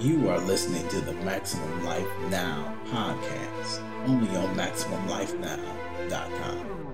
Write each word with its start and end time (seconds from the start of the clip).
You 0.00 0.28
are 0.28 0.38
listening 0.38 0.86
to 0.88 1.00
the 1.00 1.12
Maximum 1.24 1.84
Life 1.84 2.08
Now 2.28 2.76
podcast, 2.86 3.80
only 4.06 4.28
on 4.36 4.56
MaximumLifeNow.com. 4.56 6.93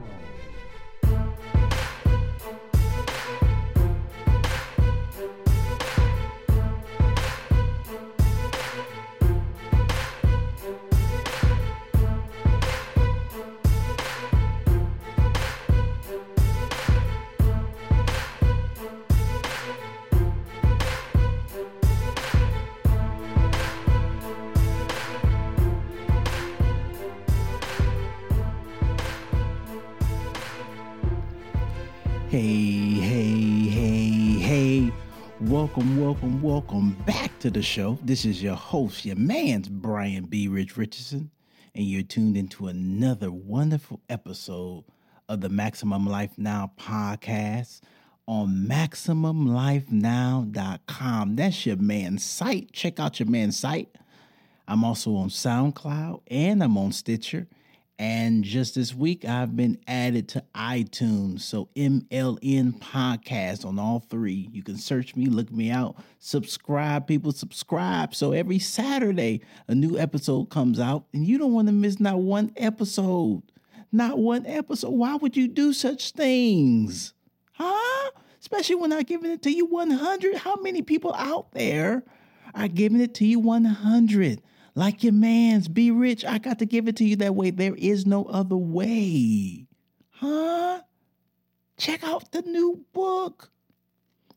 Welcome, 36.21 36.43
welcome, 36.43 36.93
back 37.07 37.39
to 37.39 37.51
the 37.51 37.63
show. 37.63 37.99
This 38.03 38.27
is 38.27 38.43
your 38.43 38.55
host, 38.55 39.07
your 39.07 39.17
man's 39.17 39.71
Brian 39.71 40.27
B. 40.27 40.49
Rich 40.49 40.77
Richardson, 40.77 41.31
and 41.75 41.87
you're 41.87 42.03
tuned 42.03 42.37
into 42.37 42.67
another 42.67 43.33
wonderful 43.33 44.03
episode 44.11 44.85
of 45.31 45.41
the 45.41 45.49
Maximum 45.49 46.07
Life 46.07 46.33
Now 46.37 46.73
podcast 46.79 47.81
on 48.29 48.67
MaximumLifeNow.com. 48.69 51.37
That's 51.37 51.65
your 51.65 51.77
man's 51.77 52.23
site. 52.23 52.71
Check 52.73 53.01
out 53.01 53.19
your 53.19 53.31
man's 53.31 53.59
site. 53.59 53.97
I'm 54.69 54.85
also 54.85 55.15
on 55.15 55.31
SoundCloud 55.31 56.21
and 56.27 56.63
I'm 56.63 56.77
on 56.77 56.93
Stitcher. 56.93 57.49
And 58.01 58.45
just 58.45 58.77
this 58.77 58.95
week, 58.95 59.27
I've 59.27 59.55
been 59.55 59.79
added 59.87 60.27
to 60.31 60.43
iTunes. 60.55 61.43
So 61.43 61.69
MLN 61.77 62.79
Podcast 62.79 63.67
on 63.67 63.79
all 63.79 64.01
three. 64.01 64.49
You 64.55 64.63
can 64.63 64.79
search 64.79 65.15
me, 65.15 65.27
look 65.27 65.53
me 65.53 65.71
out, 65.71 65.97
subscribe, 66.19 67.07
people, 67.07 67.33
subscribe. 67.33 68.15
So 68.15 68.33
every 68.33 68.59
Saturday, 68.59 69.43
a 69.69 69.75
new 69.75 69.99
episode 69.99 70.49
comes 70.49 70.81
out, 70.81 71.05
and 71.13 71.27
you 71.27 71.37
don't 71.37 71.53
want 71.53 71.69
to 71.69 71.75
miss 71.75 72.01
not 72.01 72.21
one 72.21 72.53
episode. 72.57 73.43
Not 73.93 74.19
one 74.19 74.47
episode. 74.47 74.93
Why 74.93 75.17
would 75.17 75.37
you 75.37 75.47
do 75.47 75.75
such 75.75 76.13
things? 76.13 77.13
Huh? 77.53 78.13
Especially 78.41 78.77
when 78.77 78.95
I'm 78.95 79.03
giving 79.03 79.31
it 79.31 79.43
to 79.43 79.51
you 79.51 79.67
100. 79.67 80.37
How 80.37 80.57
many 80.57 80.81
people 80.81 81.13
out 81.13 81.53
there 81.53 82.03
are 82.55 82.69
giving 82.69 83.03
it 83.03 83.13
to 83.17 83.27
you 83.27 83.41
100? 83.41 84.41
Like 84.81 85.05
your 85.05 85.13
man's. 85.13 85.69
Be 85.69 85.91
rich. 85.91 86.25
I 86.25 86.39
got 86.39 86.59
to 86.61 86.65
give 86.65 86.89
it 86.89 86.97
to 86.97 87.05
you 87.05 87.15
that 87.17 87.35
way. 87.35 87.51
There 87.51 87.75
is 87.77 88.07
no 88.07 88.25
other 88.25 88.57
way. 88.57 89.67
Huh? 90.09 90.81
Check 91.77 92.03
out 92.03 92.33
the 92.33 92.41
new 92.41 92.87
book. 92.95 93.51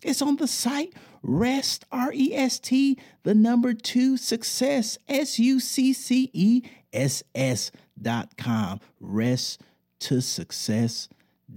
It's 0.02 0.22
on 0.22 0.36
the 0.36 0.48
site 0.48 0.94
Rest, 1.22 1.86
R 1.94 2.12
E 2.14 2.36
S 2.36 2.60
T, 2.60 3.00
the 3.24 3.34
number 3.34 3.74
two 3.74 4.18
success, 4.18 4.98
S 5.08 5.40
U 5.40 5.62
C 5.62 5.94
C 5.94 6.30
E 6.34 6.62
S 6.92 7.24
S 7.34 7.72
dot 8.02 8.36
com. 8.36 8.82
Rest 9.00 9.62
to 10.00 10.20
success 10.20 11.08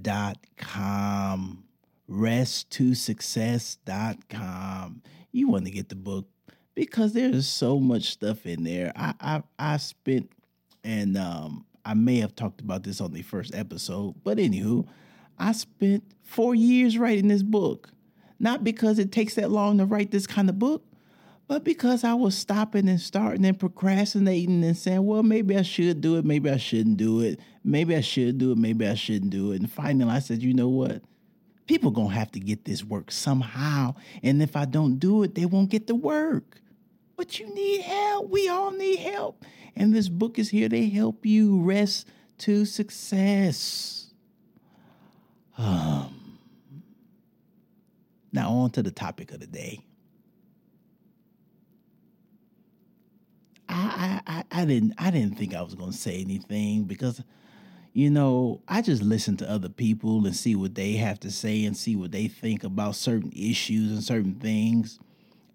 dot 0.01 0.39
com. 0.57 1.65
Rest 2.07 2.71
to 2.71 2.95
success 2.95 3.79
dot 3.85 4.29
com. 4.29 5.03
You 5.33 5.49
want 5.49 5.65
to 5.65 5.73
get 5.73 5.89
the 5.89 5.97
book, 5.97 6.29
because 6.77 7.15
there's 7.15 7.49
so 7.49 7.81
much 7.81 8.11
stuff 8.11 8.47
in 8.47 8.63
there. 8.63 8.93
I 8.95 9.15
I, 9.21 9.43
I 9.59 9.77
spent 9.79 10.31
and 10.85 11.17
um, 11.17 11.65
I 11.85 11.95
may 11.95 12.19
have 12.19 12.37
talked 12.37 12.61
about 12.61 12.85
this 12.85 13.01
on 13.01 13.13
the 13.13 13.23
first 13.23 13.53
episode, 13.57 14.15
but 14.23 14.39
anywho, 14.39 14.87
I 15.37 15.51
spent 15.51 16.05
four 16.23 16.55
years 16.55 16.97
writing 16.97 17.27
this 17.27 17.43
book. 17.43 17.91
Not 18.39 18.63
because 18.63 18.99
it 18.99 19.11
takes 19.11 19.35
that 19.35 19.51
long 19.51 19.79
to 19.79 19.87
write 19.87 20.11
this 20.11 20.27
kind 20.27 20.51
of 20.51 20.59
book, 20.59 20.85
but 21.49 21.65
because 21.65 22.05
I 22.05 22.13
was 22.13 22.37
stopping 22.37 22.87
and 22.87 23.01
starting 23.01 23.47
and 23.47 23.59
procrastinating 23.59 24.63
and 24.63 24.77
saying, 24.77 25.07
well, 25.07 25.23
maybe 25.23 25.57
I 25.57 25.63
should 25.63 26.03
do 26.03 26.17
it, 26.17 26.25
maybe 26.27 26.51
I 26.51 26.59
shouldn't 26.59 26.99
do 26.99 27.21
it, 27.21 27.41
maybe 27.65 27.97
I 27.97 28.03
should 28.03 28.37
do 28.37 28.53
it, 28.53 28.59
maybe 28.59 28.87
I 28.87 28.95
shouldn't 28.95 29.31
do 29.31 29.53
it. 29.53 29.61
And 29.61 29.71
finally, 29.71 30.11
I 30.11 30.19
said, 30.19 30.43
you 30.43 30.53
know 30.53 30.69
what? 30.69 31.03
People 31.67 31.91
gonna 31.91 32.11
have 32.11 32.31
to 32.33 32.41
get 32.41 32.67
this 32.67 32.85
work 32.85 33.11
somehow, 33.11 33.95
and 34.23 34.43
if 34.43 34.55
I 34.55 34.67
don't 34.67 34.99
do 34.99 35.23
it, 35.23 35.35
they 35.35 35.47
won't 35.47 35.71
get 35.71 35.87
the 35.87 35.95
work 35.95 36.61
but 37.17 37.39
you 37.39 37.53
need 37.55 37.83
help. 37.83 38.29
We 38.29 38.49
all 38.49 38.71
need 38.71 38.99
help. 38.99 39.45
And 39.75 39.95
this 39.95 40.09
book 40.09 40.39
is 40.39 40.51
here 40.51 40.69
to 40.69 40.89
help 40.89 41.27
you 41.27 41.61
rest 41.61 42.09
to 42.39 42.65
success. 42.65 44.13
Um, 45.59 46.39
now, 48.33 48.51
on 48.51 48.71
to 48.73 48.83
the 48.83 48.91
topic 48.91 49.33
of 49.33 49.41
the 49.41 49.47
day. 49.47 49.81
I, 53.69 54.21
I, 54.27 54.45
I 54.53 54.65
didn't 54.65 54.95
I 54.97 55.11
didn't 55.11 55.37
think 55.37 55.55
I 55.55 55.63
was 55.63 55.75
gonna 55.75 55.93
say 55.93 56.21
anything 56.21 56.85
because 56.85 57.23
you 57.93 58.11
know, 58.11 58.61
I 58.69 58.83
just 58.83 59.03
listen 59.03 59.39
to 59.39 59.51
other 59.51 59.71
people 59.71 60.27
and 60.27 60.37
see 60.37 60.55
what 60.55 60.75
they 60.75 60.93
have 60.93 61.19
to 61.21 61.31
say 61.31 61.65
and 61.65 61.75
see 61.75 61.97
what 61.97 62.13
they 62.13 62.29
think 62.29 62.63
about 62.63 62.95
certain 62.95 63.33
issues 63.35 63.91
and 63.91 64.05
certain 64.05 64.35
things 64.35 64.99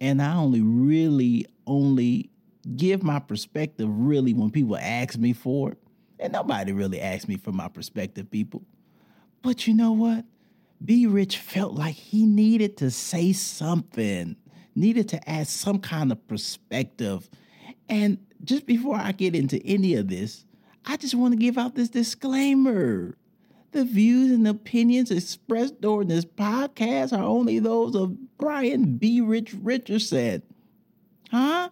and 0.01 0.19
I 0.21 0.35
only 0.35 0.61
really 0.61 1.45
only 1.67 2.31
give 2.75 3.03
my 3.03 3.19
perspective 3.19 3.87
really 3.89 4.33
when 4.33 4.49
people 4.49 4.75
ask 4.75 5.17
me 5.17 5.31
for 5.31 5.71
it. 5.71 5.77
And 6.19 6.33
nobody 6.33 6.71
really 6.71 6.99
asked 6.99 7.27
me 7.27 7.37
for 7.37 7.51
my 7.51 7.67
perspective, 7.67 8.29
people. 8.29 8.63
But 9.41 9.67
you 9.67 9.73
know 9.73 9.91
what? 9.91 10.25
B 10.83 11.05
Rich 11.05 11.37
felt 11.37 11.73
like 11.73 11.95
he 11.95 12.25
needed 12.25 12.77
to 12.77 12.89
say 12.89 13.31
something, 13.31 14.35
needed 14.75 15.07
to 15.09 15.29
add 15.29 15.47
some 15.47 15.79
kind 15.79 16.11
of 16.11 16.27
perspective. 16.27 17.29
And 17.87 18.17
just 18.43 18.65
before 18.65 18.95
I 18.95 19.11
get 19.11 19.35
into 19.35 19.63
any 19.63 19.95
of 19.95 20.07
this, 20.07 20.45
I 20.85 20.97
just 20.97 21.13
want 21.13 21.33
to 21.33 21.37
give 21.37 21.59
out 21.59 21.75
this 21.75 21.89
disclaimer. 21.89 23.15
The 23.71 23.85
views 23.85 24.31
and 24.31 24.47
opinions 24.47 25.11
expressed 25.11 25.79
during 25.79 26.09
this 26.09 26.25
podcast 26.25 27.17
are 27.17 27.23
only 27.23 27.59
those 27.59 27.95
of 27.95 28.37
Brian 28.37 28.97
B. 28.97 29.21
Rich 29.21 29.55
Richardson. 29.61 30.43
Huh? 31.31 31.69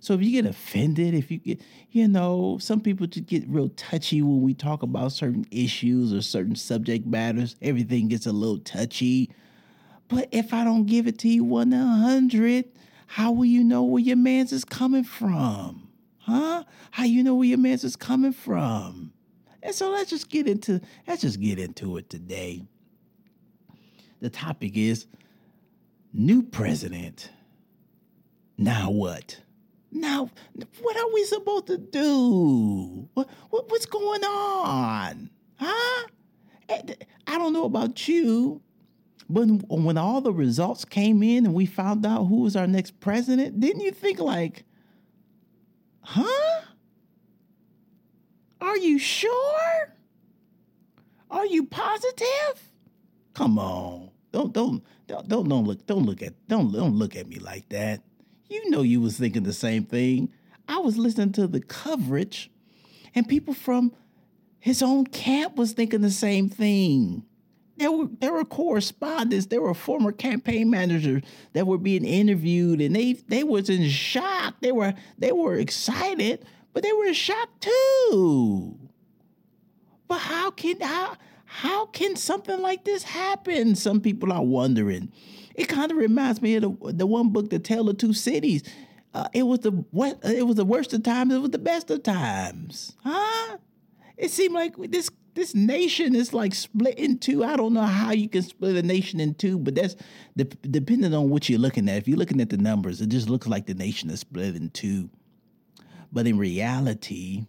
So 0.00 0.14
if 0.14 0.22
you 0.22 0.30
get 0.30 0.48
offended, 0.48 1.14
if 1.14 1.30
you 1.30 1.38
get, 1.38 1.60
you 1.90 2.08
know, 2.08 2.58
some 2.60 2.80
people 2.80 3.06
just 3.06 3.26
get 3.26 3.48
real 3.48 3.68
touchy 3.70 4.22
when 4.22 4.42
we 4.42 4.54
talk 4.54 4.82
about 4.82 5.12
certain 5.12 5.46
issues 5.50 6.12
or 6.12 6.22
certain 6.22 6.56
subject 6.56 7.06
matters. 7.06 7.56
Everything 7.62 8.08
gets 8.08 8.26
a 8.26 8.32
little 8.32 8.58
touchy. 8.58 9.30
But 10.08 10.28
if 10.30 10.52
I 10.52 10.64
don't 10.64 10.86
give 10.86 11.06
it 11.06 11.18
to 11.20 11.28
you 11.28 11.44
100, 11.44 12.64
how 13.06 13.32
will 13.32 13.44
you 13.44 13.64
know 13.64 13.82
where 13.82 14.02
your 14.02 14.16
man's 14.16 14.52
is 14.52 14.64
coming 14.64 15.04
from? 15.04 15.88
Huh? 16.18 16.64
How 16.92 17.04
you 17.04 17.22
know 17.22 17.34
where 17.34 17.48
your 17.48 17.58
man's 17.58 17.84
is 17.84 17.96
coming 17.96 18.32
from? 18.32 19.12
And 19.62 19.74
so 19.74 19.90
let's 19.90 20.10
just 20.10 20.28
get 20.28 20.46
into 20.46 20.80
let's 21.06 21.22
just 21.22 21.40
get 21.40 21.58
into 21.58 21.96
it 21.96 22.10
today. 22.10 22.64
The 24.20 24.30
topic 24.30 24.76
is 24.76 25.06
new 26.12 26.42
president. 26.42 27.30
Now 28.58 28.90
what? 28.90 29.40
Now 29.90 30.30
what 30.80 30.96
are 30.96 31.12
we 31.12 31.24
supposed 31.24 31.66
to 31.68 31.78
do? 31.78 33.08
What, 33.14 33.28
what 33.50 33.70
what's 33.70 33.86
going 33.86 34.24
on? 34.24 35.30
Huh? 35.56 36.08
I 36.68 37.38
don't 37.38 37.52
know 37.52 37.64
about 37.64 38.08
you, 38.08 38.62
but 39.28 39.46
when 39.68 39.98
all 39.98 40.20
the 40.20 40.32
results 40.32 40.84
came 40.84 41.22
in 41.22 41.46
and 41.46 41.54
we 41.54 41.66
found 41.66 42.04
out 42.04 42.24
who 42.24 42.40
was 42.40 42.56
our 42.56 42.66
next 42.66 42.98
president, 43.00 43.60
didn't 43.60 43.82
you 43.82 43.92
think 43.92 44.18
like, 44.18 44.64
huh? 46.00 46.62
Are 48.62 48.76
you 48.76 48.98
sure? 48.98 49.96
Are 51.30 51.46
you 51.46 51.66
positive? 51.66 52.70
Come 53.34 53.58
on. 53.58 54.10
Don't 54.30 54.52
don't 54.52 54.84
don't 55.08 55.28
don't, 55.28 55.48
don't 55.48 55.64
look 55.64 55.84
don't 55.86 56.06
look 56.06 56.22
at 56.22 56.34
don't 56.46 56.72
don't 56.72 56.94
look 56.94 57.16
at 57.16 57.26
me 57.26 57.40
like 57.40 57.68
that. 57.70 58.02
You 58.48 58.70
know 58.70 58.82
you 58.82 59.00
was 59.00 59.18
thinking 59.18 59.42
the 59.42 59.52
same 59.52 59.84
thing. 59.84 60.32
I 60.68 60.78
was 60.78 60.96
listening 60.96 61.32
to 61.32 61.48
the 61.48 61.60
coverage 61.60 62.50
and 63.16 63.28
people 63.28 63.52
from 63.52 63.92
his 64.60 64.80
own 64.80 65.06
camp 65.06 65.56
was 65.56 65.72
thinking 65.72 66.02
the 66.02 66.10
same 66.10 66.48
thing. 66.48 67.24
There 67.78 67.90
were 67.90 68.06
there 68.20 68.32
were 68.32 68.44
correspondents, 68.44 69.46
there 69.46 69.60
were 69.60 69.74
former 69.74 70.12
campaign 70.12 70.70
managers 70.70 71.22
that 71.52 71.66
were 71.66 71.78
being 71.78 72.04
interviewed 72.04 72.80
and 72.80 72.94
they 72.94 73.14
they 73.14 73.42
was 73.42 73.68
in 73.68 73.88
shock. 73.88 74.54
They 74.60 74.70
were 74.70 74.94
they 75.18 75.32
were 75.32 75.56
excited, 75.56 76.44
but 76.72 76.82
they 76.82 76.92
were 76.92 77.12
shocked 77.14 77.62
too. 77.62 78.78
But 80.08 80.18
how 80.18 80.50
can 80.50 80.80
how 80.80 81.16
how 81.44 81.86
can 81.86 82.16
something 82.16 82.60
like 82.60 82.84
this 82.84 83.02
happen? 83.02 83.74
Some 83.74 84.00
people 84.00 84.32
are 84.32 84.44
wondering. 84.44 85.12
It 85.54 85.68
kind 85.68 85.90
of 85.90 85.98
reminds 85.98 86.40
me 86.40 86.56
of 86.56 86.62
the, 86.62 86.92
the 86.92 87.06
one 87.06 87.28
book, 87.30 87.50
The 87.50 87.58
Tale 87.58 87.88
of 87.90 87.98
Two 87.98 88.14
Cities. 88.14 88.62
uh, 89.14 89.28
it 89.34 89.42
was 89.42 89.60
the 89.60 89.70
what? 89.90 90.18
It 90.24 90.46
was 90.46 90.56
the 90.56 90.64
worst 90.64 90.92
of 90.94 91.02
times. 91.02 91.34
It 91.34 91.38
was 91.38 91.50
the 91.50 91.58
best 91.58 91.90
of 91.90 92.02
times, 92.02 92.96
huh? 93.04 93.58
It 94.16 94.30
seemed 94.30 94.54
like 94.54 94.74
this 94.90 95.10
this 95.34 95.54
nation 95.54 96.14
is 96.14 96.32
like 96.32 96.54
split 96.54 96.98
in 96.98 97.18
two. 97.18 97.42
I 97.44 97.56
don't 97.56 97.72
know 97.74 97.82
how 97.82 98.12
you 98.12 98.28
can 98.28 98.42
split 98.42 98.76
a 98.76 98.82
nation 98.82 99.20
in 99.20 99.34
two, 99.34 99.58
but 99.58 99.74
that's 99.74 99.96
de- 100.36 100.44
depending 100.44 101.14
on 101.14 101.30
what 101.30 101.48
you're 101.48 101.58
looking 101.58 101.88
at. 101.88 101.96
If 101.98 102.08
you're 102.08 102.18
looking 102.18 102.40
at 102.40 102.50
the 102.50 102.58
numbers, 102.58 103.00
it 103.00 103.08
just 103.08 103.28
looks 103.28 103.46
like 103.46 103.66
the 103.66 103.74
nation 103.74 104.10
is 104.10 104.20
split 104.20 104.56
in 104.56 104.70
two. 104.70 105.10
But 106.12 106.26
in 106.26 106.36
reality, 106.36 107.46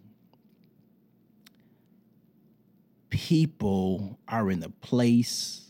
people 3.10 4.18
are 4.26 4.50
in 4.50 4.62
a 4.62 4.70
place 4.70 5.68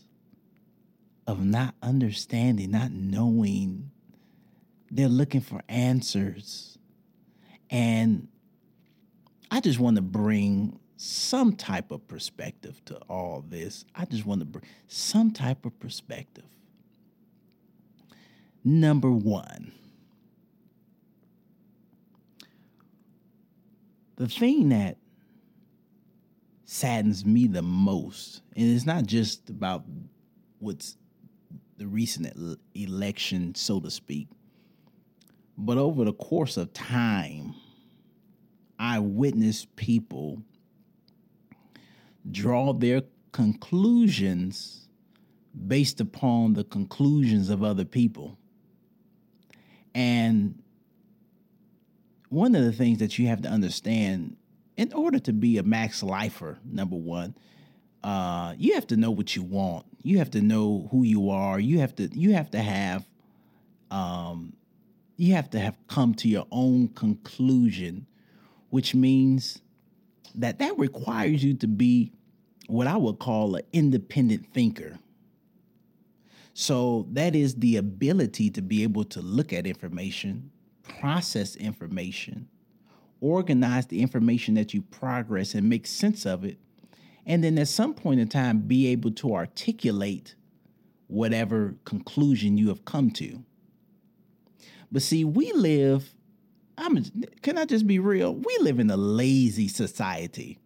of 1.27 1.43
not 1.43 1.75
understanding, 1.81 2.71
not 2.71 2.91
knowing. 2.91 3.91
They're 4.89 5.09
looking 5.09 5.41
for 5.41 5.61
answers. 5.67 6.77
And 7.69 8.29
I 9.51 9.59
just 9.59 9.79
want 9.79 9.97
to 9.97 10.01
bring 10.01 10.79
some 10.97 11.55
type 11.55 11.91
of 11.91 12.07
perspective 12.07 12.83
to 12.85 12.95
all 13.09 13.43
this. 13.47 13.85
I 13.93 14.05
just 14.05 14.25
want 14.25 14.39
to 14.39 14.45
bring 14.45 14.65
some 14.87 15.31
type 15.31 15.65
of 15.65 15.77
perspective. 15.79 16.45
Number 18.63 19.11
one, 19.11 19.73
the 24.15 24.27
thing 24.27 24.69
that 24.69 24.97
saddens 26.65 27.25
me 27.25 27.47
the 27.47 27.61
most, 27.61 28.41
and 28.55 28.69
it's 28.69 28.85
not 28.85 29.05
just 29.05 29.49
about 29.49 29.83
what's 30.59 30.97
the 31.77 31.87
recent 31.87 32.57
election, 32.73 33.53
so 33.55 33.79
to 33.79 33.91
speak, 33.91 34.27
but 35.57 35.77
over 35.77 36.05
the 36.05 36.13
course 36.13 36.57
of 36.57 36.73
time, 36.73 37.53
I 38.79 38.99
witnessed 38.99 39.75
people 39.75 40.41
draw 42.29 42.73
their 42.73 43.03
conclusions 43.31 44.87
based 45.67 46.01
upon 46.01 46.53
the 46.53 46.63
conclusions 46.63 47.49
of 47.49 47.63
other 47.63 47.85
people. 47.85 48.37
And 49.93 50.61
one 52.29 52.55
of 52.55 52.63
the 52.63 52.71
things 52.71 52.99
that 52.99 53.17
you 53.19 53.27
have 53.27 53.41
to 53.43 53.49
understand 53.49 54.37
in 54.77 54.91
order 54.93 55.19
to 55.19 55.33
be 55.33 55.57
a 55.57 55.63
max 55.63 56.03
lifer, 56.03 56.59
number 56.65 56.95
one, 56.95 57.35
uh, 58.03 58.53
you 58.57 58.75
have 58.75 58.87
to 58.87 58.97
know 58.97 59.11
what 59.11 59.35
you 59.35 59.43
want. 59.43 59.85
You 60.03 60.19
have 60.19 60.31
to 60.31 60.41
know 60.41 60.87
who 60.91 61.03
you 61.03 61.29
are. 61.29 61.59
You 61.59 61.79
have 61.79 61.95
to 61.95 62.07
you 62.13 62.33
have 62.33 62.51
to 62.51 62.59
have 62.59 63.07
um, 63.89 64.53
you 65.17 65.33
have 65.33 65.49
to 65.51 65.59
have 65.59 65.77
come 65.87 66.13
to 66.15 66.27
your 66.27 66.45
own 66.51 66.89
conclusion, 66.89 68.05
which 68.69 68.93
means 68.93 69.59
that 70.35 70.59
that 70.59 70.77
requires 70.77 71.43
you 71.43 71.53
to 71.55 71.67
be 71.67 72.11
what 72.67 72.87
I 72.87 72.97
would 72.97 73.19
call 73.19 73.55
an 73.55 73.63
independent 73.73 74.53
thinker. 74.53 74.99
So 76.53 77.07
that 77.11 77.35
is 77.35 77.55
the 77.55 77.77
ability 77.77 78.49
to 78.51 78.61
be 78.61 78.83
able 78.83 79.03
to 79.05 79.21
look 79.21 79.51
at 79.51 79.67
information, 79.67 80.51
process 80.87 81.55
information, 81.55 82.47
organize 83.21 83.87
the 83.87 84.01
information 84.01 84.55
that 84.55 84.73
you 84.73 84.81
progress 84.81 85.53
and 85.53 85.69
make 85.69 85.87
sense 85.87 86.25
of 86.25 86.43
it, 86.43 86.57
and 87.25 87.43
then 87.43 87.57
at 87.57 87.67
some 87.67 87.93
point 87.93 88.19
in 88.19 88.27
time 88.27 88.59
be 88.59 88.87
able 88.87 89.11
to 89.11 89.33
articulate 89.33 90.35
whatever 91.07 91.75
conclusion 91.85 92.57
you 92.57 92.67
have 92.69 92.85
come 92.85 93.11
to. 93.11 93.43
But 94.91 95.01
see, 95.01 95.23
we 95.23 95.51
live 95.53 96.15
I'm 96.77 97.03
can 97.41 97.57
I 97.57 97.65
just 97.65 97.87
be 97.87 97.99
real? 97.99 98.35
We 98.35 98.57
live 98.61 98.79
in 98.79 98.89
a 98.89 98.97
lazy 98.97 99.67
society. 99.67 100.59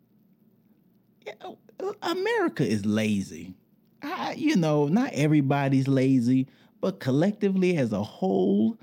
America 2.01 2.65
is 2.65 2.85
lazy. 2.85 3.53
I, 4.01 4.33
you 4.33 4.55
know, 4.55 4.87
not 4.87 5.11
everybody's 5.13 5.87
lazy, 5.87 6.47
but 6.81 6.99
collectively 6.99 7.77
as 7.77 7.91
a 7.91 8.01
whole, 8.01 8.77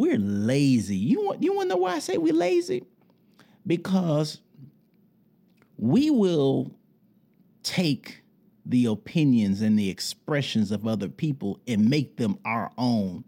we're 0.00 0.18
lazy. 0.18 0.96
You 0.96 1.26
want 1.26 1.42
you 1.42 1.54
want 1.54 1.68
to 1.68 1.74
know 1.74 1.82
why 1.82 1.92
I 1.92 1.98
say 1.98 2.16
we're 2.16 2.32
lazy? 2.32 2.84
Because 3.66 4.40
we 5.76 6.08
will 6.08 6.74
take 7.62 8.22
the 8.64 8.86
opinions 8.86 9.60
and 9.60 9.78
the 9.78 9.90
expressions 9.90 10.70
of 10.70 10.86
other 10.86 11.08
people 11.08 11.60
and 11.68 11.90
make 11.90 12.16
them 12.16 12.38
our 12.46 12.70
own 12.78 13.24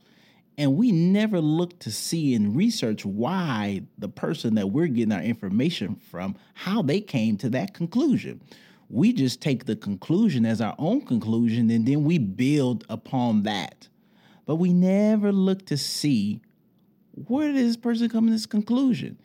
and 0.59 0.77
we 0.77 0.93
never 0.93 1.41
look 1.41 1.79
to 1.81 1.91
see 1.91 2.35
and 2.35 2.55
research 2.55 3.05
why 3.05 3.83
the 3.99 4.09
person 4.09 4.55
that 4.55 4.69
we're 4.69 4.87
getting 4.87 5.13
our 5.13 5.23
information 5.23 5.97
from 5.97 6.37
how 6.55 6.83
they 6.83 7.01
came 7.01 7.37
to 7.37 7.49
that 7.51 7.75
conclusion 7.75 8.41
we 8.89 9.13
just 9.13 9.41
take 9.41 9.65
the 9.65 9.77
conclusion 9.77 10.47
as 10.47 10.61
our 10.61 10.75
own 10.79 11.01
conclusion 11.01 11.71
and 11.71 11.87
then 11.87 12.05
we 12.05 12.19
build 12.19 12.85
upon 12.89 13.43
that 13.43 13.89
but 14.47 14.57
we 14.57 14.73
never 14.73 15.33
look 15.33 15.67
to 15.67 15.77
see 15.77 16.41
where 17.15 17.49
did 17.53 17.57
this 17.57 17.77
person 17.77 18.09
come 18.09 18.27
to 18.27 18.33
this 18.33 18.47
conclusion 18.47 19.19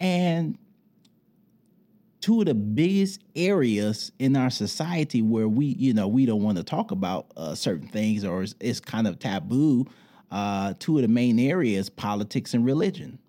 and 0.00 0.58
two 2.20 2.40
of 2.40 2.46
the 2.46 2.54
biggest 2.54 3.20
areas 3.36 4.10
in 4.18 4.34
our 4.36 4.50
society 4.50 5.22
where 5.22 5.48
we 5.48 5.66
you 5.66 5.92
know 5.92 6.08
we 6.08 6.26
don't 6.26 6.42
want 6.42 6.56
to 6.56 6.64
talk 6.64 6.90
about 6.90 7.26
uh, 7.36 7.54
certain 7.54 7.88
things 7.88 8.24
or 8.24 8.42
it's, 8.42 8.54
it's 8.60 8.80
kind 8.80 9.06
of 9.06 9.18
taboo 9.18 9.86
uh, 10.34 10.74
two 10.80 10.96
of 10.96 11.02
the 11.02 11.08
main 11.08 11.38
areas, 11.38 11.88
politics 11.88 12.54
and 12.54 12.64
religion. 12.64 13.20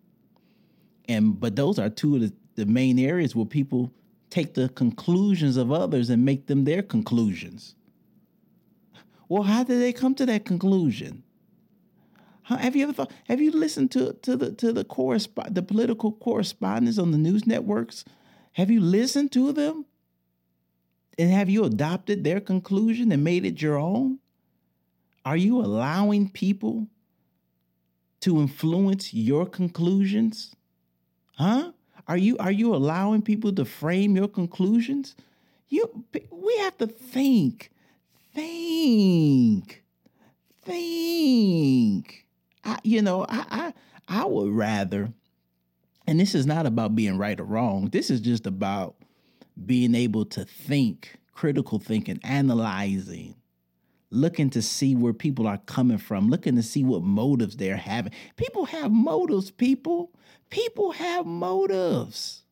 And 1.07 1.39
but 1.39 1.55
those 1.55 1.77
are 1.77 1.87
two 1.87 2.15
of 2.15 2.21
the, 2.21 2.33
the 2.55 2.65
main 2.65 2.97
areas 2.97 3.35
where 3.35 3.45
people 3.45 3.91
take 4.31 4.55
the 4.55 4.69
conclusions 4.69 5.55
of 5.55 5.71
others 5.71 6.09
and 6.09 6.25
make 6.25 6.47
them 6.47 6.65
their 6.65 6.81
conclusions. 6.81 7.75
Well, 9.29 9.43
how 9.43 9.63
did 9.63 9.81
they 9.81 9.93
come 9.93 10.15
to 10.15 10.25
that 10.25 10.45
conclusion? 10.45 11.21
Have 12.45 12.75
you 12.75 12.83
ever 12.83 12.93
thought? 12.93 13.11
Have 13.27 13.41
you 13.41 13.51
listened 13.51 13.91
to 13.91 14.13
to 14.21 14.37
the 14.37 14.51
to 14.51 14.71
the 14.71 14.83
correspond 14.83 15.55
the 15.55 15.63
political 15.63 16.11
correspondents 16.11 16.99
on 16.99 17.11
the 17.11 17.17
news 17.17 17.47
networks? 17.47 18.05
Have 18.53 18.69
you 18.69 18.79
listened 18.79 19.31
to 19.31 19.51
them? 19.51 19.85
And 21.17 21.31
have 21.31 21.49
you 21.49 21.63
adopted 21.63 22.23
their 22.23 22.39
conclusion 22.39 23.11
and 23.11 23.23
made 23.23 23.45
it 23.45 23.61
your 23.61 23.77
own? 23.77 24.19
Are 25.25 25.37
you 25.37 25.59
allowing 25.59 26.29
people 26.29 26.87
to 28.21 28.39
influence 28.39 29.13
your 29.13 29.47
conclusions? 29.47 30.55
Huh? 31.37 31.71
Are 32.07 32.17
you 32.17 32.37
are 32.37 32.51
you 32.51 32.75
allowing 32.75 33.23
people 33.23 33.53
to 33.53 33.65
frame 33.65 34.15
your 34.15 34.27
conclusions? 34.27 35.15
You 35.67 36.05
we 36.29 36.57
have 36.59 36.77
to 36.77 36.85
think. 36.85 37.71
Think. 38.35 39.83
Think. 40.63 42.24
I, 42.65 42.79
you 42.83 43.01
know, 43.01 43.25
I, 43.29 43.45
I 43.49 43.73
I 44.07 44.25
would 44.25 44.51
rather 44.51 45.13
and 46.07 46.19
this 46.19 46.35
is 46.35 46.45
not 46.45 46.65
about 46.65 46.95
being 46.95 47.17
right 47.17 47.39
or 47.39 47.43
wrong. 47.43 47.89
This 47.89 48.09
is 48.09 48.21
just 48.21 48.45
about 48.45 48.95
being 49.65 49.95
able 49.95 50.25
to 50.25 50.45
think, 50.45 51.17
critical 51.31 51.79
thinking, 51.79 52.19
analyzing, 52.23 53.35
looking 54.11 54.49
to 54.51 54.61
see 54.61 54.95
where 54.95 55.13
people 55.13 55.47
are 55.47 55.57
coming 55.57 55.97
from, 55.97 56.29
looking 56.29 56.55
to 56.55 56.63
see 56.63 56.83
what 56.83 57.01
motives 57.01 57.57
they're 57.57 57.77
having. 57.77 58.11
People 58.35 58.65
have 58.65 58.91
motives, 58.91 59.49
people. 59.49 60.11
People 60.51 60.91
have 60.91 61.25
motives. 61.25 62.43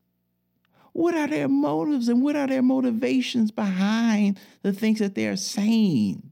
What 0.93 1.15
are 1.15 1.27
their 1.27 1.48
motives 1.48 2.08
and 2.08 2.22
what 2.22 2.36
are 2.36 2.48
their 2.48 2.62
motivations 2.62 3.51
behind 3.51 4.39
the 4.62 4.74
things 4.74 5.00
that 5.00 5.15
they're 5.15 5.38
saying? 5.38 6.32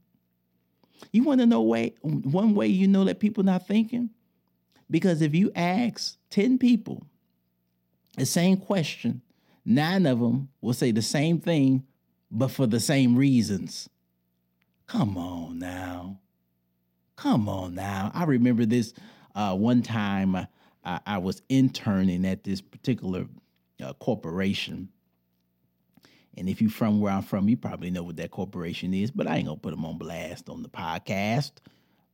You 1.10 1.24
want 1.24 1.40
to 1.40 1.46
know 1.46 1.62
way 1.62 1.94
one 2.02 2.54
way 2.54 2.66
you 2.68 2.86
know 2.86 3.04
that 3.04 3.20
people 3.20 3.42
not 3.42 3.66
thinking? 3.66 4.10
Because 4.90 5.22
if 5.22 5.34
you 5.34 5.50
ask 5.56 6.16
10 6.30 6.58
people 6.58 7.06
the 8.16 8.26
same 8.26 8.58
question, 8.58 9.22
nine 9.64 10.06
of 10.06 10.20
them 10.20 10.48
will 10.60 10.74
say 10.74 10.90
the 10.90 11.02
same 11.02 11.40
thing, 11.40 11.84
but 12.30 12.48
for 12.48 12.66
the 12.66 12.80
same 12.80 13.16
reasons. 13.16 13.88
Come 14.86 15.16
on 15.16 15.58
now. 15.58 16.20
Come 17.16 17.48
on 17.48 17.74
now. 17.74 18.10
I 18.14 18.24
remember 18.24 18.66
this 18.66 18.92
uh, 19.34 19.54
one 19.54 19.82
time 19.82 20.36
I, 20.84 21.00
I, 21.06 21.18
was 21.18 21.40
interning 21.48 22.26
at 22.26 22.44
this 22.44 22.60
particular 22.60 23.26
uh, 23.82 23.94
corporation. 23.94 24.90
And 26.36 26.48
if 26.48 26.60
you're 26.62 26.70
from 26.70 27.00
where 27.00 27.12
I'm 27.12 27.22
from, 27.22 27.48
you 27.48 27.56
probably 27.56 27.90
know 27.90 28.02
what 28.02 28.16
that 28.16 28.30
corporation 28.30 28.94
is, 28.94 29.10
but 29.10 29.26
I 29.26 29.36
ain't 29.36 29.46
gonna 29.46 29.58
put 29.58 29.70
them 29.70 29.84
on 29.84 29.98
blast 29.98 30.48
on 30.48 30.62
the 30.62 30.68
podcast. 30.68 31.52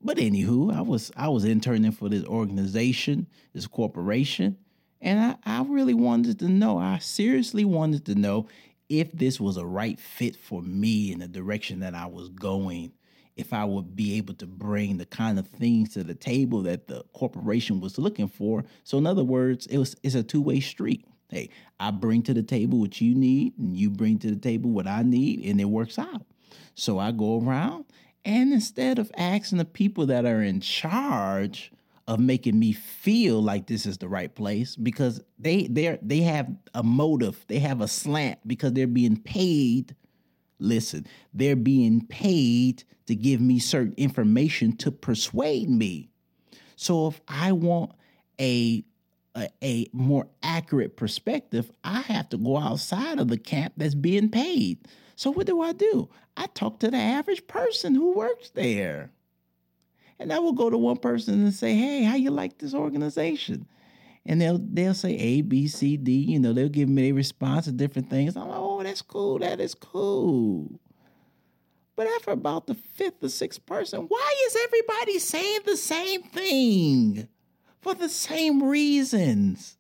But 0.01 0.19
anywho, 0.19 0.75
I 0.75 0.81
was 0.81 1.11
I 1.17 1.29
was 1.29 1.45
interning 1.45 1.93
for 1.93 2.09
this 2.09 2.25
organization, 2.25 3.27
this 3.53 3.67
corporation, 3.67 4.57
and 5.01 5.21
I, 5.21 5.61
I 5.61 5.63
really 5.65 5.95
wanted 5.95 6.39
to 6.41 6.49
know, 6.49 6.79
I 6.79 6.99
seriously 6.99 7.65
wanted 7.65 8.05
to 8.07 8.15
know 8.15 8.49
if 8.89 9.13
this 9.13 9.41
was 9.41 9.57
a 9.57 9.67
right 9.67 9.99
fit 9.99 10.37
for 10.37 10.63
me 10.63 11.13
in 11.13 11.21
the 11.21 11.29
direction 11.29 11.81
that 11.81 11.95
I 11.95 12.07
was 12.07 12.29
going, 12.31 12.93
if 13.37 13.53
I 13.53 13.65
would 13.65 13.95
be 13.95 14.17
able 14.17 14.35
to 14.35 14.47
bring 14.47 14.97
the 14.97 15.07
kind 15.07 15.39
of 15.39 15.47
things 15.47 15.95
to 15.95 16.03
the 16.03 16.15
table 16.15 16.63
that 16.63 16.89
the 16.89 17.05
corporation 17.13 17.81
was 17.81 17.99
looking 17.99 18.29
for. 18.29 18.65
So 18.85 18.99
in 18.99 19.07
other 19.07 19.25
words, 19.25 19.67
it 19.67 19.79
was 19.79 19.95
it's 20.03 20.15
a 20.15 20.23
two-way 20.23 20.61
street. 20.61 21.05
Hey, 21.29 21.51
I 21.79 21.91
bring 21.91 22.23
to 22.23 22.35
the 22.35 22.43
table 22.43 22.79
what 22.81 23.01
you 23.01 23.15
need, 23.15 23.59
and 23.59 23.77
you 23.77 23.91
bring 23.91 24.19
to 24.21 24.31
the 24.31 24.41
table 24.41 24.71
what 24.71 24.87
I 24.87 25.03
need, 25.03 25.45
and 25.45 25.61
it 25.61 25.67
works 25.67 25.99
out. 25.99 26.25
So 26.75 26.99
I 26.99 27.13
go 27.13 27.41
around, 27.41 27.85
and 28.25 28.53
instead 28.53 28.99
of 28.99 29.11
asking 29.17 29.59
the 29.59 29.65
people 29.65 30.07
that 30.07 30.25
are 30.25 30.43
in 30.43 30.61
charge 30.61 31.73
of 32.07 32.21
making 32.21 32.59
me 32.59 32.73
feel 32.73 33.43
like 33.43 33.67
this 33.67 33.85
is 33.85 33.99
the 33.99 34.09
right 34.09 34.35
place, 34.35 34.77
because 34.77 35.21
they 35.39 35.67
they 35.67 35.99
they 36.01 36.21
have 36.21 36.49
a 36.75 36.83
motive, 36.83 37.45
they 37.49 37.59
have 37.59 37.81
a 37.81 37.89
slant 37.89 38.39
because 38.47 38.73
they're 38.73 38.87
being 38.87 39.17
paid 39.19 39.95
Listen, 40.59 41.07
they're 41.33 41.57
being 41.57 42.05
paid 42.07 42.83
to 43.07 43.15
give 43.15 43.41
me 43.41 43.59
certain 43.59 43.95
information 43.97 44.77
to 44.79 44.91
persuade 44.91 45.71
me. 45.71 46.11
So 46.77 47.09
if 47.09 47.21
I 47.29 47.53
want 47.53 47.93
a, 48.41 48.85
a, 49.37 49.49
a 49.63 49.89
more 49.93 50.27
accurate 50.43 50.97
perspective, 50.97 51.71
I 51.85 52.01
have 52.03 52.29
to 52.31 52.37
go 52.37 52.57
outside 52.57 53.19
of 53.19 53.29
the 53.29 53.39
camp 53.39 53.75
that's 53.77 53.95
being 53.95 54.31
paid. 54.31 54.79
So 55.17 55.31
what 55.31 55.47
do 55.47 55.61
I 55.61 55.73
do? 55.73 56.09
I 56.37 56.47
talk 56.47 56.81
to 56.81 56.91
the 56.91 56.97
average 56.97 57.47
person 57.47 57.95
who 57.95 58.15
works 58.15 58.51
there. 58.51 59.11
And 60.19 60.33
I 60.33 60.39
will 60.39 60.53
go 60.53 60.71
to 60.71 60.79
one 60.79 60.97
person 60.97 61.35
and 61.35 61.55
say, 61.55 61.75
"Hey, 61.75 62.03
how 62.03 62.17
you 62.17 62.31
like 62.31 62.59
this 62.59 62.75
organization?" 62.75 63.67
and 64.29 64.41
they'll 64.41 64.59
they'll 64.59 64.95
say 64.95 65.17
A, 65.17 65.41
B, 65.41 65.67
C, 65.67 65.97
D. 65.97 66.13
You 66.13 66.39
know, 66.39 66.53
they'll 66.53 66.69
give 66.69 66.89
me 66.89 67.09
a 67.09 67.13
response 67.13 67.65
to 67.65 67.73
different 67.73 68.11
things. 68.11 68.37
I'm 68.37 68.49
like, 68.49 68.59
oh, 68.59 68.83
that's 68.83 69.03
cool. 69.03 69.39
That 69.39 69.59
is 69.59 69.75
cool. 69.75 70.79
But 71.97 72.07
after 72.09 72.31
about 72.31 72.67
the 72.67 72.75
fifth 72.75 73.25
or 73.25 73.31
sixth 73.31 73.65
person, 73.67 74.03
why 74.03 74.35
is 74.47 74.57
everybody 74.65 75.19
saying 75.19 75.61
the 75.65 75.77
same 75.77 76.23
thing? 76.23 77.27
For 77.89 77.95
the 77.95 78.11
same 78.11 78.63
reasons. 78.63 79.79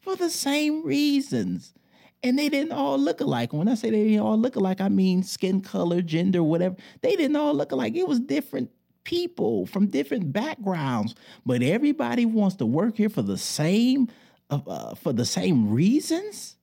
For 0.00 0.16
the 0.16 0.28
same 0.28 0.84
reasons. 0.84 1.72
And 2.20 2.36
they 2.36 2.48
didn't 2.48 2.72
all 2.72 2.98
look 2.98 3.20
alike. 3.20 3.52
When 3.52 3.68
I 3.68 3.76
say 3.76 3.90
they 3.90 4.08
didn't 4.08 4.26
all 4.26 4.36
look 4.36 4.56
alike, 4.56 4.80
I 4.80 4.88
mean 4.88 5.22
skin 5.22 5.60
color, 5.60 6.02
gender, 6.02 6.42
whatever. 6.42 6.74
They 7.00 7.14
didn't 7.14 7.36
all 7.36 7.54
look 7.54 7.70
alike. 7.70 7.94
It 7.94 8.08
was 8.08 8.18
different 8.18 8.72
people 9.04 9.66
from 9.66 9.86
different 9.86 10.32
backgrounds, 10.32 11.14
but 11.46 11.62
everybody 11.62 12.26
wants 12.26 12.56
to 12.56 12.66
work 12.66 12.96
here 12.96 13.08
for 13.08 13.22
the 13.22 13.38
same 13.38 14.08
uh, 14.50 14.58
uh, 14.66 14.94
for 14.96 15.12
the 15.12 15.24
same 15.24 15.70
reasons. 15.70 16.56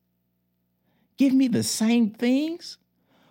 Give 1.16 1.32
me 1.32 1.48
the 1.48 1.64
same 1.64 2.10
things, 2.10 2.78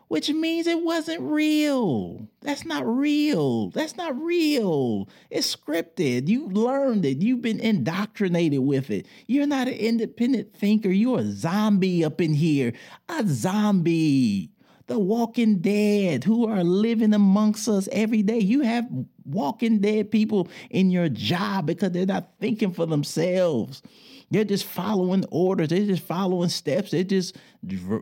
which 0.09 0.31
means 0.31 0.67
it 0.67 0.83
wasn't 0.83 1.21
real. 1.21 2.29
That's 2.43 2.65
not 2.65 2.87
real. 2.87 3.71
That's 3.71 3.97
not 3.97 4.19
real. 4.21 5.09
It's 5.31 5.55
scripted. 5.55 6.29
You 6.29 6.49
learned 6.49 7.05
it. 7.05 7.23
You've 7.23 7.43
been 7.43 7.61
indoctrinated 7.61 8.61
with 8.61 8.91
it. 8.91 9.07
You're 9.27 9.47
not 9.47 9.69
an 9.69 9.75
independent 9.75 10.55
thinker. 10.55 10.91
You're 10.91 11.21
a 11.21 11.33
zombie 11.33 12.05
up 12.05 12.21
in 12.21 12.35
here. 12.35 12.73
A 13.09 13.25
zombie 13.27 14.51
the 14.87 14.99
walking 14.99 15.59
dead 15.59 16.25
who 16.25 16.47
are 16.47 16.63
living 16.63 17.15
amongst 17.15 17.69
us 17.69 17.89
every 17.91 18.23
day. 18.23 18.39
You 18.39 18.61
have 18.61 18.87
walking 19.25 19.81
dead 19.81 20.11
people 20.11 20.49
in 20.71 20.91
your 20.91 21.09
job 21.09 21.67
because 21.67 21.91
they're 21.91 22.07
not 22.07 22.31
thinking 22.41 22.73
for 22.73 22.87
themselves. 22.87 23.83
They're 24.31 24.45
just 24.45 24.65
following 24.65 25.25
orders. 25.31 25.69
They're 25.69 25.87
just 25.87 26.03
following 26.03 26.49
steps. 26.49 26.91
They 26.91 27.05
just 27.05 27.37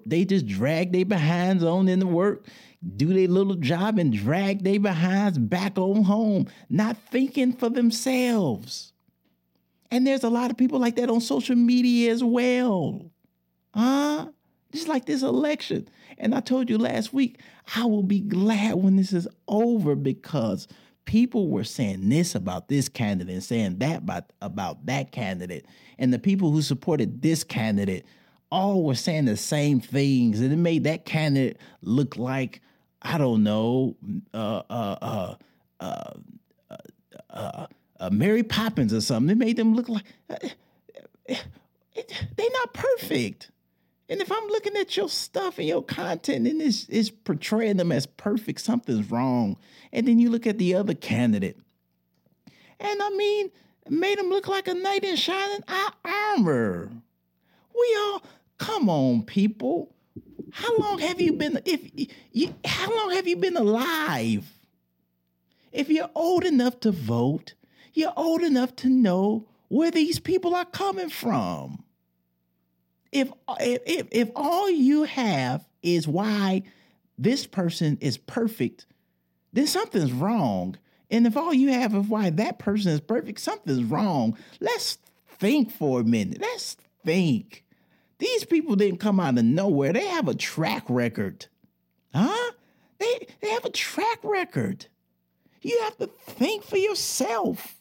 they 0.06 0.24
just 0.24 0.46
drag 0.46 0.92
their 0.92 1.04
behinds 1.04 1.62
on 1.62 1.88
in 1.88 1.98
the 1.98 2.06
work, 2.06 2.46
do 2.96 3.12
their 3.12 3.28
little 3.28 3.56
job, 3.56 3.98
and 3.98 4.12
drag 4.12 4.64
their 4.64 4.80
behinds 4.80 5.38
back 5.38 5.78
on 5.78 6.04
home, 6.04 6.46
not 6.70 6.96
thinking 7.10 7.52
for 7.52 7.68
themselves. 7.68 8.92
And 9.90 10.06
there's 10.06 10.24
a 10.24 10.30
lot 10.30 10.50
of 10.50 10.56
people 10.56 10.78
like 10.78 10.96
that 10.96 11.10
on 11.10 11.20
social 11.20 11.54
media 11.54 12.12
as 12.12 12.24
well. 12.24 13.10
Huh? 13.74 14.28
Just 14.72 14.88
like 14.88 15.04
this 15.04 15.22
election. 15.22 15.86
And 16.16 16.34
I 16.34 16.40
told 16.40 16.70
you 16.70 16.78
last 16.78 17.12
week, 17.12 17.40
I 17.76 17.84
will 17.84 18.02
be 18.02 18.20
glad 18.20 18.76
when 18.76 18.96
this 18.96 19.12
is 19.12 19.28
over 19.48 19.94
because 19.94 20.66
people 21.04 21.48
were 21.48 21.64
saying 21.64 22.08
this 22.08 22.34
about 22.34 22.68
this 22.68 22.88
candidate 22.88 23.34
and 23.34 23.42
saying 23.42 23.78
that 23.78 23.98
about, 23.98 24.32
about 24.40 24.86
that 24.86 25.12
candidate. 25.12 25.66
And 25.98 26.12
the 26.12 26.18
people 26.18 26.50
who 26.50 26.62
supported 26.62 27.22
this 27.22 27.44
candidate 27.44 28.04
all 28.50 28.82
were 28.82 28.94
saying 28.94 29.24
the 29.24 29.36
same 29.36 29.80
things. 29.80 30.40
And 30.40 30.52
it 30.52 30.56
made 30.56 30.84
that 30.84 31.04
candidate 31.04 31.58
look 31.82 32.16
like, 32.16 32.60
I 33.00 33.18
don't 33.18 33.42
know, 33.42 33.96
uh, 34.34 34.62
uh, 34.70 35.34
uh, 35.80 36.14
uh 37.30 37.66
Mary 38.10 38.42
Poppins 38.42 38.92
or 38.92 39.00
something. 39.00 39.30
It 39.30 39.38
made 39.38 39.56
them 39.56 39.74
look 39.74 39.88
like 39.88 40.04
they're 41.28 41.38
not 42.52 42.74
perfect. 42.74 43.50
And 44.08 44.20
if 44.20 44.30
I'm 44.30 44.46
looking 44.48 44.76
at 44.76 44.96
your 44.96 45.08
stuff 45.08 45.58
and 45.58 45.66
your 45.66 45.82
content 45.82 46.46
and 46.46 46.60
it's, 46.60 46.86
it's 46.88 47.10
portraying 47.10 47.76
them 47.76 47.92
as 47.92 48.06
perfect, 48.06 48.60
something's 48.60 49.10
wrong. 49.10 49.56
And 49.92 50.06
then 50.06 50.18
you 50.18 50.30
look 50.30 50.46
at 50.46 50.58
the 50.58 50.74
other 50.74 50.94
candidate. 50.94 51.58
And 52.80 53.02
I 53.02 53.10
mean, 53.10 53.50
made 53.88 54.18
him 54.18 54.28
look 54.28 54.48
like 54.48 54.68
a 54.68 54.74
knight 54.74 55.04
in 55.04 55.16
shining 55.16 55.64
armor. 56.04 56.90
We 57.74 57.96
all, 58.00 58.22
come 58.58 58.88
on, 58.88 59.22
people. 59.22 59.94
How 60.50 60.76
long 60.76 60.98
have 60.98 61.20
you 61.20 61.32
been, 61.32 61.60
if 61.64 61.90
you, 62.32 62.54
how 62.64 62.94
long 62.94 63.12
have 63.12 63.26
you 63.26 63.36
been 63.36 63.56
alive? 63.56 64.52
If 65.72 65.88
you're 65.88 66.10
old 66.14 66.44
enough 66.44 66.80
to 66.80 66.90
vote, 66.90 67.54
you're 67.94 68.12
old 68.16 68.42
enough 68.42 68.76
to 68.76 68.88
know 68.88 69.48
where 69.68 69.90
these 69.90 70.18
people 70.18 70.54
are 70.54 70.66
coming 70.66 71.08
from 71.08 71.84
if 73.12 73.30
if 73.60 74.08
if 74.10 74.30
all 74.34 74.68
you 74.68 75.04
have 75.04 75.68
is 75.82 76.08
why 76.08 76.62
this 77.18 77.46
person 77.46 77.98
is 78.00 78.16
perfect, 78.16 78.86
then 79.52 79.66
something's 79.66 80.12
wrong. 80.12 80.76
And 81.10 81.26
if 81.26 81.36
all 81.36 81.52
you 81.52 81.68
have 81.72 81.94
is 81.94 82.06
why 82.06 82.30
that 82.30 82.58
person 82.58 82.90
is 82.90 83.00
perfect, 83.00 83.38
something's 83.38 83.84
wrong. 83.84 84.36
Let's 84.60 84.98
think 85.38 85.70
for 85.70 86.00
a 86.00 86.04
minute. 86.04 86.40
Let's 86.40 86.76
think. 87.04 87.64
These 88.18 88.44
people 88.44 88.76
didn't 88.76 89.00
come 89.00 89.20
out 89.20 89.36
of 89.36 89.44
nowhere. 89.44 89.92
They 89.92 90.06
have 90.06 90.28
a 90.28 90.34
track 90.34 90.84
record. 90.88 91.46
Huh? 92.14 92.52
They 92.98 93.26
they 93.40 93.50
have 93.50 93.64
a 93.64 93.70
track 93.70 94.20
record. 94.22 94.86
You 95.60 95.78
have 95.82 95.96
to 95.98 96.06
think 96.06 96.64
for 96.64 96.76
yourself. 96.78 97.76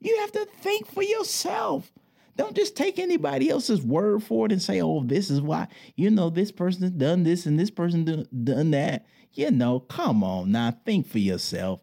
You 0.00 0.18
have 0.18 0.32
to 0.32 0.46
think 0.60 0.86
for 0.86 1.02
yourself. 1.02 1.90
Don't 2.36 2.56
just 2.56 2.76
take 2.76 2.98
anybody 2.98 3.50
else's 3.50 3.82
word 3.82 4.22
for 4.22 4.46
it 4.46 4.52
and 4.52 4.62
say, 4.62 4.80
oh, 4.80 5.02
this 5.04 5.30
is 5.30 5.40
why, 5.40 5.68
you 5.96 6.10
know, 6.10 6.30
this 6.30 6.50
person 6.50 6.82
has 6.82 6.90
done 6.90 7.24
this 7.24 7.44
and 7.46 7.58
this 7.58 7.70
person 7.70 8.04
do, 8.04 8.24
done 8.44 8.70
that. 8.70 9.06
You 9.32 9.50
know, 9.50 9.80
come 9.80 10.24
on 10.24 10.52
now, 10.52 10.76
think 10.84 11.06
for 11.06 11.18
yourself. 11.18 11.80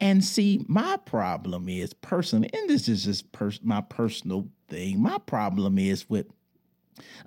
And 0.00 0.24
see, 0.24 0.64
my 0.68 0.96
problem 1.04 1.68
is 1.68 1.94
personally, 1.94 2.50
and 2.52 2.68
this 2.68 2.88
is 2.88 3.04
just 3.04 3.30
pers- 3.32 3.62
my 3.62 3.80
personal 3.80 4.48
thing. 4.68 5.00
My 5.00 5.18
problem 5.18 5.78
is 5.78 6.08
with 6.08 6.26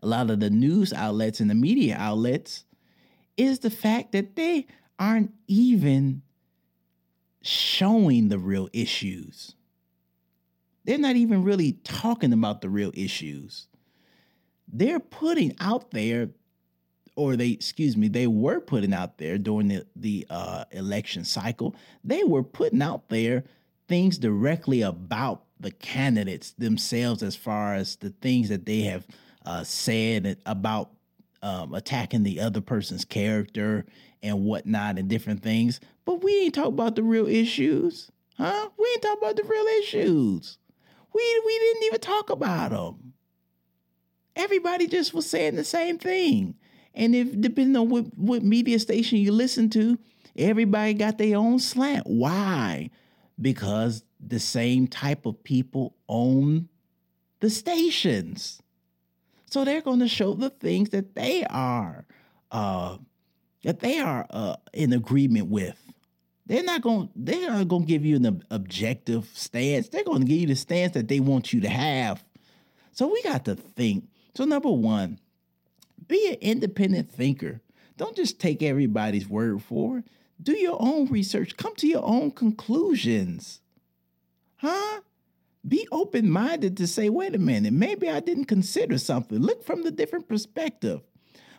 a 0.01 0.07
lot 0.07 0.29
of 0.29 0.39
the 0.39 0.49
news 0.49 0.93
outlets 0.93 1.39
and 1.39 1.49
the 1.49 1.55
media 1.55 1.95
outlets 1.97 2.65
is 3.35 3.59
the 3.59 3.69
fact 3.69 4.11
that 4.11 4.35
they 4.35 4.67
aren't 4.99 5.33
even 5.47 6.21
showing 7.41 8.29
the 8.29 8.39
real 8.39 8.69
issues. 8.73 9.55
They're 10.87 10.97
not 10.97 11.17
even 11.17 11.43
really 11.43 11.73
talking 11.83 12.31
about 12.31 12.61
the 12.61 12.69
real 12.69 12.91
issues. 12.93 13.67
They're 14.71 15.01
putting 15.01 15.53
out 15.59 15.91
there, 15.91 16.29
or 17.17 17.35
they, 17.35 17.49
excuse 17.49 17.97
me, 17.97 18.07
they 18.07 18.25
were 18.25 18.61
putting 18.61 18.93
out 18.93 19.17
there 19.17 19.37
during 19.37 19.67
the, 19.67 19.85
the 19.97 20.25
uh, 20.29 20.63
election 20.71 21.25
cycle, 21.25 21.75
they 22.05 22.23
were 22.23 22.41
putting 22.41 22.81
out 22.81 23.09
there 23.09 23.43
things 23.89 24.17
directly 24.17 24.81
about 24.81 25.43
the 25.59 25.71
candidates 25.71 26.51
themselves 26.51 27.21
as 27.21 27.35
far 27.35 27.73
as 27.73 27.97
the 27.97 28.11
things 28.21 28.47
that 28.47 28.65
they 28.65 28.81
have 28.81 29.05
uh, 29.45 29.65
said 29.65 30.37
about 30.45 30.91
um, 31.41 31.73
attacking 31.73 32.23
the 32.23 32.39
other 32.39 32.61
person's 32.61 33.03
character 33.03 33.85
and 34.23 34.45
whatnot 34.45 34.97
and 34.97 35.09
different 35.09 35.43
things. 35.43 35.81
But 36.05 36.23
we 36.23 36.43
ain't 36.43 36.55
talk 36.55 36.67
about 36.67 36.95
the 36.95 37.03
real 37.03 37.27
issues, 37.27 38.09
huh? 38.37 38.69
We 38.77 38.87
ain't 38.93 39.01
talk 39.01 39.17
about 39.17 39.35
the 39.35 39.43
real 39.43 39.65
issues. 39.81 40.57
We 41.17 41.41
we 41.45 41.59
didn't 41.59 41.83
even 41.85 41.99
talk 41.99 42.29
about 42.29 42.69
them. 42.69 43.13
Everybody 44.35 44.85
just 44.85 45.15
was 45.15 45.27
saying 45.27 45.55
the 45.55 45.63
same 45.63 45.97
thing. 45.97 46.53
And 46.93 47.15
if 47.15 47.41
depending 47.41 47.75
on 47.75 47.89
what, 47.89 48.05
what 48.15 48.43
media 48.43 48.77
station 48.77 49.17
you 49.17 49.31
listen 49.31 49.69
to, 49.71 49.97
everybody 50.37 50.93
got 50.93 51.17
their 51.17 51.37
own 51.37 51.57
slant. 51.57 52.05
Why? 52.05 52.91
Because 53.41 54.03
the 54.19 54.39
same 54.39 54.87
type 54.87 55.25
of 55.25 55.43
people 55.43 55.95
own 56.07 56.69
the 57.39 57.49
stations. 57.49 58.61
So 59.49 59.65
they're 59.65 59.81
going 59.81 59.99
to 59.99 60.07
show 60.07 60.35
the 60.35 60.51
things 60.51 60.89
that 60.89 61.15
they 61.15 61.45
are 61.45 62.05
uh, 62.51 62.97
that 63.63 63.79
they 63.79 63.99
are 63.99 64.27
uh, 64.29 64.57
in 64.73 64.93
agreement 64.93 65.47
with. 65.47 65.86
They're 66.47 66.63
not 66.63 66.81
going. 66.81 67.09
They 67.15 67.45
are 67.45 67.65
going 67.65 67.83
to 67.83 67.87
give 67.87 68.05
you 68.05 68.15
an 68.15 68.43
objective 68.49 69.29
stance. 69.33 69.89
They're 69.89 70.03
going 70.03 70.21
to 70.21 70.27
give 70.27 70.39
you 70.39 70.47
the 70.47 70.55
stance 70.55 70.93
that 70.93 71.09
they 71.09 71.19
want 71.19 71.51
you 71.51 71.61
to 71.61 71.69
have. 71.69 72.23
So 72.93 73.07
we 73.07 73.21
got 73.21 73.45
to 73.45 73.55
think. 73.55 74.07
So 74.33 74.45
number 74.45 74.71
one, 74.71 75.19
be 76.07 76.29
an 76.29 76.37
independent 76.41 77.11
thinker. 77.11 77.61
Don't 77.97 78.15
just 78.15 78.39
take 78.39 78.63
everybody's 78.63 79.27
word 79.27 79.61
for 79.61 79.99
it. 79.99 80.05
Do 80.41 80.53
your 80.53 80.77
own 80.79 81.07
research. 81.07 81.57
Come 81.57 81.75
to 81.77 81.87
your 81.87 82.05
own 82.05 82.31
conclusions. 82.31 83.59
Huh? 84.57 85.01
Be 85.67 85.87
open 85.91 86.29
minded 86.29 86.77
to 86.77 86.87
say, 86.87 87.09
wait 87.09 87.35
a 87.35 87.39
minute, 87.39 87.73
maybe 87.73 88.09
I 88.09 88.21
didn't 88.21 88.45
consider 88.45 88.97
something. 88.97 89.39
Look 89.39 89.65
from 89.65 89.83
the 89.83 89.91
different 89.91 90.29
perspective. 90.29 91.01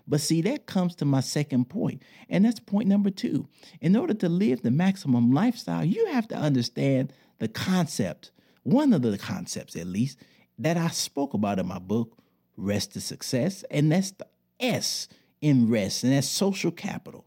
But 0.09 0.23
see, 0.23 0.41
that 0.43 0.65
comes 0.65 0.95
to 0.97 1.05
my 1.05 1.21
second 1.21 1.69
point, 1.69 2.03
and 2.31 2.45
that's 2.45 2.61
point 2.61 2.89
number 2.89 3.11
two. 3.11 3.47
In 3.83 3.95
order 3.95 4.15
to 4.15 4.29
live 4.29 4.63
the 4.63 4.71
maximum 4.71 5.33
lifestyle, 5.33 5.85
you 5.85 6.07
have 6.07 6.27
to 6.29 6.35
understand 6.35 7.13
the 7.39 7.49
concept, 7.49 8.31
one 8.63 8.95
of 8.95 9.03
the 9.03 9.19
concepts 9.19 9.77
at 9.77 9.87
least, 9.87 10.19
that 10.59 10.79
I 10.79 10.89
spoke 10.89 11.35
about 11.35 11.59
in 11.59 11.67
my 11.67 11.79
book, 11.79 12.17
Rest 12.57 12.95
to 12.95 13.01
Success, 13.01 13.65
and 13.71 13.93
that's 13.93 14.13
the 14.13 14.27
S 14.59 15.09
in 15.43 15.69
rest, 15.69 16.03
and 16.03 16.13
that's 16.13 16.27
social 16.27 16.71
capital. 16.71 17.27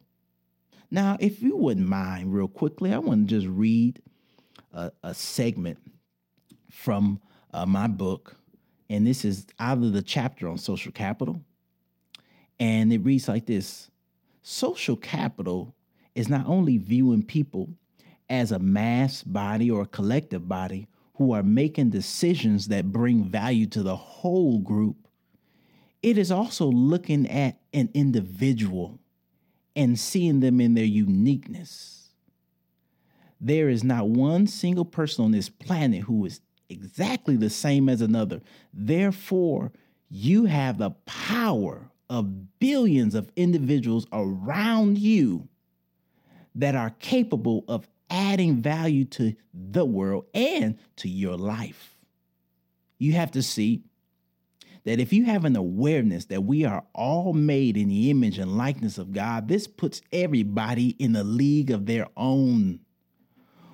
Now, 0.89 1.17
if 1.19 1.41
you 1.41 1.55
wouldn't 1.55 1.87
mind, 1.87 2.33
real 2.33 2.49
quickly, 2.49 2.91
I 2.93 2.97
want 2.97 3.29
to 3.29 3.35
just 3.35 3.47
read 3.47 4.01
a, 4.73 4.91
a 5.03 5.13
segment 5.13 5.77
from 6.69 7.21
uh, 7.53 7.65
my 7.65 7.87
book, 7.87 8.35
and 8.89 9.05
this 9.05 9.23
is 9.23 9.45
out 9.59 9.77
of 9.77 9.93
the 9.93 10.01
chapter 10.01 10.49
on 10.49 10.57
social 10.57 10.91
capital. 10.91 11.41
And 12.61 12.93
it 12.93 12.99
reads 12.99 13.27
like 13.27 13.47
this 13.47 13.89
Social 14.43 14.95
capital 14.95 15.75
is 16.15 16.29
not 16.29 16.45
only 16.47 16.77
viewing 16.77 17.23
people 17.23 17.69
as 18.29 18.51
a 18.51 18.59
mass 18.59 19.23
body 19.23 19.69
or 19.69 19.81
a 19.81 19.87
collective 19.87 20.47
body 20.47 20.87
who 21.15 21.33
are 21.33 21.43
making 21.43 21.89
decisions 21.89 22.67
that 22.67 22.91
bring 22.91 23.23
value 23.23 23.65
to 23.65 23.83
the 23.83 23.95
whole 23.95 24.59
group, 24.59 25.07
it 26.03 26.17
is 26.17 26.31
also 26.31 26.67
looking 26.67 27.27
at 27.29 27.59
an 27.73 27.89
individual 27.93 28.99
and 29.75 29.99
seeing 29.99 30.39
them 30.39 30.61
in 30.61 30.75
their 30.75 30.85
uniqueness. 30.85 32.09
There 33.39 33.69
is 33.69 33.83
not 33.83 34.07
one 34.07 34.45
single 34.45 34.85
person 34.85 35.25
on 35.25 35.31
this 35.31 35.49
planet 35.49 36.03
who 36.03 36.25
is 36.25 36.41
exactly 36.69 37.37
the 37.37 37.49
same 37.49 37.89
as 37.89 38.01
another. 38.01 38.41
Therefore, 38.71 39.71
you 40.09 40.45
have 40.45 40.77
the 40.77 40.91
power 41.05 41.90
of 42.11 42.59
billions 42.59 43.15
of 43.15 43.31
individuals 43.37 44.05
around 44.11 44.97
you 44.97 45.47
that 46.53 46.75
are 46.75 46.89
capable 46.99 47.63
of 47.69 47.87
adding 48.09 48.61
value 48.61 49.05
to 49.05 49.33
the 49.53 49.85
world 49.85 50.25
and 50.33 50.77
to 50.97 51.07
your 51.07 51.37
life. 51.37 51.95
You 52.99 53.13
have 53.13 53.31
to 53.31 53.41
see 53.41 53.85
that 54.83 54.99
if 54.99 55.13
you 55.13 55.23
have 55.23 55.45
an 55.45 55.55
awareness 55.55 56.25
that 56.25 56.43
we 56.43 56.65
are 56.65 56.83
all 56.93 57.31
made 57.31 57.77
in 57.77 57.87
the 57.87 58.09
image 58.09 58.37
and 58.37 58.57
likeness 58.57 58.97
of 58.97 59.13
God, 59.13 59.47
this 59.47 59.65
puts 59.65 60.01
everybody 60.11 60.89
in 60.99 61.15
a 61.15 61.23
league 61.23 61.71
of 61.71 61.85
their 61.85 62.07
own. 62.17 62.81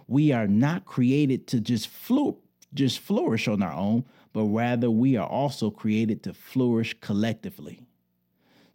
We 0.05 0.31
are 0.31 0.47
not 0.47 0.85
created 0.85 1.47
to 1.47 1.59
just 1.59 1.87
flu- 1.87 2.37
just 2.71 2.99
flourish 2.99 3.47
on 3.47 3.63
our 3.63 3.73
own, 3.73 4.05
but 4.31 4.43
rather 4.43 4.91
we 4.91 5.17
are 5.17 5.27
also 5.27 5.71
created 5.71 6.21
to 6.23 6.35
flourish 6.35 6.95
collectively. 7.01 7.86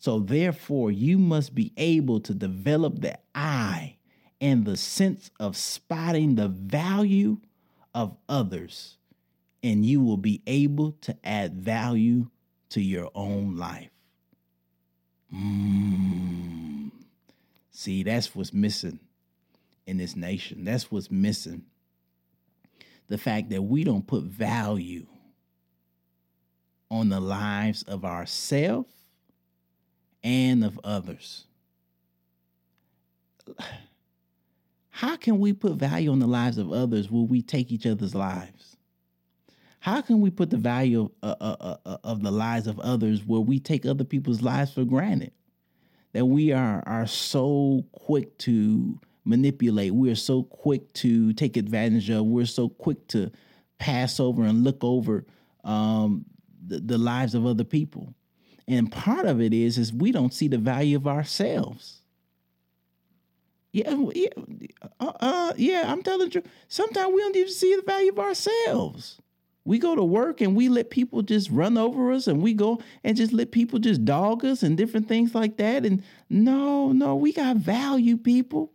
So, 0.03 0.19
therefore, 0.19 0.91
you 0.91 1.17
must 1.17 1.55
be 1.55 1.73
able 1.77 2.19
to 2.23 2.35
develop 2.35 3.01
the 3.03 3.21
eye 3.37 3.99
and 4.41 4.65
the 4.65 4.77
sense 4.77 5.31
of 5.39 5.57
spotting 5.57 6.35
the 6.35 6.49
value 6.49 7.39
of 7.95 8.17
others, 8.29 8.99
and 9.63 9.87
you 9.87 10.01
will 10.01 10.17
be 10.17 10.43
able 10.45 10.97
to 11.03 11.17
add 11.23 11.55
value 11.55 12.31
to 12.71 12.81
your 12.81 13.13
own 13.15 13.57
life. 13.57 13.91
Mm. 15.33 16.91
See, 17.71 18.03
that's 18.03 18.35
what's 18.35 18.53
missing 18.53 18.99
in 19.87 19.99
this 19.99 20.17
nation. 20.17 20.65
That's 20.65 20.91
what's 20.91 21.13
missing. 21.13 21.63
The 23.07 23.19
fact 23.19 23.51
that 23.51 23.63
we 23.63 23.85
don't 23.85 24.09
put 24.09 24.25
value 24.25 25.07
on 26.91 27.09
the 27.09 27.21
lives 27.21 27.85
of 27.85 28.05
ourselves 28.05 28.91
and 30.23 30.65
of 30.65 30.79
others. 30.85 31.45
How 34.91 35.17
can 35.17 35.41
we 35.41 35.53
put 35.53 35.73
value 35.75 36.13
on 36.13 36.21
the 36.21 36.27
lives 36.27 36.59
of 36.59 36.73
others 36.73 37.11
when 37.11 37.27
we 37.29 37.43
take 37.43 37.73
each 37.73 37.87
other's 37.87 38.15
lives? 38.15 38.77
How 39.81 40.01
can 40.01 40.21
we 40.21 40.31
put 40.31 40.51
the 40.51 40.59
value 40.59 41.11
of, 41.23 41.37
uh, 41.41 41.57
uh, 41.61 41.77
uh, 41.85 41.97
of 42.05 42.23
the 42.23 42.31
lives 42.31 42.69
of 42.69 42.79
others 42.79 43.25
where 43.27 43.41
we 43.41 43.59
take 43.59 43.85
other 43.85 44.05
people's 44.05 44.43
lives 44.43 44.73
for 44.73 44.85
granted? 44.85 45.33
That 46.13 46.27
we 46.27 46.53
are, 46.53 46.85
are 46.87 47.07
so 47.07 47.85
quick 47.91 48.39
to 48.39 49.01
manipulate, 49.25 49.93
we're 49.93 50.15
so 50.15 50.45
quick 50.45 50.93
to 50.95 51.33
take 51.33 51.57
advantage 51.57 52.11
of, 52.11 52.27
we're 52.27 52.47
so 52.47 52.69
quick 52.69 53.09
to 53.09 53.33
pass 53.79 54.21
over 54.21 54.45
and 54.45 54.63
look 54.63 54.85
over 54.85 55.25
um, 55.65 56.25
the, 56.65 56.79
the 56.79 56.99
lives 56.99 57.35
of 57.35 57.47
other 57.47 57.65
people. 57.65 58.15
And 58.69 58.91
part 58.91 59.27
of 59.27 59.41
it 59.41 59.53
is 59.53 59.79
is 59.79 59.93
we 59.93 60.13
don't 60.13 60.33
see 60.33 60.49
the 60.49 60.59
value 60.59 60.97
of 60.97 61.07
ourselves. 61.07 62.01
Yeah, 63.73 63.97
yeah, 64.15 64.29
uh, 65.01 65.13
uh, 65.21 65.53
yeah. 65.57 65.85
I'm 65.87 66.03
telling 66.03 66.31
you, 66.31 66.43
sometimes 66.69 67.13
we 67.15 67.23
don't 67.23 67.37
even 67.37 67.53
see 67.53 67.75
the 67.75 67.83
value 67.83 68.13
of 68.13 68.19
ourselves. 68.19 69.19
We 69.65 69.79
go 69.79 69.95
to 69.95 70.05
work 70.05 70.41
and 70.41 70.55
we 70.55 70.69
let 70.69 70.91
people 70.91 71.23
just 71.23 71.49
run 71.51 71.79
over 71.79 72.13
us, 72.13 72.27
and 72.27 72.43
we 72.43 72.53
go 72.53 72.81
and 73.03 73.17
just 73.17 73.33
let 73.33 73.51
people 73.51 73.79
just 73.79 74.05
dog 74.05 74.45
us 74.45 74.63
and 74.63 74.77
different 74.77 75.09
things 75.09 75.35
like 75.35 75.57
that. 75.57 75.87
And 75.87 76.03
no, 76.29 76.93
no, 76.93 77.17
we 77.17 77.33
got 77.33 77.57
value, 77.57 78.19
people. 78.19 78.73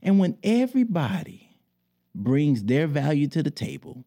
And 0.00 0.20
when 0.20 0.38
everybody 0.44 1.56
brings 2.14 2.64
their 2.64 2.86
value 2.86 3.26
to 3.28 3.42
the 3.42 3.50
table, 3.50 4.04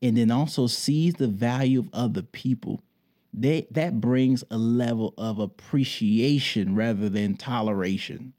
and 0.00 0.16
then 0.16 0.32
also 0.32 0.66
sees 0.66 1.14
the 1.14 1.28
value 1.28 1.78
of 1.78 1.88
other 1.92 2.22
people, 2.22 2.82
they 3.32 3.66
that 3.70 4.00
brings 4.00 4.44
a 4.50 4.58
level 4.58 5.14
of 5.16 5.38
appreciation 5.38 6.74
rather 6.74 7.08
than 7.08 7.36
toleration 7.36 8.32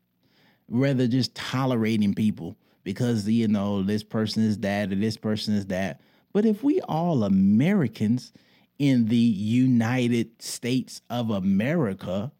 rather 0.69 1.07
just 1.07 1.33
tolerating 1.35 2.13
people 2.13 2.55
because 2.83 3.27
you 3.27 3.47
know 3.47 3.81
this 3.81 4.03
person 4.03 4.43
is 4.43 4.59
that 4.59 4.91
or 4.91 4.95
this 4.95 5.17
person 5.17 5.55
is 5.55 5.67
that 5.67 5.99
but 6.31 6.45
if 6.45 6.63
we 6.63 6.79
all 6.81 7.23
americans 7.23 8.31
in 8.77 9.07
the 9.07 9.15
united 9.15 10.41
states 10.41 11.01
of 11.09 11.31
america 11.31 12.31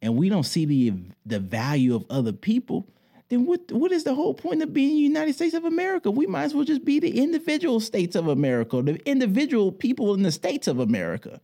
and 0.00 0.16
we 0.16 0.28
don't 0.28 0.44
see 0.44 0.64
the 0.64 0.92
the 1.24 1.40
value 1.40 1.94
of 1.94 2.04
other 2.08 2.32
people 2.32 2.88
then 3.28 3.44
what 3.44 3.72
what 3.72 3.90
is 3.90 4.04
the 4.04 4.14
whole 4.14 4.34
point 4.34 4.62
of 4.62 4.72
being 4.72 4.96
United 4.96 5.34
States 5.34 5.54
of 5.54 5.64
America? 5.64 6.10
We 6.10 6.26
might 6.26 6.44
as 6.44 6.54
well 6.54 6.64
just 6.64 6.84
be 6.84 7.00
the 7.00 7.20
individual 7.20 7.80
states 7.80 8.14
of 8.14 8.28
America, 8.28 8.80
the 8.82 9.00
individual 9.04 9.72
people 9.72 10.14
in 10.14 10.22
the 10.22 10.30
states 10.30 10.68
of 10.68 10.78
America. 10.78 11.40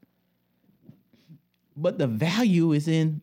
But 1.83 1.99
the 1.99 2.07
value 2.07 2.73
is 2.73 2.87
in 2.87 3.21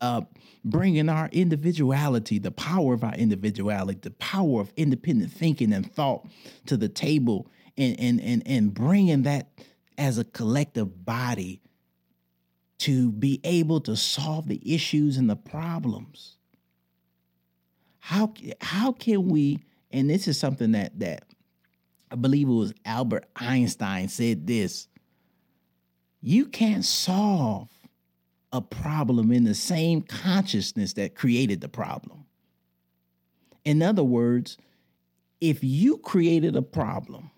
uh, 0.00 0.22
bringing 0.64 1.08
our 1.08 1.28
individuality, 1.32 2.38
the 2.38 2.50
power 2.50 2.92
of 2.92 3.04
our 3.04 3.14
individuality, 3.14 4.00
the 4.02 4.10
power 4.10 4.60
of 4.60 4.72
independent 4.76 5.32
thinking 5.32 5.72
and 5.72 5.90
thought 5.90 6.26
to 6.66 6.76
the 6.76 6.88
table, 6.88 7.50
and 7.78 7.98
and 8.00 8.20
and 8.20 8.42
and 8.46 8.74
bringing 8.74 9.22
that 9.22 9.48
as 9.96 10.18
a 10.18 10.24
collective 10.24 11.04
body 11.04 11.62
to 12.78 13.10
be 13.12 13.40
able 13.44 13.80
to 13.80 13.96
solve 13.96 14.48
the 14.48 14.60
issues 14.74 15.16
and 15.16 15.30
the 15.30 15.36
problems. 15.36 16.36
How 18.00 18.34
how 18.60 18.92
can 18.92 19.28
we? 19.28 19.64
And 19.92 20.10
this 20.10 20.28
is 20.28 20.38
something 20.38 20.72
that 20.72 20.98
that 20.98 21.24
I 22.10 22.16
believe 22.16 22.48
it 22.48 22.52
was 22.52 22.74
Albert 22.84 23.26
Einstein 23.36 24.08
said 24.08 24.46
this 24.46 24.88
you 26.26 26.46
can't 26.46 26.84
solve 26.84 27.68
a 28.52 28.60
problem 28.60 29.30
in 29.30 29.44
the 29.44 29.54
same 29.54 30.02
consciousness 30.02 30.94
that 30.94 31.14
created 31.14 31.60
the 31.60 31.68
problem. 31.68 32.24
In 33.64 33.80
other 33.80 34.02
words, 34.02 34.58
if 35.40 35.62
you 35.62 35.98
created 35.98 36.56
a 36.56 36.62
problem 36.62 37.30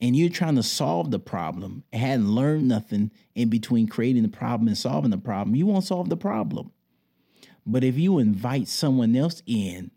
and 0.00 0.14
you're 0.14 0.30
trying 0.30 0.54
to 0.54 0.62
solve 0.62 1.10
the 1.10 1.18
problem 1.18 1.82
and 1.92 2.00
hadn't 2.00 2.30
learned 2.30 2.68
nothing 2.68 3.10
in 3.34 3.48
between 3.48 3.88
creating 3.88 4.22
the 4.22 4.28
problem 4.28 4.68
and 4.68 4.78
solving 4.78 5.10
the 5.10 5.18
problem, 5.18 5.56
you 5.56 5.66
won't 5.66 5.86
solve 5.86 6.08
the 6.08 6.16
problem. 6.16 6.70
But 7.66 7.82
if 7.82 7.98
you 7.98 8.20
invite 8.20 8.68
someone 8.68 9.16
else 9.16 9.42
in 9.44 9.90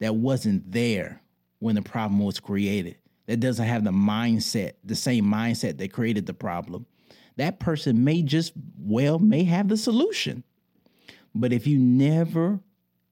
that 0.00 0.16
wasn't 0.16 0.72
there 0.72 1.22
when 1.60 1.76
the 1.76 1.82
problem 1.82 2.18
was 2.18 2.40
created, 2.40 2.96
that 3.30 3.38
doesn't 3.38 3.66
have 3.66 3.84
the 3.84 3.92
mindset, 3.92 4.72
the 4.82 4.96
same 4.96 5.24
mindset 5.24 5.78
that 5.78 5.92
created 5.92 6.26
the 6.26 6.34
problem, 6.34 6.84
that 7.36 7.60
person 7.60 8.02
may 8.02 8.22
just, 8.22 8.52
well, 8.76 9.20
may 9.20 9.44
have 9.44 9.68
the 9.68 9.76
solution. 9.76 10.42
But 11.32 11.52
if 11.52 11.64
you 11.64 11.78
never 11.78 12.58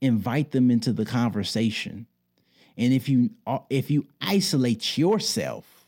invite 0.00 0.50
them 0.50 0.72
into 0.72 0.92
the 0.92 1.04
conversation. 1.04 2.06
And 2.76 2.92
if 2.92 3.08
you 3.08 3.30
uh, 3.46 3.60
if 3.70 3.92
you 3.92 4.06
isolate 4.20 4.98
yourself 4.98 5.86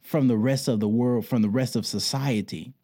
from 0.00 0.26
the 0.26 0.36
rest 0.36 0.66
of 0.66 0.80
the 0.80 0.88
world, 0.88 1.24
from 1.24 1.42
the 1.42 1.48
rest 1.48 1.76
of 1.76 1.86
society, 1.86 2.74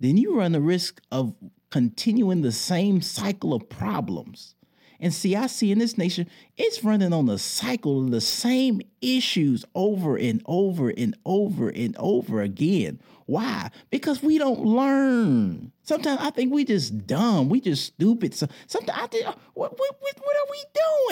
then 0.00 0.16
you 0.16 0.36
run 0.36 0.50
the 0.50 0.60
risk 0.60 1.00
of 1.12 1.32
continuing 1.70 2.42
the 2.42 2.52
same 2.52 3.02
cycle 3.02 3.54
of 3.54 3.68
problems. 3.68 4.56
And 5.00 5.14
see, 5.14 5.34
I 5.34 5.46
see 5.46 5.72
in 5.72 5.78
this 5.78 5.96
nation, 5.96 6.28
it's 6.58 6.84
running 6.84 7.12
on 7.14 7.26
the 7.26 7.38
cycle 7.38 8.04
of 8.04 8.10
the 8.10 8.20
same 8.20 8.82
issues 9.00 9.64
over 9.74 10.16
and 10.16 10.42
over 10.44 10.90
and 10.90 11.16
over 11.24 11.70
and 11.70 11.96
over 11.98 12.42
again. 12.42 13.00
Why? 13.24 13.70
Because 13.90 14.22
we 14.22 14.36
don't 14.36 14.60
learn. 14.60 15.72
Sometimes 15.84 16.20
I 16.20 16.30
think 16.30 16.52
we 16.52 16.64
just 16.64 17.06
dumb. 17.06 17.48
We 17.48 17.60
just 17.60 17.86
stupid. 17.86 18.34
So 18.34 18.46
sometimes 18.66 19.00
I 19.02 19.06
think, 19.06 19.26
uh, 19.26 19.34
what, 19.54 19.78
what, 19.78 19.96
what, 20.00 20.20
what 20.20 20.36
are 20.36 20.50
we 20.50 20.64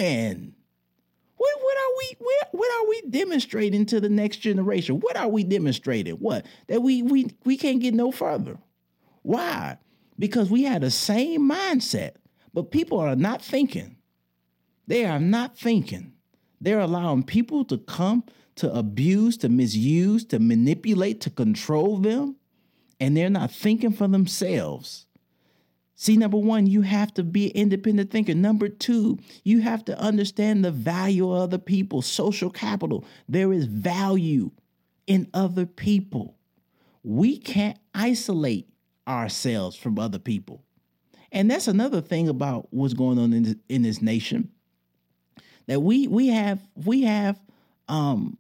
doing? 0.05 0.55
What, 1.39 1.55
what 1.63 1.77
are 1.77 1.97
we 1.99 2.17
what, 2.19 2.49
what 2.51 2.81
are 2.81 2.89
we 2.89 3.03
demonstrating 3.11 3.87
to 3.87 4.01
the 4.01 4.09
next 4.09 4.39
generation? 4.39 4.99
What 4.99 5.17
are 5.17 5.29
we 5.29 5.45
demonstrating? 5.45 6.15
What? 6.15 6.45
That 6.67 6.83
we 6.83 7.03
we 7.03 7.31
we 7.45 7.57
can't 7.57 7.81
get 7.81 7.95
no 7.95 8.11
further. 8.11 8.59
Why? 9.23 9.79
Because 10.19 10.51
we 10.51 10.65
had 10.65 10.83
the 10.83 10.91
same 10.91 11.49
mindset, 11.49 12.15
but 12.59 12.73
people 12.73 12.99
are 12.99 13.15
not 13.15 13.41
thinking. 13.41 13.95
They 14.89 15.05
are 15.05 15.21
not 15.21 15.57
thinking. 15.57 16.15
They're 16.61 16.81
allowing 16.81 17.23
people 17.23 17.65
to 17.67 17.79
come 17.79 18.25
to 18.57 18.75
abuse, 18.75 19.37
to 19.37 19.49
misuse, 19.49 20.25
to 20.25 20.41
manipulate, 20.41 21.21
to 21.21 21.31
control 21.31 21.99
them, 21.99 22.35
and 22.99 23.17
they're 23.17 23.31
not 23.31 23.53
thinking 23.53 23.93
for 23.93 24.09
themselves. 24.09 25.07
See, 25.95 26.17
number 26.17 26.37
one, 26.37 26.67
you 26.67 26.83
have 26.83 27.15
to 27.15 27.23
be 27.23 27.47
an 27.47 27.53
independent 27.63 28.11
thinker. 28.11 28.35
Number 28.35 28.69
two, 28.69 29.21
you 29.45 29.61
have 29.61 29.85
to 29.85 29.97
understand 29.97 30.65
the 30.65 30.73
value 30.73 31.31
of 31.31 31.43
other 31.43 31.59
people, 31.59 32.03
social 32.03 32.51
capital. 32.51 33.05
There 33.29 33.53
is 33.53 33.67
value 33.67 34.51
in 35.07 35.29
other 35.33 35.65
people. 35.65 36.35
We 37.05 37.39
can't 37.39 37.79
isolate 37.95 38.69
ourselves 39.07 39.77
from 39.77 39.97
other 39.97 40.19
people. 40.19 40.65
And 41.33 41.51
that's 41.51 41.69
another 41.69 42.01
thing 42.01 42.29
about 42.29 42.69
what's 42.71 42.95
going 42.95 43.19
on 43.19 43.33
in 43.33 43.43
this, 43.43 43.55
in 43.69 43.83
this 43.83 44.01
nation. 44.01 44.51
That 45.67 45.81
we 45.81 46.09
we 46.09 46.29
have 46.29 46.61
we 46.75 47.03
have 47.03 47.39
um 47.89 48.39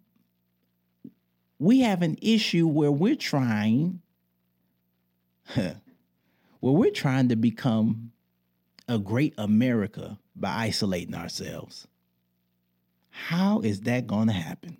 we 1.58 1.80
have 1.80 2.02
an 2.02 2.16
issue 2.22 2.66
where 2.66 2.90
we're 2.90 3.16
trying 3.16 4.00
where 5.54 5.74
we're 6.60 6.90
trying 6.90 7.28
to 7.28 7.36
become 7.36 8.12
a 8.88 8.98
great 8.98 9.34
America 9.36 10.18
by 10.34 10.48
isolating 10.48 11.14
ourselves. 11.14 11.86
How 13.10 13.60
is 13.60 13.82
that 13.82 14.06
going 14.06 14.28
to 14.28 14.32
happen? 14.32 14.78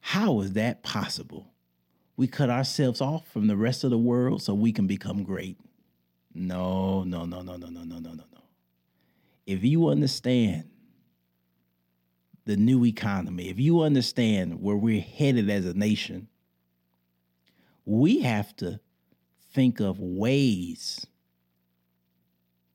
How 0.00 0.40
is 0.40 0.54
that 0.54 0.82
possible? 0.82 1.52
We 2.16 2.26
cut 2.26 2.48
ourselves 2.48 3.00
off 3.00 3.28
from 3.28 3.46
the 3.46 3.56
rest 3.56 3.84
of 3.84 3.90
the 3.90 3.98
world 3.98 4.42
so 4.42 4.54
we 4.54 4.72
can 4.72 4.86
become 4.86 5.22
great. 5.22 5.58
No, 6.38 7.02
no, 7.02 7.24
no, 7.24 7.40
no, 7.40 7.56
no, 7.56 7.68
no, 7.70 7.82
no, 7.82 7.98
no, 7.98 7.98
no, 7.98 8.12
no. 8.12 8.42
If 9.46 9.64
you 9.64 9.88
understand 9.88 10.68
the 12.44 12.56
new 12.56 12.84
economy, 12.84 13.48
if 13.48 13.58
you 13.58 13.80
understand 13.80 14.60
where 14.60 14.76
we're 14.76 15.00
headed 15.00 15.48
as 15.48 15.64
a 15.64 15.72
nation, 15.72 16.28
we 17.86 18.20
have 18.20 18.54
to 18.56 18.78
think 19.54 19.80
of 19.80 19.98
ways 19.98 21.06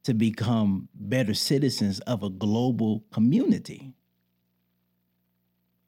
to 0.06 0.15
become 0.15 0.89
better 0.95 1.36
citizens 1.36 2.00
of 2.02 2.24
a 2.24 2.32
global 2.32 3.04
community. 3.12 3.93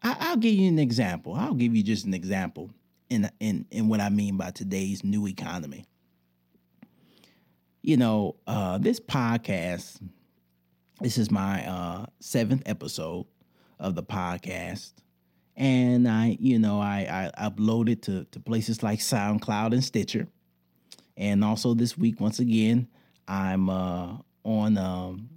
I, 0.04 0.30
will 0.30 0.38
give 0.38 0.54
you 0.54 0.68
an 0.68 0.78
example. 0.78 1.34
I'll 1.34 1.56
give 1.56 1.76
you 1.76 1.82
just 1.82 2.06
an 2.06 2.14
example 2.14 2.70
in, 3.10 3.32
in, 3.40 3.66
in 3.72 3.88
what 3.88 4.00
I 4.00 4.10
mean 4.10 4.38
by 4.38 4.52
today's 4.52 5.04
new 5.04 5.28
economy 5.28 5.88
you 7.84 7.98
know, 7.98 8.38
uh, 8.48 8.78
this 8.78 9.00
podcast, 9.00 10.02
this 11.02 11.18
is 11.18 11.30
my 11.30 11.68
uh, 11.68 12.06
seventh 12.22 12.64
episode 12.66 13.26
of 13.78 13.94
the 13.94 14.04
podcast. 14.04 14.94
And 15.58 16.08
I, 16.08 16.38
you 16.40 16.58
know, 16.58 16.80
I, 16.80 17.32
I 17.38 17.50
uploaded 17.50 18.02
to, 18.04 18.24
to 18.32 18.40
places 18.40 18.82
like 18.82 19.00
SoundCloud 19.00 19.74
and 19.74 19.84
Stitcher. 19.84 20.28
And 21.18 21.44
also 21.44 21.74
this 21.74 21.98
week, 21.98 22.22
once 22.22 22.40
again, 22.40 22.88
I'm 23.28 23.70
uh, 23.70 24.16
on 24.46 24.78
um, 24.78 25.30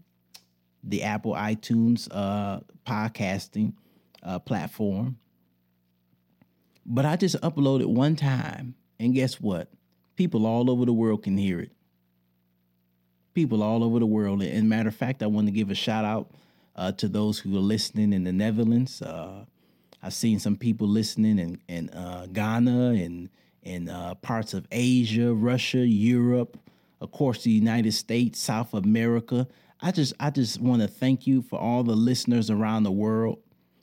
the 0.85 1.03
Apple 1.03 1.35
iTunes 1.35 2.09
uh, 2.13 2.61
podcasting 2.87 3.75
uh, 4.23 4.39
platform. 4.39 5.19
But 6.87 7.05
I 7.05 7.17
just 7.17 7.41
uploaded 7.41 7.87
one 7.87 8.15
time, 8.15 8.77
and 9.01 9.13
guess 9.13 9.41
what? 9.41 9.69
People 10.15 10.47
all 10.47 10.71
over 10.71 10.85
the 10.85 10.93
world 10.93 11.25
can 11.25 11.37
hear 11.37 11.59
it 11.59 11.76
people 13.37 13.63
all 13.63 13.85
over 13.85 14.01
the 14.01 14.07
world. 14.07 14.43
And 14.43 14.69
matter 14.69 14.89
of 14.89 14.97
fact, 14.97 15.23
I 15.23 15.27
want 15.27 15.47
to 15.47 15.53
give 15.53 15.71
a 15.71 15.75
shout 15.75 16.07
out 16.07 16.31
uh, 16.75 16.91
to 16.93 17.07
those 17.07 17.39
who 17.39 17.55
are 17.57 17.61
listening 17.61 18.15
in 18.15 18.25
the 18.25 18.33
Netherlands. 18.33 19.03
Uh, 19.03 19.45
I've 20.03 20.15
seen 20.15 20.41
some 20.41 20.57
people 20.57 20.89
listening 20.89 21.39
in, 21.39 21.61
in 21.69 21.91
uh, 21.91 22.27
Ghana 22.33 22.95
and 22.95 23.29
in 23.63 23.91
uh, 23.91 24.15
parts 24.15 24.55
of 24.55 24.67
Asia, 24.73 25.35
Russia, 25.35 25.87
Europe, 25.87 26.59
of 27.01 27.13
course, 27.13 27.45
the 27.45 27.51
United 27.51 27.93
States, 27.93 28.41
South 28.41 28.73
America. 28.73 29.47
I 29.83 29.91
just 29.91 30.15
I 30.19 30.31
just 30.31 30.59
want 30.59 30.81
to 30.81 30.89
thank 30.89 31.27
you 31.27 31.43
for 31.43 31.59
all 31.59 31.83
the 31.83 31.95
listeners 31.95 32.51
around 32.51 32.85
the 32.85 32.91
world. 32.91 33.39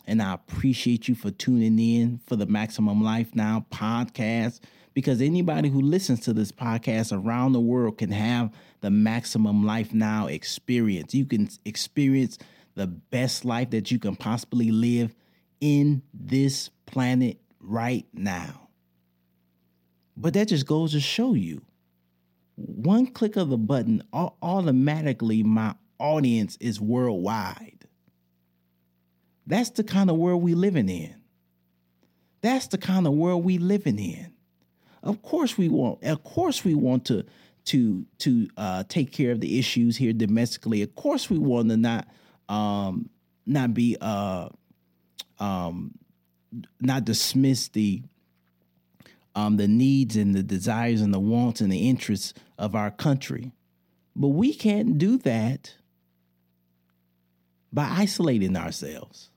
And 0.07 0.19
I 0.21 0.33
appreciate 0.33 1.07
you 1.07 1.13
for 1.13 1.29
tuning 1.29 1.77
in 1.77 2.19
for 2.25 2.35
the 2.35 2.47
Maximum 2.47 3.03
Life 3.03 3.35
Now 3.35 3.65
podcast 3.71 4.61
because 4.93 5.21
anybody 5.21 5.69
who 5.69 5.81
listens 5.81 6.21
to 6.21 6.33
this 6.33 6.51
podcast 6.51 7.11
around 7.11 7.53
the 7.53 7.59
world 7.59 7.97
can 7.97 8.11
have 8.11 8.51
the 8.81 8.91
maximum 8.91 9.65
life 9.65 9.93
now 9.93 10.27
experience. 10.27 11.13
You 11.13 11.25
can 11.25 11.49
experience 11.65 12.37
the 12.75 12.87
best 12.87 13.45
life 13.45 13.71
that 13.71 13.91
you 13.91 13.99
can 13.99 14.15
possibly 14.15 14.71
live 14.71 15.15
in 15.61 16.01
this 16.13 16.69
planet 16.85 17.39
right 17.59 18.05
now. 18.13 18.69
But 20.15 20.33
that 20.35 20.49
just 20.49 20.67
goes 20.67 20.91
to 20.91 20.99
show 20.99 21.33
you 21.33 21.61
one 22.55 23.07
click 23.07 23.35
of 23.35 23.49
the 23.49 23.57
button, 23.57 24.03
automatically 24.13 25.43
my 25.43 25.75
audience 25.97 26.57
is 26.59 26.79
worldwide. 26.79 27.85
That's 29.47 29.71
the 29.71 29.83
kind 29.83 30.09
of 30.09 30.17
world 30.17 30.43
we 30.43 30.53
living 30.53 30.89
in. 30.89 31.15
That's 32.41 32.67
the 32.67 32.77
kind 32.77 33.07
of 33.07 33.13
world 33.13 33.43
we 33.43 33.57
living 33.57 33.99
in. 33.99 34.32
Of 35.03 35.21
course 35.21 35.57
we 35.57 35.69
want. 35.69 36.03
Of 36.03 36.23
course 36.23 36.63
we 36.63 36.73
want 36.73 37.05
to 37.05 37.25
to 37.65 38.05
to 38.19 38.47
uh, 38.57 38.83
take 38.87 39.11
care 39.11 39.31
of 39.31 39.41
the 39.41 39.59
issues 39.59 39.97
here 39.97 40.13
domestically. 40.13 40.81
Of 40.81 40.95
course 40.95 41.29
we 41.29 41.37
want 41.37 41.69
to 41.69 41.77
not 41.77 42.07
um, 42.49 43.09
not 43.45 43.73
be 43.73 43.97
uh, 43.99 44.49
um, 45.39 45.93
not 46.79 47.05
dismiss 47.05 47.67
the 47.67 48.01
um, 49.35 49.57
the 49.57 49.67
needs 49.67 50.15
and 50.15 50.33
the 50.33 50.43
desires 50.43 51.01
and 51.01 51.13
the 51.13 51.19
wants 51.19 51.59
and 51.59 51.71
the 51.71 51.89
interests 51.89 52.33
of 52.57 52.75
our 52.75 52.91
country. 52.91 53.51
But 54.15 54.29
we 54.29 54.53
can't 54.53 54.97
do 54.97 55.17
that 55.19 55.75
by 57.71 57.87
isolating 57.89 58.55
ourselves. 58.55 59.31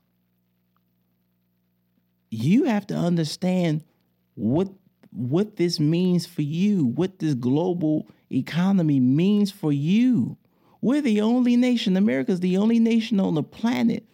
You 2.29 2.65
have 2.65 2.85
to 2.87 2.95
understand 2.95 3.83
what 4.35 4.69
what 5.11 5.55
this 5.55 5.79
means 5.79 6.25
for 6.25 6.41
you, 6.41 6.85
what 6.85 7.19
this 7.19 7.33
global 7.33 8.07
economy 8.31 8.99
means 8.99 9.51
for 9.51 9.71
you. 9.71 10.37
We're 10.81 11.01
the 11.01 11.21
only 11.21 11.55
nation, 11.55 11.97
America's 11.97 12.39
the 12.39 12.57
only 12.57 12.79
nation 12.79 13.19
on 13.19 13.35
the 13.35 13.43
planet 13.43 14.05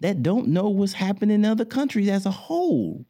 that 0.00 0.22
don't 0.22 0.48
know 0.48 0.68
what's 0.68 0.92
happening 0.92 1.34
in 1.34 1.44
other 1.44 1.64
countries 1.64 2.08
as 2.08 2.26
a 2.26 2.30
whole. 2.30 3.04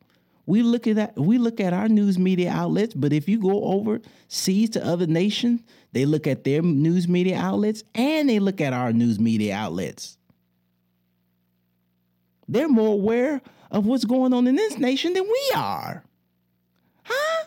We 0.46 0.62
look 0.62 0.86
at 0.86 0.96
that, 0.96 1.16
we 1.16 1.36
look 1.36 1.60
at 1.60 1.74
our 1.74 1.88
news 1.88 2.18
media 2.18 2.50
outlets, 2.50 2.94
but 2.94 3.12
if 3.12 3.28
you 3.28 3.38
go 3.38 3.64
overseas 3.64 4.70
to 4.70 4.86
other 4.86 5.06
nations, 5.06 5.62
they 5.92 6.06
look 6.06 6.26
at 6.26 6.44
their 6.44 6.62
news 6.62 7.06
media 7.06 7.36
outlets 7.36 7.84
and 7.94 8.28
they 8.28 8.38
look 8.38 8.60
at 8.60 8.72
our 8.72 8.92
news 8.92 9.18
media 9.18 9.54
outlets. 9.54 10.16
They're 12.48 12.68
more 12.68 12.94
aware 12.94 13.42
of 13.70 13.84
what's 13.84 14.06
going 14.06 14.32
on 14.32 14.46
in 14.46 14.56
this 14.56 14.78
nation 14.78 15.12
than 15.12 15.24
we 15.24 15.52
are. 15.54 16.02
Huh? 17.08 17.46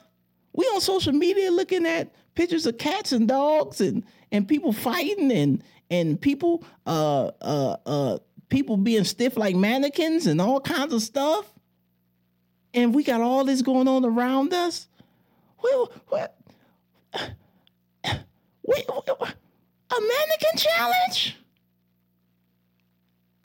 We 0.54 0.66
on 0.66 0.82
social 0.82 1.14
media 1.14 1.52
looking 1.52 1.86
at 1.86 2.14
pictures 2.36 2.66
of 2.66 2.78
cats 2.78 3.12
and 3.12 3.28
dogs 3.28 3.82
and 3.82 4.04
and 4.32 4.48
people 4.48 4.74
fighting 4.74 5.32
and 5.32 5.64
and 5.90 6.20
people 6.20 6.64
uh 6.86 7.32
uh 7.42 7.78
uh 7.86 8.18
people 8.50 8.78
being 8.78 9.04
stiff 9.04 9.38
like 9.38 9.56
mannequins 9.56 10.28
and 10.28 10.42
all 10.42 10.60
kinds 10.60 10.94
of 10.94 11.02
stuff. 11.02 11.52
And 12.74 12.94
we 12.96 13.04
got 13.04 13.22
all 13.22 13.44
this 13.44 13.62
going 13.62 13.88
on 13.88 14.06
around 14.06 14.54
us. 14.54 14.88
Well, 15.62 15.92
what? 16.08 16.38
A 19.92 20.00
mannequin 20.00 20.58
challenge? 20.58 21.38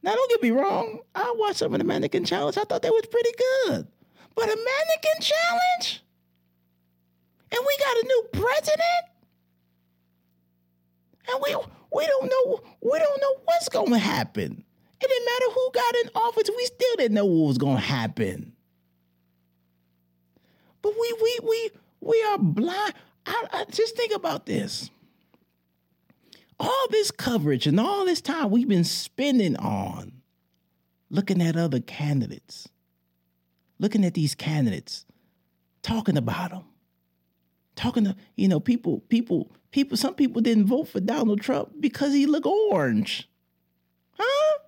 Now, 0.03 0.15
don't 0.15 0.31
get 0.31 0.43
me 0.43 0.51
wrong. 0.51 1.01
I 1.15 1.35
watched 1.37 1.57
some 1.57 1.75
of 1.75 1.79
the 1.79 1.85
mannequin 1.85 2.25
challenge. 2.25 2.57
I 2.57 2.63
thought 2.63 2.83
they 2.83 2.91
was 2.91 3.07
pretty 3.11 3.31
good. 3.39 3.89
But 4.37 4.45
a 4.45 4.57
mannequin 4.57 5.21
challenge? 5.21 6.05
And 7.53 7.61
we 7.67 7.77
got 7.79 7.97
a 7.97 8.07
new 8.07 8.23
president? 8.33 9.17
And 11.29 11.43
we 11.45 11.57
we 11.95 12.07
don't 12.07 12.31
know 12.31 12.61
we 12.81 12.99
don't 12.99 13.21
know 13.21 13.41
what's 13.45 13.69
gonna 13.69 13.99
happen. 13.99 14.65
It 15.01 15.09
didn't 15.09 15.27
matter 15.27 15.53
who 15.53 15.71
got 15.73 15.95
in 15.97 16.11
office, 16.15 16.51
we 16.57 16.65
still 16.67 16.97
didn't 16.97 17.15
know 17.15 17.27
what 17.27 17.49
was 17.49 17.59
gonna 17.59 17.81
happen. 17.81 18.53
But 20.83 20.93
we 20.99 21.17
we 21.23 21.39
we 21.43 21.71
we 22.01 22.23
are 22.31 22.39
blind. 22.39 22.95
I, 23.27 23.45
I 23.53 23.65
just 23.71 23.97
think 23.97 24.15
about 24.15 24.47
this. 24.47 24.91
All 26.59 26.87
this 26.91 27.11
coverage 27.11 27.67
and 27.67 27.79
all 27.79 28.05
this 28.05 28.21
time 28.21 28.51
we've 28.51 28.69
been 28.69 28.85
spending 28.85 29.57
on 29.57 30.23
looking 31.11 31.43
at 31.43 31.57
other 31.57 31.81
candidates, 31.81 32.69
looking 33.79 34.05
at 34.05 34.15
these 34.15 34.35
candidates, 34.35 35.05
talking 35.83 36.17
about 36.17 36.51
them, 36.51 36.65
talking 37.77 38.05
to 38.05 38.17
you 38.35 38.49
know 38.49 38.59
people 38.59 39.01
people 39.09 39.51
people 39.71 39.97
some 39.97 40.15
people 40.15 40.43
didn't 40.43 40.67
vote 40.67 40.89
for 40.89 41.01
Donald 41.01 41.41
Trump 41.41 41.73
because 41.79 42.13
he 42.13 42.27
looked 42.27 42.47
orange. 42.47 43.29
Huh? 44.19 44.59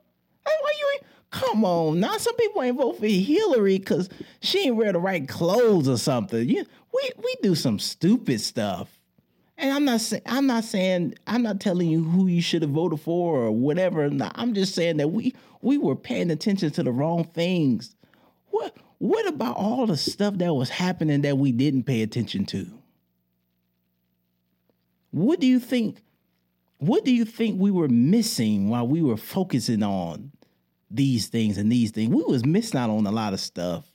Why 0.45 0.73
you 0.79 0.99
come 1.31 1.65
on 1.65 2.01
now? 2.01 2.17
Some 2.17 2.37
people 2.37 2.63
ain't 2.63 2.77
vote 2.77 2.99
for 2.99 3.07
Hillary 3.07 3.79
because 3.79 4.09
she 4.41 4.67
ain't 4.67 4.77
wear 4.77 4.93
the 4.93 4.99
right 4.99 5.29
clothes 5.29 5.89
or 5.89 5.99
something. 5.99 6.49
You, 6.49 6.65
we 6.93 7.11
we 7.23 7.37
do 7.43 7.55
some 7.55 7.79
stupid 7.79 8.41
stuff. 8.41 8.99
And 9.57 9.73
I'm 9.73 9.85
not 9.85 10.01
saying 10.01 10.23
I'm 10.27 10.47
not 10.47 10.65
saying 10.65 11.15
I'm 11.27 11.43
not 11.43 11.61
telling 11.61 11.89
you 11.89 12.05
who 12.05 12.27
you 12.27 12.41
should 12.41 12.63
have 12.63 12.71
voted 12.71 13.01
for 13.01 13.41
or 13.41 13.51
whatever. 13.51 14.09
I'm 14.35 14.55
just 14.55 14.75
saying 14.75 14.99
that 14.99 15.09
we 15.09 15.35
we 15.63 15.79
were 15.79 15.97
paying 15.97 16.31
attention 16.31 16.71
to 16.73 16.83
the 16.83 16.93
wrong 16.93 17.25
things. 17.25 17.95
What 18.51 18.77
what 18.99 19.27
about 19.27 19.57
all 19.57 19.87
the 19.87 19.97
stuff 19.97 20.39
that 20.39 20.55
was 20.55 20.71
happening 20.71 21.23
that 21.23 21.39
we 21.39 21.53
didn't 21.53 21.85
pay 21.85 22.03
attention 22.03 22.47
to? 22.47 22.78
What 25.11 25.41
do 25.41 25.47
you 25.47 25.61
think? 25.61 26.03
What 26.79 27.05
do 27.05 27.13
you 27.13 27.25
think 27.25 27.61
we 27.61 27.71
were 27.71 27.89
missing 27.89 28.69
while 28.69 28.87
we 28.87 29.03
were 29.03 29.17
focusing 29.17 29.83
on 29.83 30.31
these 30.91 31.27
things 31.27 31.59
and 31.59 31.73
these 31.73 31.91
things? 31.91 32.15
We 32.15 32.23
was 32.23 32.45
missing 32.45 32.79
out 32.79 32.91
on 32.91 33.07
a 33.07 33.11
lot 33.11 33.33
of 33.33 33.41
stuff. 33.41 33.91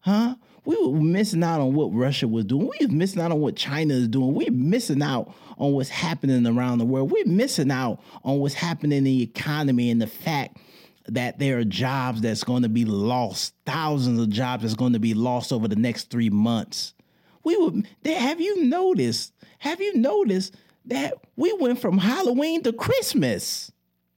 Huh? 0.00 0.36
We 0.64 0.76
were 0.76 1.00
missing 1.00 1.42
out 1.42 1.60
on 1.60 1.74
what 1.74 1.86
Russia 1.94 2.28
was 2.28 2.44
doing. 2.44 2.68
We 2.68 2.86
was 2.86 2.90
missing 2.90 3.22
out 3.22 3.32
on 3.32 3.40
what 3.40 3.56
China 3.56 3.94
is 3.94 4.08
doing. 4.08 4.34
We're 4.34 4.50
missing 4.50 5.02
out 5.02 5.34
on 5.56 5.72
what's 5.72 5.88
happening 5.88 6.46
around 6.46 6.78
the 6.78 6.84
world. 6.84 7.10
We're 7.10 7.26
missing 7.26 7.70
out 7.70 8.00
on 8.24 8.38
what's 8.38 8.54
happening 8.54 8.98
in 8.98 9.04
the 9.04 9.22
economy 9.22 9.90
and 9.90 10.02
the 10.02 10.06
fact 10.06 10.58
that 11.06 11.38
there 11.38 11.58
are 11.58 11.64
jobs 11.64 12.20
that's 12.20 12.44
going 12.44 12.62
to 12.62 12.68
be 12.68 12.84
lost, 12.84 13.54
thousands 13.64 14.20
of 14.20 14.28
jobs 14.28 14.62
that's 14.62 14.74
going 14.74 14.92
to 14.92 14.98
be 14.98 15.14
lost 15.14 15.52
over 15.52 15.66
the 15.66 15.76
next 15.76 16.10
three 16.10 16.30
months. 16.30 16.94
We 17.42 17.56
would 17.56 17.88
have 18.04 18.40
you 18.40 18.64
noticed 18.64 19.32
have 19.60 19.80
you 19.80 19.96
noticed 19.96 20.56
that 20.86 21.14
we 21.36 21.52
went 21.52 21.78
from 21.78 21.98
Halloween 21.98 22.62
to 22.62 22.72
Christmas? 22.72 23.70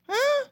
Huh? 0.07 0.47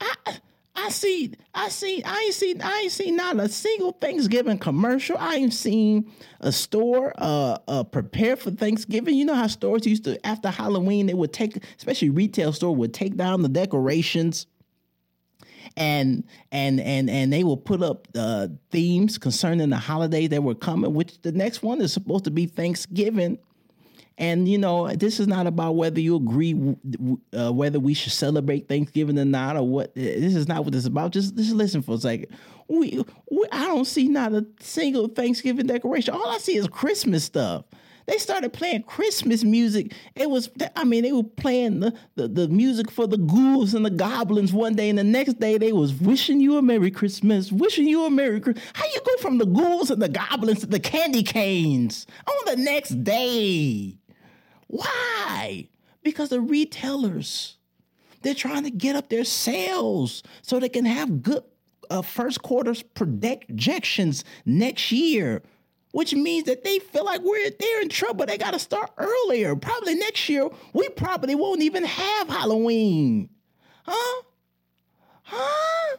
I, 0.00 0.38
I 0.74 0.88
see, 0.88 1.32
I 1.54 1.68
see, 1.68 2.02
I 2.02 2.18
ain't 2.18 2.34
seen, 2.34 2.60
I 2.60 2.80
ain't 2.80 2.92
seen 2.92 3.14
not 3.14 3.38
a 3.38 3.48
single 3.48 3.92
Thanksgiving 3.92 4.58
commercial. 4.58 5.16
I 5.18 5.36
ain't 5.36 5.54
seen 5.54 6.10
a 6.40 6.50
store 6.50 7.12
uh, 7.16 7.58
uh 7.68 7.84
prepare 7.84 8.34
for 8.34 8.50
Thanksgiving. 8.50 9.14
You 9.14 9.24
know 9.24 9.34
how 9.34 9.46
stores 9.46 9.86
used 9.86 10.04
to 10.04 10.24
after 10.26 10.50
Halloween 10.50 11.06
they 11.06 11.14
would 11.14 11.32
take, 11.32 11.62
especially 11.76 12.10
retail 12.10 12.52
store 12.52 12.74
would 12.74 12.92
take 12.92 13.16
down 13.16 13.42
the 13.42 13.48
decorations 13.48 14.46
and 15.76 16.24
and 16.50 16.80
and 16.80 17.08
and 17.08 17.32
they 17.32 17.44
will 17.44 17.56
put 17.56 17.82
up 17.82 18.08
uh, 18.14 18.48
themes 18.70 19.18
concerning 19.18 19.70
the 19.70 19.76
holidays 19.76 20.30
that 20.30 20.42
were 20.42 20.54
coming. 20.54 20.94
Which 20.94 21.20
the 21.22 21.32
next 21.32 21.62
one 21.62 21.80
is 21.80 21.92
supposed 21.92 22.24
to 22.24 22.30
be 22.30 22.46
Thanksgiving. 22.46 23.38
And 24.18 24.48
you 24.48 24.58
know, 24.58 24.88
this 24.88 25.18
is 25.18 25.26
not 25.26 25.46
about 25.46 25.72
whether 25.72 25.98
you 25.98 26.16
agree 26.16 26.76
uh, 27.36 27.52
whether 27.52 27.80
we 27.80 27.94
should 27.94 28.12
celebrate 28.12 28.68
Thanksgiving 28.68 29.18
or 29.18 29.24
not, 29.24 29.56
or 29.56 29.66
what. 29.66 29.94
This 29.94 30.34
is 30.34 30.48
not 30.48 30.64
what 30.64 30.72
this 30.72 30.80
is 30.80 30.86
about. 30.86 31.12
Just 31.12 31.36
just 31.36 31.52
listen 31.52 31.82
for 31.82 31.94
a 31.94 31.98
second. 31.98 32.28
We, 32.68 33.04
we 33.30 33.46
I 33.50 33.66
don't 33.66 33.86
see 33.86 34.08
not 34.08 34.32
a 34.32 34.46
single 34.60 35.08
Thanksgiving 35.08 35.66
decoration. 35.66 36.14
All 36.14 36.28
I 36.28 36.38
see 36.38 36.56
is 36.56 36.68
Christmas 36.68 37.24
stuff. 37.24 37.64
They 38.06 38.18
started 38.18 38.52
playing 38.52 38.82
Christmas 38.82 39.44
music. 39.44 39.92
It 40.14 40.28
was, 40.30 40.50
I 40.76 40.84
mean, 40.84 41.02
they 41.02 41.12
were 41.12 41.22
playing 41.22 41.80
the, 41.80 41.94
the, 42.16 42.28
the 42.28 42.48
music 42.48 42.90
for 42.90 43.06
the 43.06 43.18
ghouls 43.18 43.74
and 43.74 43.84
the 43.84 43.90
goblins 43.90 44.52
one 44.52 44.74
day, 44.74 44.88
and 44.88 44.98
the 44.98 45.04
next 45.04 45.38
day 45.38 45.58
they 45.58 45.72
was 45.72 45.94
wishing 45.94 46.40
you 46.40 46.56
a 46.56 46.62
Merry 46.62 46.90
Christmas, 46.90 47.52
wishing 47.52 47.86
you 47.86 48.04
a 48.04 48.10
Merry 48.10 48.40
Christmas. 48.40 48.64
How 48.74 48.84
you 48.86 49.00
go 49.04 49.16
from 49.18 49.38
the 49.38 49.46
ghouls 49.46 49.90
and 49.90 50.02
the 50.02 50.08
goblins 50.08 50.60
to 50.60 50.66
the 50.66 50.80
candy 50.80 51.22
canes 51.22 52.06
on 52.26 52.54
the 52.54 52.62
next 52.62 53.04
day? 53.04 53.98
Why? 54.66 55.68
Because 56.02 56.30
the 56.30 56.40
retailers, 56.40 57.58
they're 58.22 58.34
trying 58.34 58.64
to 58.64 58.70
get 58.70 58.96
up 58.96 59.10
their 59.10 59.24
sales 59.24 60.22
so 60.42 60.58
they 60.58 60.68
can 60.68 60.84
have 60.84 61.22
good 61.22 61.44
uh, 61.90 62.02
first 62.02 62.42
quarter's 62.42 62.82
projections 62.82 64.24
next 64.46 64.90
year 64.90 65.42
which 65.92 66.14
means 66.14 66.44
that 66.44 66.64
they 66.64 66.78
feel 66.78 67.04
like 67.04 67.20
we're 67.22 67.50
they're 67.50 67.82
in 67.82 67.88
trouble. 67.88 68.26
They 68.26 68.38
got 68.38 68.52
to 68.52 68.58
start 68.58 68.90
earlier. 68.98 69.54
Probably 69.54 69.94
next 69.94 70.28
year, 70.28 70.48
we 70.72 70.88
probably 70.90 71.34
won't 71.34 71.62
even 71.62 71.84
have 71.84 72.28
Halloween. 72.28 73.28
Huh? 73.84 74.22
Huh? 75.22 75.96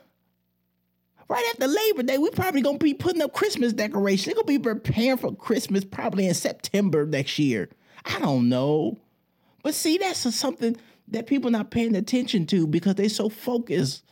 Right 1.29 1.45
after 1.51 1.67
Labor 1.67 2.03
Day, 2.03 2.17
we 2.17 2.29
probably 2.31 2.61
gonna 2.61 2.77
be 2.77 2.93
putting 2.93 3.21
up 3.21 3.33
Christmas 3.33 3.73
decorations. 3.73 4.25
They're 4.25 4.35
gonna 4.35 4.45
be 4.45 4.59
preparing 4.59 5.17
for 5.17 5.33
Christmas 5.33 5.83
probably 5.83 6.27
in 6.27 6.33
September 6.33 7.05
next 7.05 7.39
year. 7.39 7.69
I 8.05 8.19
don't 8.19 8.49
know. 8.49 8.99
But 9.63 9.73
see, 9.73 9.97
that's 9.97 10.19
something 10.35 10.75
that 11.07 11.27
people 11.27 11.49
not 11.49 11.71
paying 11.71 11.95
attention 11.95 12.45
to 12.47 12.67
because 12.67 12.95
they 12.95 13.07
so 13.07 13.29
focused. 13.29 14.03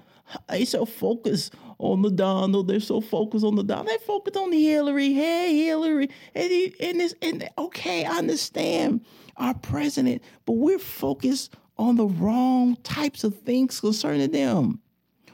They 0.48 0.64
so 0.64 0.86
focused 0.86 1.54
on 1.82 2.04
the 2.04 2.12
Donald. 2.12 2.68
They're 2.68 2.80
so 2.80 3.02
focused 3.02 3.44
on 3.44 3.56
the 3.56 3.64
Donald. 3.64 3.88
They 3.88 3.98
focused 4.06 4.38
on 4.38 4.52
Hillary. 4.52 5.14
Hey, 5.14 5.66
Hillary. 5.66 6.10
And, 6.36 6.52
he, 6.52 6.74
and, 6.80 7.00
this, 7.00 7.16
and 7.22 7.50
okay, 7.58 8.06
I 8.06 8.18
understand 8.20 9.04
our 9.38 9.56
president, 9.56 10.22
but 10.46 10.54
we're 10.54 10.80
focused 10.80 11.56
on 11.78 11.96
the 11.96 12.06
wrong 12.06 12.78
types 12.84 13.24
of 13.24 13.40
things 13.40 13.80
concerning 13.80 14.32
them. 14.32 14.80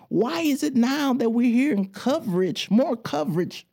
Why 0.08 0.40
is 0.40 0.64
it 0.64 0.76
now 0.76 1.14
that 1.14 1.32
we're 1.32 1.52
hearing 1.52 1.90
coverage, 1.90 2.72
more 2.72 2.96
coverage 2.96 3.68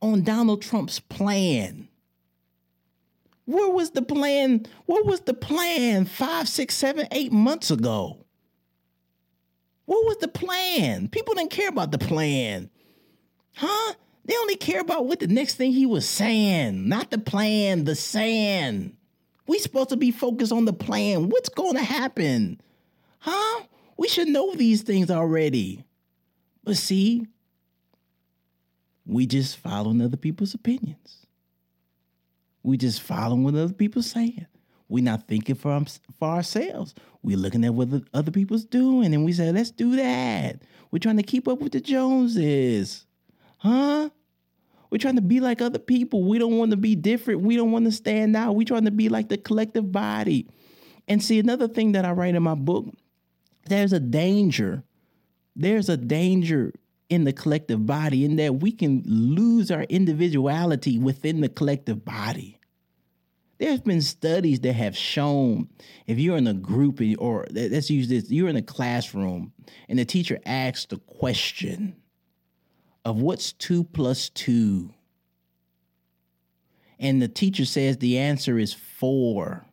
on 0.00 0.22
Donald 0.22 0.62
Trump's 0.62 1.00
plan? 1.00 1.88
Where 3.46 3.70
was 3.70 3.90
the 3.90 4.02
plan? 4.02 4.66
What 4.86 5.04
was 5.04 5.22
the 5.22 5.34
plan 5.34 6.04
five, 6.04 6.48
six, 6.48 6.76
seven, 6.76 7.08
eight 7.10 7.32
months 7.32 7.72
ago? 7.72 8.19
What 9.90 10.06
was 10.06 10.18
the 10.18 10.28
plan? 10.28 11.08
People 11.08 11.34
didn't 11.34 11.50
care 11.50 11.68
about 11.68 11.90
the 11.90 11.98
plan. 11.98 12.70
Huh? 13.56 13.94
They 14.24 14.36
only 14.36 14.54
care 14.54 14.80
about 14.80 15.06
what 15.06 15.18
the 15.18 15.26
next 15.26 15.56
thing 15.56 15.72
he 15.72 15.84
was 15.84 16.08
saying, 16.08 16.88
not 16.88 17.10
the 17.10 17.18
plan, 17.18 17.82
the 17.82 17.96
saying. 17.96 18.96
We 19.48 19.58
supposed 19.58 19.88
to 19.88 19.96
be 19.96 20.12
focused 20.12 20.52
on 20.52 20.64
the 20.64 20.72
plan. 20.72 21.28
What's 21.28 21.48
going 21.48 21.74
to 21.74 21.82
happen? 21.82 22.60
Huh? 23.18 23.62
We 23.96 24.06
should 24.06 24.28
know 24.28 24.54
these 24.54 24.82
things 24.82 25.10
already. 25.10 25.84
But 26.62 26.76
see, 26.76 27.26
we 29.04 29.26
just 29.26 29.56
following 29.56 30.00
other 30.02 30.16
people's 30.16 30.54
opinions. 30.54 31.26
We 32.62 32.76
just 32.76 33.02
following 33.02 33.42
what 33.42 33.56
other 33.56 33.72
people 33.72 34.04
saying. 34.04 34.46
We're 34.90 35.04
not 35.04 35.28
thinking 35.28 35.54
for, 35.54 35.82
for 36.18 36.28
ourselves. 36.28 36.94
We're 37.22 37.36
looking 37.36 37.64
at 37.64 37.72
what 37.72 37.90
the 37.90 38.04
other 38.12 38.32
people's 38.32 38.64
doing 38.64 39.14
and 39.14 39.24
we 39.24 39.32
say, 39.32 39.52
let's 39.52 39.70
do 39.70 39.94
that. 39.96 40.62
We're 40.90 40.98
trying 40.98 41.18
to 41.18 41.22
keep 41.22 41.46
up 41.46 41.60
with 41.60 41.72
the 41.72 41.80
Joneses. 41.80 43.06
Huh? 43.58 44.10
We're 44.90 44.98
trying 44.98 45.16
to 45.16 45.22
be 45.22 45.38
like 45.38 45.62
other 45.62 45.78
people. 45.78 46.24
We 46.24 46.38
don't 46.38 46.58
want 46.58 46.72
to 46.72 46.76
be 46.76 46.96
different. 46.96 47.42
We 47.42 47.56
don't 47.56 47.70
want 47.70 47.84
to 47.84 47.92
stand 47.92 48.34
out. 48.34 48.56
We're 48.56 48.66
trying 48.66 48.86
to 48.86 48.90
be 48.90 49.08
like 49.08 49.28
the 49.28 49.38
collective 49.38 49.92
body. 49.92 50.48
And 51.06 51.22
see, 51.22 51.38
another 51.38 51.68
thing 51.68 51.92
that 51.92 52.04
I 52.04 52.10
write 52.10 52.34
in 52.34 52.42
my 52.42 52.56
book, 52.56 52.86
there's 53.68 53.92
a 53.92 54.00
danger. 54.00 54.82
There's 55.54 55.88
a 55.88 55.96
danger 55.96 56.72
in 57.08 57.24
the 57.24 57.32
collective 57.32 57.86
body 57.86 58.24
in 58.24 58.36
that 58.36 58.56
we 58.56 58.72
can 58.72 59.02
lose 59.06 59.70
our 59.70 59.82
individuality 59.84 60.98
within 60.98 61.40
the 61.40 61.48
collective 61.48 62.04
body. 62.04 62.59
There's 63.60 63.80
been 63.80 64.02
studies 64.02 64.60
that 64.60 64.72
have 64.72 64.96
shown 64.96 65.68
if 66.06 66.18
you're 66.18 66.38
in 66.38 66.48
a 66.48 66.54
group 66.54 67.00
or 67.18 67.46
let's 67.52 67.90
use 67.90 68.08
this, 68.08 68.30
you're 68.30 68.48
in 68.48 68.56
a 68.56 68.62
classroom 68.62 69.52
and 69.88 69.98
the 69.98 70.06
teacher 70.06 70.40
asks 70.46 70.86
the 70.86 70.98
question 70.98 71.96
of 73.04 73.20
what's 73.20 73.52
two 73.52 73.84
plus 73.84 74.30
two. 74.30 74.94
And 76.98 77.22
the 77.22 77.28
teacher 77.28 77.66
says 77.66 77.98
the 77.98 78.18
answer 78.18 78.58
is 78.58 78.74
four. 78.74 79.66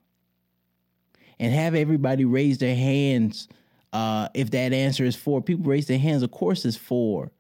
and 1.40 1.54
have 1.54 1.76
everybody 1.76 2.26
raise 2.26 2.58
their 2.58 2.76
hands 2.76 3.48
uh, 3.94 4.30
if 4.34 4.52
that 4.52 4.74
answer 4.74 5.06
is 5.06 5.16
four. 5.16 5.42
People 5.42 5.66
raise 5.66 5.88
their 5.88 6.00
hands, 6.00 6.24
of 6.24 6.32
course, 6.32 6.66
it's 6.66 6.78
four. 6.78 7.32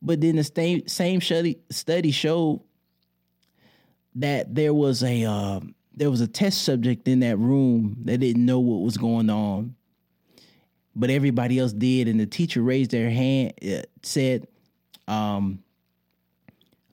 But 0.00 0.20
then 0.20 0.36
the 0.36 0.44
same 0.44 0.88
same 0.88 1.20
study 1.20 1.60
study 1.70 2.10
showed 2.10 2.62
that 4.16 4.54
there 4.54 4.74
was 4.74 5.02
a 5.02 5.24
um, 5.24 5.74
there 5.94 6.10
was 6.10 6.20
a 6.20 6.26
test 6.26 6.62
subject 6.62 7.08
in 7.08 7.20
that 7.20 7.38
room 7.38 7.96
that 8.04 8.18
didn't 8.18 8.44
know 8.44 8.60
what 8.60 8.82
was 8.82 8.96
going 8.96 9.30
on, 9.30 9.74
but 10.94 11.10
everybody 11.10 11.58
else 11.58 11.72
did, 11.72 12.08
and 12.08 12.18
the 12.20 12.26
teacher 12.26 12.62
raised 12.62 12.90
their 12.90 13.10
hand, 13.10 13.54
uh, 13.66 13.82
said, 14.02 14.46
um, 15.08 15.62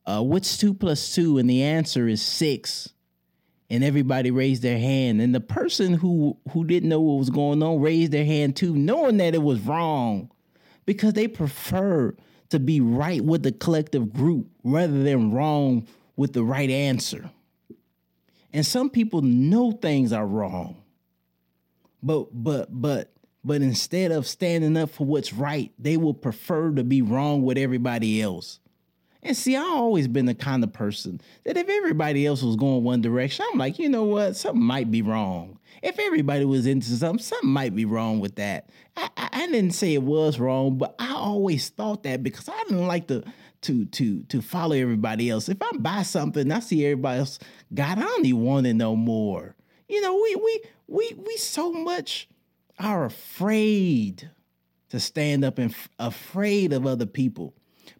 uh, 0.06 0.22
"What's 0.22 0.58
two 0.58 0.74
plus 0.74 1.14
two?" 1.16 1.38
And 1.38 1.50
the 1.50 1.64
answer 1.64 2.08
is 2.08 2.22
six. 2.22 2.90
And 3.72 3.84
everybody 3.84 4.32
raised 4.32 4.64
their 4.64 4.80
hand, 4.80 5.22
and 5.22 5.36
the 5.36 5.40
person 5.40 5.94
who 5.94 6.38
who 6.54 6.64
didn't 6.64 6.90
know 6.90 7.02
what 7.02 7.20
was 7.20 7.30
going 7.30 7.62
on 7.62 7.80
raised 7.80 8.12
their 8.12 8.26
hand 8.26 8.56
too, 8.56 8.76
knowing 8.76 9.18
that 9.18 9.36
it 9.36 9.44
was 9.44 9.60
wrong, 9.62 10.32
because 10.88 11.14
they 11.14 11.28
prefer 11.28 12.16
to 12.50 12.60
be 12.60 12.82
right 12.82 13.24
with 13.24 13.44
the 13.44 13.52
collective 13.52 14.12
group 14.12 14.48
rather 14.64 15.04
than 15.04 15.32
wrong 15.32 15.88
with 16.16 16.34
the 16.34 16.44
right 16.44 16.72
answer. 16.72 17.30
And 18.54 18.66
some 18.66 18.90
people 18.90 19.22
know 19.22 19.72
things 19.72 20.12
are 20.12 20.26
wrong. 20.26 20.84
But 22.02 22.28
but 22.32 22.68
but 22.72 23.12
but 23.44 23.62
instead 23.62 24.12
of 24.12 24.28
standing 24.28 24.78
up 24.78 24.90
for 24.90 25.06
what's 25.06 25.34
right, 25.34 25.72
they 25.78 25.98
will 25.98 26.14
prefer 26.14 26.72
to 26.72 26.84
be 26.84 27.02
wrong 27.02 27.44
with 27.44 27.58
everybody 27.58 28.22
else. 28.22 28.60
And 29.22 29.36
see, 29.36 29.56
I've 29.56 29.66
always 29.66 30.08
been 30.08 30.26
the 30.26 30.34
kind 30.34 30.64
of 30.64 30.72
person 30.72 31.20
that 31.44 31.58
if 31.58 31.68
everybody 31.68 32.26
else 32.26 32.42
was 32.42 32.56
going 32.56 32.84
one 32.84 33.02
direction, 33.02 33.46
I'm 33.52 33.60
like, 33.60 33.78
you 33.78 33.90
know 33.90 34.06
what? 34.06 34.38
Something 34.38 34.64
might 34.64 34.90
be 34.90 35.02
wrong. 35.02 35.60
If 35.84 36.00
everybody 36.00 36.46
was 36.46 36.66
into 36.66 36.90
something, 36.92 37.24
something 37.24 37.50
might 37.50 37.76
be 37.76 37.84
wrong 37.84 38.22
with 38.22 38.36
that. 38.36 38.70
I, 38.96 39.10
I, 39.18 39.30
I 39.34 39.48
didn't 39.48 39.72
say 39.72 39.94
it 39.94 40.04
was 40.04 40.40
wrong, 40.40 40.78
but 40.78 40.96
I 41.00 41.14
always 41.14 41.68
thought 41.68 42.04
that 42.04 42.24
because 42.24 42.48
I 42.48 42.64
didn't 42.64 42.88
like 42.88 43.08
to 43.08 43.24
to 43.62 43.86
to 43.86 44.24
to 44.24 44.41
follow 44.41 44.76
everybody 44.76 45.30
else. 45.30 45.50
If 45.50 45.62
I 45.62 45.72
buy 45.78 46.04
something, 46.04 46.52
I 46.52 46.60
see 46.60 46.86
everybody 46.86 47.19
else 47.19 47.39
God, 47.74 47.98
I 47.98 48.02
don't 48.02 48.26
even 48.26 48.41
want 48.41 48.67
it 48.67 48.74
no 48.74 48.95
more. 48.95 49.56
You 49.88 50.02
know, 50.02 50.15
we 50.15 50.36
we 50.36 50.62
we 50.88 51.24
we 51.26 51.38
so 51.38 51.72
much 51.72 52.28
are 52.80 53.06
afraid 53.06 54.30
to 54.89 55.00
stand 55.00 55.43
up 55.43 55.58
and 55.58 55.72
f- 55.72 55.89
afraid 56.00 56.74
of 56.74 56.86
other 56.86 57.06
people. 57.06 57.54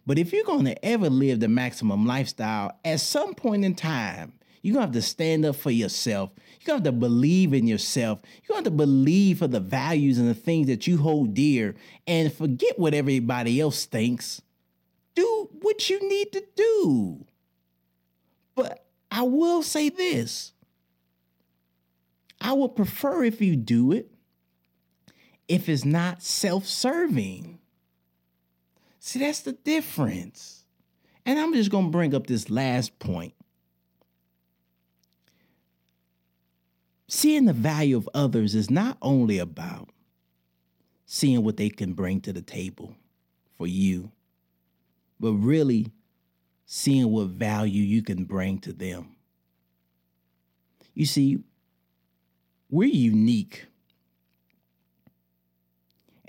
But 0.06 0.18
if 0.18 0.32
you're 0.32 0.44
going 0.44 0.64
to 0.64 0.84
ever 0.84 1.10
live 1.10 1.40
the 1.40 1.48
maximum 1.48 2.06
lifestyle, 2.06 2.72
at 2.84 3.00
some 3.00 3.34
point 3.34 3.64
in 3.64 3.74
time, 3.74 4.32
you're 4.62 4.74
going 4.74 4.82
to 4.82 4.86
have 4.88 4.94
to 4.94 5.08
stand 5.08 5.44
up 5.44 5.56
for 5.56 5.70
yourself. 5.70 6.30
You're 6.60 6.66
going 6.66 6.82
to 6.82 6.88
have 6.88 6.94
to 6.94 7.00
believe 7.00 7.54
in 7.54 7.66
yourself. 7.66 8.20
You're 8.42 8.54
going 8.54 8.64
to 8.64 8.70
have 8.70 8.76
to 8.76 8.84
believe 8.84 9.38
for 9.38 9.48
the 9.48 9.60
values 9.60 10.18
and 10.18 10.28
the 10.28 10.34
things 10.34 10.66
that 10.66 10.86
you 10.86 10.98
hold 10.98 11.34
dear 11.34 11.74
and 12.06 12.32
forget 12.32 12.78
what 12.78 12.94
everybody 12.94 13.60
else 13.60 13.86
thinks. 13.86 14.42
Do 15.20 15.50
what 15.60 15.90
you 15.90 16.08
need 16.08 16.32
to 16.32 16.42
do. 16.56 17.26
But 18.54 18.86
I 19.10 19.22
will 19.24 19.62
say 19.62 19.90
this 19.90 20.52
I 22.40 22.54
would 22.54 22.74
prefer 22.74 23.22
if 23.24 23.42
you 23.42 23.54
do 23.54 23.92
it 23.92 24.10
if 25.46 25.68
it's 25.68 25.84
not 25.84 26.22
self 26.22 26.64
serving. 26.64 27.58
See, 28.98 29.18
that's 29.18 29.40
the 29.40 29.52
difference. 29.52 30.64
And 31.26 31.38
I'm 31.38 31.52
just 31.52 31.70
going 31.70 31.86
to 31.86 31.90
bring 31.90 32.14
up 32.14 32.26
this 32.26 32.48
last 32.48 32.98
point. 32.98 33.34
Seeing 37.08 37.44
the 37.44 37.52
value 37.52 37.98
of 37.98 38.08
others 38.14 38.54
is 38.54 38.70
not 38.70 38.96
only 39.02 39.38
about 39.38 39.90
seeing 41.04 41.44
what 41.44 41.58
they 41.58 41.68
can 41.68 41.92
bring 41.92 42.22
to 42.22 42.32
the 42.32 42.40
table 42.40 42.96
for 43.58 43.66
you, 43.66 44.12
but 45.20 45.34
really 45.34 45.92
seeing 46.64 47.10
what 47.10 47.28
value 47.28 47.82
you 47.82 48.02
can 48.02 48.24
bring 48.24 48.58
to 48.58 48.72
them. 48.72 49.16
You 50.94 51.06
see, 51.06 51.38
we're 52.70 52.88
unique 52.88 53.66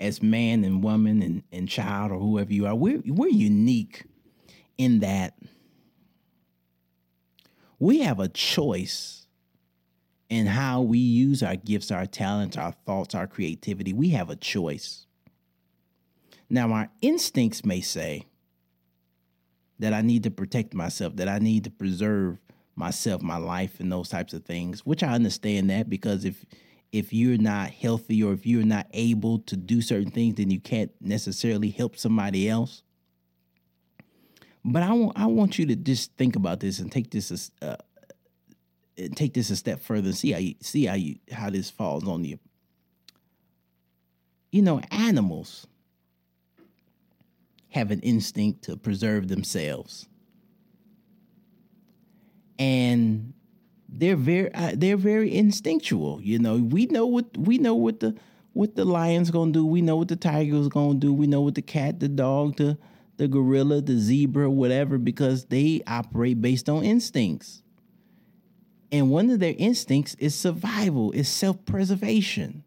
as 0.00 0.20
man 0.20 0.64
and 0.64 0.82
woman 0.82 1.22
and, 1.22 1.42
and 1.52 1.68
child 1.68 2.10
or 2.10 2.18
whoever 2.18 2.52
you 2.52 2.66
are, 2.66 2.74
we're, 2.74 3.00
we're 3.06 3.28
unique 3.28 4.04
in 4.76 4.98
that 5.00 5.38
we 7.78 8.00
have 8.00 8.18
a 8.18 8.28
choice 8.28 9.26
in 10.28 10.46
how 10.46 10.80
we 10.80 10.98
use 10.98 11.42
our 11.42 11.56
gifts, 11.56 11.90
our 11.90 12.06
talents, 12.06 12.56
our 12.56 12.72
thoughts, 12.84 13.14
our 13.14 13.26
creativity. 13.26 13.92
We 13.92 14.10
have 14.10 14.30
a 14.30 14.36
choice. 14.36 15.06
Now, 16.48 16.72
our 16.72 16.88
instincts 17.00 17.64
may 17.64 17.80
say 17.80 18.24
that 19.82 19.92
I 19.92 20.00
need 20.00 20.22
to 20.22 20.30
protect 20.30 20.74
myself, 20.74 21.16
that 21.16 21.28
I 21.28 21.40
need 21.40 21.64
to 21.64 21.70
preserve 21.70 22.38
myself, 22.76 23.20
my 23.20 23.36
life, 23.36 23.80
and 23.80 23.90
those 23.90 24.08
types 24.08 24.32
of 24.32 24.44
things, 24.44 24.86
which 24.86 25.02
I 25.02 25.12
understand 25.12 25.70
that 25.70 25.90
because 25.90 26.24
if 26.24 26.46
if 26.92 27.12
you're 27.12 27.38
not 27.38 27.70
healthy 27.70 28.22
or 28.22 28.32
if 28.32 28.46
you're 28.46 28.64
not 28.64 28.86
able 28.92 29.40
to 29.40 29.56
do 29.56 29.82
certain 29.82 30.12
things, 30.12 30.36
then 30.36 30.50
you 30.50 30.60
can't 30.60 30.92
necessarily 31.00 31.70
help 31.70 31.96
somebody 31.96 32.48
else. 32.48 32.84
But 34.64 34.84
I 34.84 34.92
want 34.92 35.18
I 35.18 35.26
want 35.26 35.58
you 35.58 35.66
to 35.66 35.74
just 35.74 36.16
think 36.16 36.36
about 36.36 36.60
this 36.60 36.78
and 36.78 36.92
take 36.92 37.10
this 37.10 37.50
uh, 37.60 37.76
take 39.16 39.34
this 39.34 39.50
a 39.50 39.56
step 39.56 39.80
further 39.80 40.10
and 40.10 40.16
see 40.16 40.30
how 40.30 40.38
you 40.38 40.54
see 40.60 40.84
how 40.84 40.94
you 40.94 41.16
how 41.32 41.50
this 41.50 41.70
falls 41.70 42.06
on 42.06 42.22
you. 42.22 42.38
You 44.52 44.62
know, 44.62 44.80
animals 44.92 45.66
have 47.72 47.90
an 47.90 48.00
instinct 48.00 48.62
to 48.64 48.76
preserve 48.76 49.28
themselves, 49.28 50.08
and 52.58 53.32
they're 53.88 54.16
very 54.16 54.54
uh, 54.54 54.72
they're 54.76 54.96
very 54.96 55.34
instinctual. 55.34 56.20
You 56.22 56.38
know, 56.38 56.56
we 56.56 56.86
know 56.86 57.06
what 57.06 57.36
we 57.36 57.58
know 57.58 57.74
what 57.74 58.00
the 58.00 58.16
what 58.52 58.76
the 58.76 58.84
lion's 58.84 59.30
gonna 59.30 59.52
do. 59.52 59.66
We 59.66 59.82
know 59.82 59.96
what 59.96 60.08
the 60.08 60.16
tiger's 60.16 60.68
gonna 60.68 60.98
do. 60.98 61.12
We 61.12 61.26
know 61.26 61.40
what 61.40 61.54
the 61.54 61.62
cat, 61.62 62.00
the 62.00 62.08
dog, 62.08 62.56
the 62.56 62.78
the 63.16 63.28
gorilla, 63.28 63.80
the 63.80 63.98
zebra, 63.98 64.50
whatever, 64.50 64.98
because 64.98 65.46
they 65.46 65.82
operate 65.86 66.40
based 66.40 66.68
on 66.68 66.84
instincts. 66.84 67.62
And 68.90 69.10
one 69.10 69.30
of 69.30 69.38
their 69.38 69.54
instincts 69.56 70.14
is 70.18 70.34
survival, 70.34 71.12
is 71.12 71.28
self-preservation. 71.28 72.64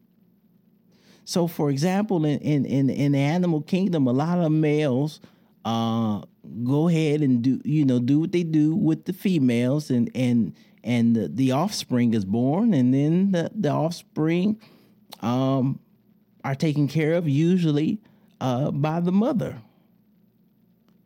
So, 1.25 1.47
for 1.47 1.69
example, 1.69 2.23
in 2.23 2.39
in 2.39 2.65
in, 2.65 2.89
in 2.89 3.11
the 3.11 3.19
animal 3.19 3.61
kingdom, 3.61 4.07
a 4.07 4.13
lot 4.13 4.39
of 4.39 4.51
males 4.51 5.19
uh, 5.65 6.21
go 6.63 6.87
ahead 6.87 7.21
and 7.21 7.41
do 7.41 7.59
you 7.65 7.83
know 7.83 7.99
do 7.99 8.19
what 8.19 8.31
they 8.31 8.43
do 8.43 8.75
with 8.75 9.05
the 9.05 9.13
females 9.13 9.89
and 9.89 10.09
and 10.15 10.53
and 10.83 11.15
the, 11.15 11.27
the 11.27 11.51
offspring 11.51 12.13
is 12.13 12.23
born, 12.23 12.73
and 12.73 12.93
then 12.93 13.31
the, 13.31 13.51
the 13.55 13.69
offspring 13.69 14.61
um, 15.21 15.79
are 16.43 16.53
taken 16.53 16.87
care 16.87 17.15
of 17.15 17.27
usually 17.27 17.99
uh, 18.39 18.69
by 18.69 18.99
the 18.99 19.11
mother. 19.11 19.57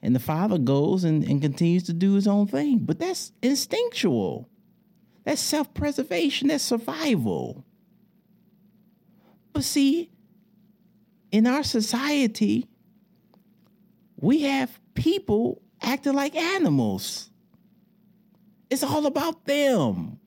And 0.01 0.13
the 0.13 0.19
father 0.19 0.57
goes 0.57 1.05
and, 1.05 1.23
and 1.23 1.41
continues 1.41 1.83
to 1.83 1.93
do 1.93 2.13
his 2.13 2.27
own 2.27 2.47
thing. 2.47 2.79
But 2.79 2.99
that's 2.99 3.31
instinctual. 3.41 4.49
That's 5.23 5.41
self 5.41 5.73
preservation. 5.73 6.49
That's 6.49 6.63
survival. 6.63 7.63
But 9.53 9.63
see, 9.63 10.11
in 11.31 11.47
our 11.47 11.63
society, 11.63 12.67
we 14.17 14.41
have 14.41 14.79
people 14.93 15.61
acting 15.81 16.13
like 16.13 16.35
animals. 16.35 17.29
It's 18.69 18.83
all 18.83 19.05
about 19.05 19.45
them. 19.45 20.19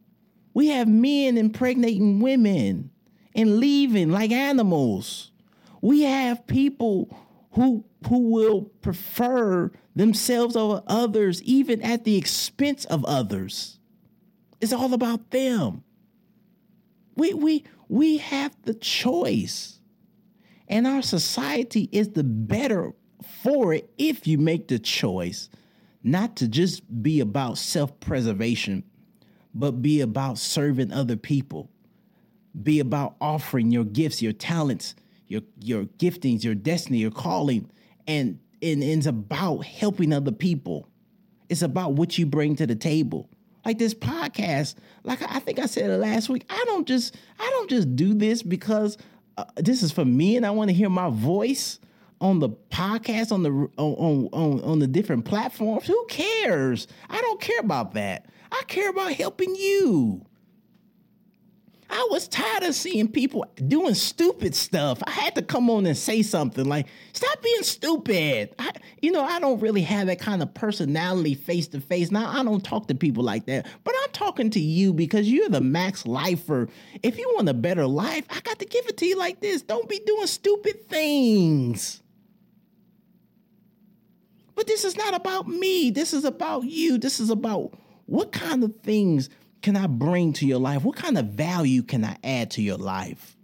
We 0.55 0.69
have 0.69 0.89
men 0.89 1.39
impregnating 1.39 2.21
women 2.21 2.91
and 3.35 3.59
leaving 3.59 4.11
like 4.11 4.31
animals. 4.31 5.31
We 5.81 6.03
have 6.03 6.47
people 6.47 7.17
who 7.53 7.85
who 8.09 8.31
will 8.31 8.63
prefer 8.81 9.71
themselves 9.95 10.57
over 10.57 10.83
others 10.87 11.43
even 11.43 11.81
at 11.83 12.05
the 12.05 12.17
expense 12.17 12.85
of 12.87 13.05
others. 13.05 13.79
It's 14.61 14.73
all 14.73 14.95
about 14.95 15.31
them. 15.31 15.85
We 17.15 17.35
we 17.35 17.65
we 17.89 18.19
have 18.19 18.55
the 18.63 18.75
choice. 18.75 19.81
And 20.69 20.87
our 20.87 21.03
society 21.03 21.89
is 21.93 22.11
the 22.11 22.25
better 22.25 22.93
for 23.43 23.75
it 23.75 23.91
if 23.99 24.27
you 24.27 24.39
make 24.39 24.69
the 24.69 24.79
choice 24.79 25.49
not 26.03 26.37
to 26.37 26.49
just 26.49 27.03
be 27.03 27.21
about 27.21 27.59
self 27.59 27.99
preservation, 28.01 28.85
but 29.55 29.83
be 29.83 30.01
about 30.01 30.39
serving 30.39 30.93
other 30.93 31.17
people. 31.17 31.71
Be 32.61 32.81
about 32.81 33.17
offering 33.21 33.71
your 33.71 33.85
gifts, 33.85 34.21
your 34.21 34.33
talents, 34.33 34.95
your, 35.27 35.43
your 35.61 35.85
giftings, 35.85 36.45
your 36.45 36.55
destiny, 36.55 36.99
your 36.99 37.11
calling, 37.11 37.71
and, 38.07 38.41
and, 38.61 38.83
and 38.83 38.99
it's 38.99 39.07
about 39.07 39.65
helping 39.65 40.13
other 40.13 40.33
people. 40.33 40.89
It's 41.49 41.63
about 41.63 41.95
what 41.95 42.19
you 42.19 42.27
bring 42.27 42.57
to 42.57 42.67
the 42.67 42.75
table. 42.75 43.31
Like 43.65 43.79
this 43.79 43.95
podcast, 43.95 44.75
like 45.05 45.23
I 45.23 45.39
think 45.39 45.59
I 45.59 45.67
said 45.67 45.91
it 45.91 45.99
last 45.99 46.29
week. 46.29 46.45
I 46.51 46.63
don't 46.67 46.87
just 46.87 47.17
I 47.39 47.49
don't 47.51 47.71
just 47.71 47.95
do 47.95 48.15
this 48.15 48.43
because 48.43 48.99
uh, 49.37 49.45
this 49.57 49.83
is 49.83 49.93
for 49.93 50.05
me 50.05 50.37
and 50.37 50.45
I 50.45 50.51
want 50.51 50.71
to 50.71 50.75
hear 50.75 50.91
my 50.91 51.11
voice 51.11 51.79
on 52.21 52.39
the 52.39 52.49
podcast 52.49 53.33
on 53.33 53.43
the 53.43 53.51
on, 53.77 54.29
on 54.33 54.61
on 54.63 54.79
the 54.79 54.87
different 54.87 55.25
platforms. 55.25 55.87
Who 55.87 56.07
cares? 56.09 56.87
I 57.09 57.21
don't 57.21 57.41
care 57.41 57.61
about 57.61 57.95
that. 57.95 58.27
I 58.51 58.63
care 58.67 58.91
about 58.91 59.13
helping 59.13 59.55
you. 59.55 60.25
I 61.93 62.09
was 62.11 62.27
tired 62.27 62.63
of 62.63 62.75
seeing 62.75 63.07
people 63.07 63.45
doing 63.69 63.95
stupid 63.95 64.55
stuff. 64.55 65.03
I 65.07 65.11
had 65.11 65.35
to 65.35 65.43
come 65.43 65.69
on 65.69 65.85
and 65.85 65.97
say 65.97 66.23
something 66.23 66.65
like, 66.65 66.87
stop 67.13 67.43
being 67.43 67.63
stupid. 67.63 68.55
I, 68.59 68.73
you 69.03 69.13
know, 69.13 69.23
I 69.23 69.39
don't 69.39 69.61
really 69.61 69.83
have 69.83 70.07
that 70.07 70.19
kind 70.19 70.43
of 70.43 70.55
personality 70.55 71.35
face 71.35 71.69
to 71.69 71.83
face. 71.83 72.11
Now, 72.11 72.31
I 72.31 72.43
don't 72.45 72.65
talk 72.65 72.89
to 72.89 72.95
people 72.95 73.23
like 73.23 73.45
that, 73.45 73.67
but 73.85 73.95
I'm 74.03 74.11
talking 74.13 74.49
to 74.51 74.61
you 74.61 74.95
because 74.95 75.29
you're 75.31 75.51
the 75.51 75.61
max 75.61 76.07
lifer. 76.07 76.67
If 77.03 77.19
you 77.19 77.31
want 77.35 77.51
a 77.51 77.55
better 77.55 77.87
life, 77.87 78.25
I 78.31 78.41
got 78.41 78.59
to 78.61 78.65
give 78.65 78.87
it 78.87 78.97
to 78.97 79.07
you 79.07 79.19
like 79.19 79.41
this. 79.41 79.61
Don't 79.61 79.87
be 79.87 79.99
doing 79.99 80.27
stupid 80.27 80.89
things. 80.89 82.03
But 84.55 84.67
this 84.67 84.87
is 84.87 84.97
not 84.97 85.15
about 85.15 85.47
me. 85.47 85.91
This 85.91 86.15
is 86.15 86.25
about 86.25 86.65
you. 86.65 86.97
This 86.97 87.21
is 87.21 87.29
about 87.29 87.75
what 88.07 88.33
kind 88.33 88.65
of 88.65 88.75
things 88.83 89.29
can 89.63 89.77
I 89.77 89.87
bring 89.87 90.33
to 90.35 90.47
your 90.47 90.59
life? 90.59 90.85
What 90.85 90.97
kind 90.97 91.17
of 91.17 91.27
value 91.27 91.83
can 91.83 92.05
I 92.05 92.17
add 92.23 92.51
to 92.53 92.63
your 92.63 92.77
life? 92.77 93.37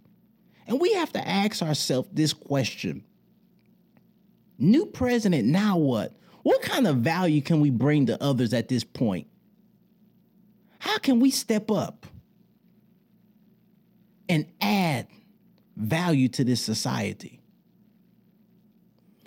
And 0.67 0.79
we 0.79 0.93
have 0.93 1.11
to 1.13 1.27
ask 1.27 1.63
ourselves 1.63 2.09
this 2.11 2.33
question 2.33 3.03
New 4.59 4.85
president, 4.85 5.47
now 5.47 5.77
what? 5.77 6.13
What 6.43 6.61
kind 6.61 6.85
of 6.85 6.97
value 6.97 7.41
can 7.41 7.61
we 7.61 7.69
bring 7.69 8.07
to 8.07 8.21
others 8.21 8.53
at 8.53 8.67
this 8.67 8.83
point? 8.83 9.27
How 10.79 10.97
can 10.97 11.19
we 11.19 11.31
step 11.31 11.71
up 11.71 12.05
and 14.27 14.45
add 14.61 15.07
value 15.75 16.27
to 16.29 16.43
this 16.43 16.61
society? 16.61 17.41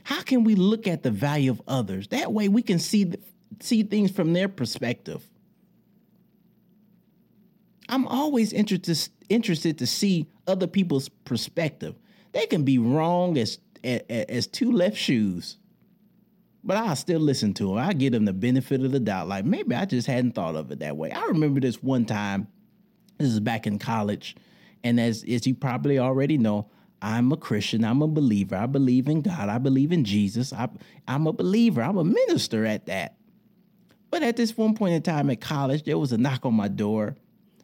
How 0.05 0.23
can 0.23 0.45
we 0.45 0.55
look 0.55 0.87
at 0.87 1.03
the 1.03 1.11
value 1.11 1.51
of 1.51 1.63
others? 1.67 2.09
That 2.09 2.33
way 2.33 2.49
we 2.49 2.63
can 2.63 2.79
see, 2.79 3.13
see 3.61 3.83
things 3.83 4.11
from 4.11 4.33
their 4.33 4.49
perspective. 4.49 5.27
I'm 7.93 8.09
always 8.09 8.55
interested 8.55 9.11
interested 9.29 9.77
to 9.79 9.87
see 9.87 10.27
other 10.47 10.67
people's 10.67 11.11
perspective. 11.11 11.95
They 12.33 12.47
can 12.47 12.65
be 12.65 12.79
wrong 12.79 13.37
as 13.37 13.59
as, 13.85 14.47
two 14.47 14.73
left 14.73 14.97
shoes, 14.97 15.59
but 16.65 16.79
I 16.79 16.95
still 16.95 17.21
listen 17.21 17.53
to 17.55 17.67
them. 17.67 17.77
I 17.77 17.93
give 17.93 18.13
them 18.13 18.25
the 18.25 18.33
benefit 18.33 18.83
of 18.83 18.93
the 18.93 19.01
doubt. 19.01 19.29
Like 19.29 19.45
maybe 19.45 19.75
I 19.75 19.85
just 19.85 20.07
hadn't 20.07 20.33
thought 20.33 20.57
of 20.57 20.71
it 20.71 20.79
that 20.79 20.97
way. 20.97 21.13
I 21.13 21.27
remember 21.27 21.61
this 21.61 21.83
one 21.83 22.07
time. 22.07 22.49
This 23.19 23.29
is 23.29 23.41
back 23.41 23.67
in 23.67 23.79
college, 23.79 24.37
and 24.83 24.99
as 24.99 25.23
as 25.29 25.47
you 25.47 25.55
probably 25.55 25.99
already 25.99 26.39
know, 26.39 26.71
I'm 27.03 27.31
a 27.31 27.37
Christian. 27.37 27.85
I'm 27.85 28.01
a 28.01 28.09
believer. 28.09 28.57
I 28.57 28.67
believe 28.67 29.07
in 29.07 29.21
God. 29.21 29.51
I 29.51 29.59
believe 29.59 29.93
in 29.93 30.07
Jesus. 30.07 30.51
I, 30.55 30.71
I'm 31.07 31.27
a 31.27 31.33
believer. 31.35 31.83
I'm 31.83 31.99
a 31.99 32.05
minister 32.05 32.65
at 32.65 32.87
that. 32.87 33.17
But 34.11 34.23
at 34.23 34.37
this 34.37 34.57
one 34.57 34.75
point 34.75 34.95
in 34.95 35.03
time 35.03 35.29
at 35.29 35.43
college, 35.43 35.83
there 35.83 35.99
was 35.99 36.13
a 36.13 36.19
knock 36.19 36.47
on 36.47 36.55
my 36.55 36.69
door 36.69 37.17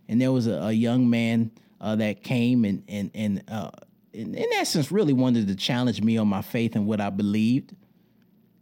and 0.09 0.21
there 0.21 0.33
was 0.33 0.47
a, 0.47 0.55
a 0.55 0.73
young 0.73 1.09
man 1.09 1.51
uh, 1.81 1.97
that 1.97 2.23
came 2.23 2.65
and 2.65 2.83
and 2.89 3.11
and 3.15 3.45
uh, 3.49 3.71
in, 4.13 4.35
in, 4.35 4.47
essence 4.55 4.91
really 4.91 5.13
wanted 5.13 5.47
to 5.49 5.55
challenge 5.55 6.03
me 6.03 6.17
on 6.17 6.27
my 6.27 6.43
faith 6.43 6.75
and 6.75 6.87
what 6.87 7.01
I 7.01 7.11
believed. 7.11 7.75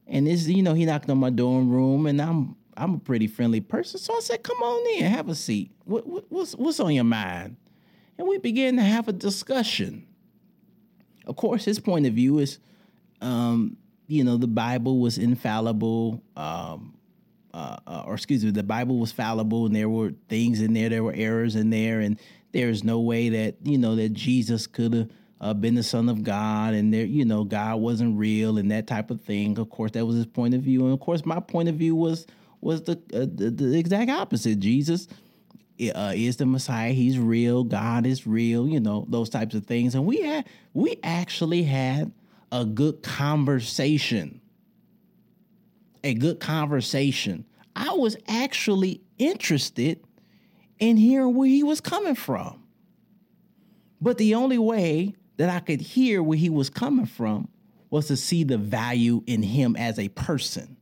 And 0.07 0.27
this, 0.27 0.47
you 0.47 0.63
know, 0.63 0.75
he 0.75 0.85
knocked 0.85 1.09
on 1.09 1.19
my 1.19 1.31
dorm 1.31 1.71
room, 1.71 2.07
and 2.07 2.21
I'm 2.21 2.57
I'm 2.77 2.95
a 2.95 2.99
pretty 2.99 3.27
friendly 3.27 3.61
person, 3.61 3.99
so 3.99 4.17
I 4.17 4.21
said, 4.21 4.43
"Come 4.43 4.59
on 4.59 4.97
in, 4.97 5.11
have 5.11 5.29
a 5.29 5.35
seat. 5.35 5.71
What, 5.85 6.07
what, 6.07 6.25
what's 6.29 6.55
what's 6.55 6.81
on 6.81 6.95
your 6.95 7.05
mind?" 7.05 7.57
And 8.19 8.27
we 8.27 8.39
began 8.39 8.77
to 8.77 8.83
have 8.83 9.09
a 9.09 9.13
discussion. 9.13 10.07
Of 11.27 11.37
course, 11.37 11.65
his 11.65 11.79
point 11.79 12.07
of 12.07 12.15
view 12.15 12.39
is, 12.39 12.59
um, 13.21 13.77
you 14.07 14.25
know, 14.25 14.37
the 14.37 14.47
Bible 14.47 15.01
was 15.01 15.19
infallible. 15.19 16.23
Um, 16.37 16.96
uh, 17.57 17.79
uh, 17.87 18.03
or 18.05 18.13
excuse 18.15 18.45
me, 18.45 18.51
the 18.51 18.63
Bible 18.63 18.99
was 18.99 19.13
fallible, 19.13 19.65
and 19.65 19.75
there 19.75 19.89
were 19.89 20.13
things 20.29 20.61
in 20.61 20.75
there, 20.75 20.91
there 20.91 21.03
were 21.03 21.15
errors 21.17 21.57
in 21.57 21.71
there, 21.71 22.01
and 22.01 22.21
there's 22.53 22.85
no 22.85 23.01
way 23.01 23.31
that 23.31 23.57
you 23.63 23.79
know 23.79 23.97
that 23.97 24.13
Jesus 24.13 24.67
could 24.67 24.93
have 24.93 25.11
uh, 25.41 25.55
been 25.55 25.75
the 25.75 25.83
Son 25.83 26.11
of 26.11 26.23
God, 26.23 26.75
and 26.75 26.93
there, 26.93 27.07
you 27.07 27.25
know, 27.25 27.45
God 27.45 27.77
wasn't 27.77 28.19
real, 28.19 28.59
and 28.59 28.71
that 28.73 28.87
type 28.87 29.11
of 29.11 29.23
thing. 29.23 29.59
Of 29.59 29.71
course, 29.71 29.93
that 29.93 30.05
was 30.05 30.17
his 30.17 30.27
point 30.27 30.53
of 30.53 30.61
view, 30.61 30.85
and 30.85 30.93
of 30.93 31.01
course, 31.01 31.25
my 31.25 31.41
point 31.41 31.71
of 31.71 31.77
view 31.77 31.97
was 31.97 32.27
was 32.61 32.83
the 32.83 33.01
uh, 33.15 33.21
the, 33.21 33.51
the, 33.51 33.79
exact 33.79 34.11
opposite. 34.11 34.61
Jesus 34.61 35.09
uh, 35.95 36.13
is 36.15 36.37
the 36.37 36.45
Messiah; 36.45 36.93
He's 36.93 37.19
real. 37.19 37.65
God 37.65 38.05
is 38.05 38.27
real. 38.27 38.69
You 38.69 38.81
know 38.81 39.07
those 39.09 39.31
types 39.31 39.55
of 39.55 39.65
things, 39.65 39.95
and 39.95 40.05
we 40.05 40.21
had 40.21 40.47
we 40.75 41.01
actually 41.03 41.63
had 41.63 42.13
a 42.53 42.67
good 42.67 43.03
conversation 43.03 44.43
a 46.07 46.15
good 46.15 46.41
conversation. 46.41 47.45
I 47.75 47.93
was 47.93 48.17
actually 48.29 49.03
interested 49.19 50.01
in 50.79 50.97
hearing 50.97 51.35
where 51.35 51.49
he 51.49 51.63
was 51.63 51.81
coming 51.81 52.15
from. 52.15 52.63
But 54.01 54.19
the 54.19 54.35
only 54.35 54.59
way 54.59 55.15
that 55.37 55.51
I 55.51 55.61
could 55.61 55.81
hear 55.81 56.23
where 56.23 56.39
he 56.39 56.49
was 56.49 56.71
coming 56.71 57.07
from 57.07 57.49
was 57.91 58.07
to 58.07 58.17
see 58.17 58.45
the 58.45 58.57
value 58.57 59.23
in 59.27 59.43
him 59.43 59.75
as 59.77 59.99
a 59.99 60.09
person. 60.09 60.77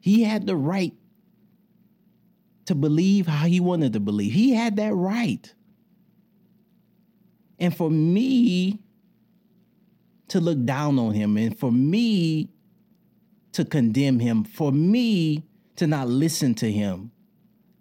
He 0.00 0.22
had 0.22 0.46
the 0.46 0.56
right 0.56 0.94
to 2.66 2.74
believe 2.74 3.26
how 3.26 3.46
he 3.46 3.58
wanted 3.58 3.94
to 3.94 4.00
believe. 4.00 4.32
He 4.32 4.54
had 4.54 4.76
that 4.76 4.94
right. 4.94 5.52
And 7.58 7.76
for 7.76 7.90
me 7.90 8.78
to 10.28 10.40
look 10.40 10.64
down 10.64 10.98
on 10.98 11.12
him 11.12 11.36
and 11.36 11.58
for 11.58 11.72
me 11.72 12.48
to 13.52 13.64
condemn 13.64 14.20
him, 14.20 14.44
for 14.44 14.72
me 14.72 15.44
to 15.76 15.86
not 15.86 16.08
listen 16.08 16.54
to 16.56 16.70
him, 16.70 17.10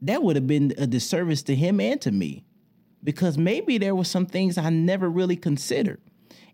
that 0.02 0.24
would 0.24 0.36
have 0.36 0.48
been 0.48 0.74
a 0.78 0.88
disservice 0.88 1.44
to 1.44 1.56
him 1.56 1.80
and 1.80 2.00
to 2.02 2.12
me. 2.12 2.46
Because 3.04 3.38
maybe 3.38 3.78
there 3.78 3.96
were 3.96 4.04
some 4.04 4.26
things 4.26 4.58
I 4.58 4.70
never 4.70 5.10
really 5.10 5.38
considered. 5.38 6.02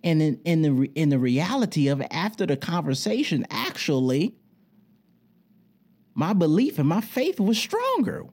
And 0.04 0.22
in, 0.22 0.40
in 0.46 0.62
the 0.62 0.92
in 0.94 1.10
the 1.10 1.18
reality 1.18 1.88
of 1.88 2.02
after 2.12 2.46
the 2.46 2.56
conversation, 2.56 3.48
actually, 3.50 4.36
my 6.14 6.34
belief 6.34 6.78
and 6.78 6.88
my 6.88 7.02
faith 7.02 7.40
was 7.40 7.58
stronger 7.58 8.26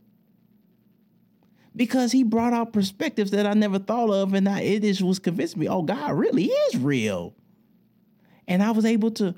because 1.74 2.12
he 2.12 2.22
brought 2.22 2.53
out 2.53 2.72
perspectives 2.72 3.30
that 3.30 3.47
I 3.47 3.55
never 3.55 3.78
thought 3.78 4.11
of, 4.11 4.35
and 4.35 4.49
I, 4.49 4.61
it 4.61 4.83
just 4.83 5.03
was 5.03 5.18
convincing 5.18 5.61
me, 5.61 5.68
oh, 5.68 5.83
God 5.83 6.12
really 6.12 6.45
is 6.45 6.76
real, 6.76 7.35
and 8.47 8.62
I 8.62 8.70
was 8.72 8.85
able 8.85 9.11
to 9.12 9.35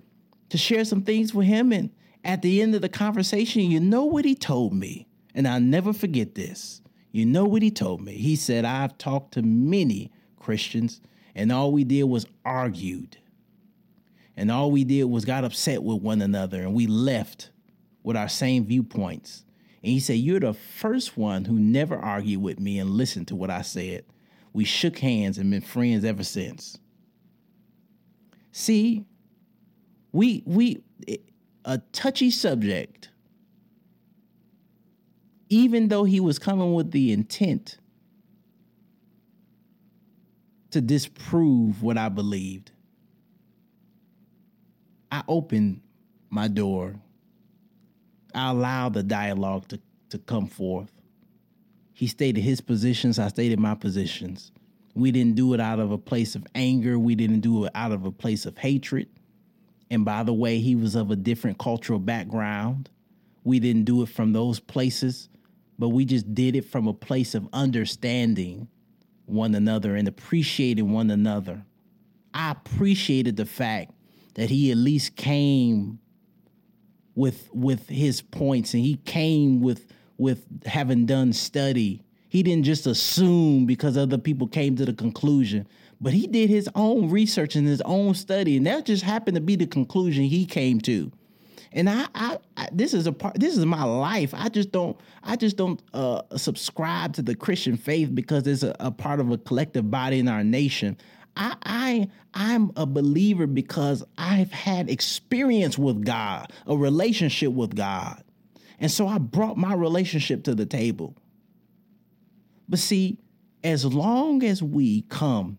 to 0.55 0.59
share 0.59 0.84
some 0.84 1.02
things 1.02 1.34
with 1.34 1.48
him. 1.48 1.72
And 1.72 1.90
at 2.22 2.40
the 2.40 2.62
end 2.62 2.76
of 2.76 2.80
the 2.80 2.88
conversation, 2.88 3.62
you 3.62 3.80
know 3.80 4.05
what 4.05 4.24
he 4.24 4.36
told 4.36 4.72
me. 4.72 5.09
And 5.34 5.48
I'll 5.48 5.61
never 5.61 5.92
forget 5.92 6.36
this. 6.36 6.80
You 7.11 7.26
know 7.26 7.44
what 7.44 7.61
he 7.61 7.72
told 7.72 8.00
me. 8.00 8.12
He 8.12 8.36
said, 8.36 8.64
I've 8.64 8.96
talked 8.96 9.34
to 9.34 9.42
many 9.42 10.12
Christians, 10.38 11.00
and 11.34 11.50
all 11.50 11.72
we 11.72 11.82
did 11.82 12.05
was 12.05 12.26
argued. 12.44 13.18
And 14.36 14.48
all 14.48 14.70
we 14.70 14.84
did 14.84 15.05
was 15.07 15.24
got 15.24 15.42
upset 15.42 15.82
with 15.82 16.00
one 16.00 16.22
another, 16.22 16.61
and 16.61 16.72
we 16.72 16.86
left 16.86 17.50
with 18.05 18.16
our 18.16 18.28
same 18.28 18.64
viewpoints. 18.64 19.44
And 19.82 19.90
he 19.90 19.98
said, 19.98 20.18
You're 20.18 20.38
the 20.38 20.55
first 20.55 21.16
one 21.16 21.46
who 21.46 21.59
never 21.59 21.98
argued 21.98 22.42
with 22.42 22.61
me 22.61 22.78
and 22.78 22.90
listened 22.90 23.26
to 23.28 23.34
what 23.34 23.50
I 23.50 23.62
said. 23.62 24.05
We 24.52 24.64
shook 24.64 25.00
hands 25.00 25.36
and 25.36 25.50
been 25.50 25.62
friends 25.62 26.05
ever 26.05 26.22
since. 26.22 26.78
See, 28.52 29.05
we 30.14 30.42
we 30.46 30.82
a 31.64 31.78
touchy 31.92 32.30
subject 32.30 33.10
even 35.48 35.88
though 35.88 36.04
he 36.04 36.20
was 36.20 36.38
coming 36.38 36.72
with 36.72 36.90
the 36.90 37.12
intent 37.12 37.78
to 40.70 40.80
disprove 40.80 41.82
what 41.82 41.96
I 41.96 42.08
believed, 42.08 42.72
I 45.12 45.22
opened 45.28 45.80
my 46.30 46.48
door. 46.48 46.96
I 48.34 48.50
allowed 48.50 48.94
the 48.94 49.04
dialogue 49.04 49.68
to, 49.68 49.80
to 50.10 50.18
come 50.18 50.48
forth. 50.48 50.90
He 51.92 52.08
stated 52.08 52.40
his 52.40 52.60
positions, 52.60 53.20
I 53.20 53.28
stated 53.28 53.60
my 53.60 53.76
positions. 53.76 54.50
We 54.94 55.12
didn't 55.12 55.36
do 55.36 55.54
it 55.54 55.60
out 55.60 55.78
of 55.78 55.92
a 55.92 55.98
place 55.98 56.34
of 56.34 56.44
anger, 56.54 56.98
we 56.98 57.14
didn't 57.14 57.40
do 57.40 57.64
it 57.64 57.72
out 57.74 57.92
of 57.92 58.04
a 58.04 58.10
place 58.10 58.46
of 58.46 58.58
hatred. 58.58 59.08
And 59.91 60.05
by 60.05 60.22
the 60.22 60.32
way, 60.32 60.59
he 60.59 60.74
was 60.74 60.95
of 60.95 61.11
a 61.11 61.16
different 61.16 61.59
cultural 61.59 61.99
background. 61.99 62.91
We 63.45 63.61
didn't 63.61 63.85
do 63.85 64.03
it 64.03 64.09
from 64.09 64.32
those 64.32 64.59
places, 64.59 65.28
but 65.78 65.91
we 65.91 66.05
just 66.05 66.35
did 66.35 66.57
it 66.57 66.64
from 66.64 66.87
a 66.87 66.95
place 66.95 67.35
of 67.35 67.49
understanding 67.53 68.68
one 69.26 69.55
another 69.55 69.97
and 69.97 70.09
appreciating 70.09 70.93
one 70.93 71.11
another. 71.11 71.64
I 72.32 72.51
appreciated 72.51 73.37
the 73.37 73.47
fact 73.47 73.93
that 74.35 74.51
he 74.51 74.70
at 74.70 74.76
least 74.76 75.16
came 75.16 75.99
with 77.14 77.49
with 77.53 77.89
his 77.89 78.20
points 78.20 78.74
and 78.74 78.82
he 78.82 78.97
came 78.97 79.61
with 79.61 79.93
with 80.18 80.45
having 80.66 81.07
done 81.07 81.32
study. 81.32 82.03
He 82.28 82.43
didn't 82.43 82.64
just 82.64 82.87
assume 82.87 83.66
because 83.66 83.97
other 83.97 84.18
people 84.18 84.49
came 84.49 84.74
to 84.76 84.85
the 84.85 84.93
conclusion, 84.93 85.68
but 86.05 86.12
he 86.12 86.26
did 86.26 86.50
his 86.50 86.68
own 86.74 87.09
research 87.09 87.57
and 87.57 87.66
his 87.66 87.80
own 87.80 88.12
study, 88.12 88.59
and 88.59 88.66
that 88.66 88.84
just 88.84 89.02
happened 89.02 89.36
to 89.36 89.40
be 89.40 89.57
the 89.57 89.66
conclusion 89.66 90.24
he 90.24 90.44
came 90.44 90.78
to. 90.82 91.11
And 91.72 91.88
I, 91.88 92.05
I, 92.14 92.38
I 92.59 92.68
this 92.70 92.92
is 92.92 93.07
a 93.07 93.12
part. 93.12 93.40
This 93.40 93.57
is 93.57 93.64
my 93.64 93.84
life. 93.84 94.34
I 94.34 94.50
just 94.50 94.70
don't. 94.70 95.00
I 95.22 95.36
just 95.36 95.57
don't 95.57 95.82
uh, 95.94 96.20
subscribe 96.36 97.14
to 97.14 97.22
the 97.22 97.34
Christian 97.34 97.78
faith 97.78 98.14
because 98.14 98.46
it's 98.46 98.62
a, 98.62 98.76
a 98.80 98.90
part 98.90 99.18
of 99.18 99.30
a 99.30 99.38
collective 99.38 99.90
body 99.90 100.18
in 100.18 100.28
our 100.28 100.44
nation. 100.44 100.98
I, 101.38 101.57
I 101.64 102.09
I'm 102.34 102.70
a 102.76 102.84
believer 102.84 103.46
because 103.46 104.05
I've 104.18 104.52
had 104.52 104.90
experience 104.90 105.78
with 105.78 106.05
God, 106.05 106.52
a 106.66 106.76
relationship 106.76 107.52
with 107.52 107.74
God. 107.74 108.22
And 108.78 108.90
so 108.90 109.09
I 109.09 109.16
brought 109.16 109.57
my 109.57 109.72
relationship 109.72 110.44
to 110.44 110.55
the 110.55 110.66
table. 110.66 111.16
But 112.68 112.78
see, 112.78 113.16
as 113.64 113.86
long 113.86 114.44
as 114.44 114.62
we 114.62 115.00
come 115.09 115.57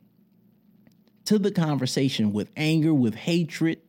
to 1.26 1.39
the 1.39 1.51
conversation 1.51 2.34
with 2.34 2.49
anger, 2.55 2.93
with 2.93 3.15
hatred, 3.15 3.80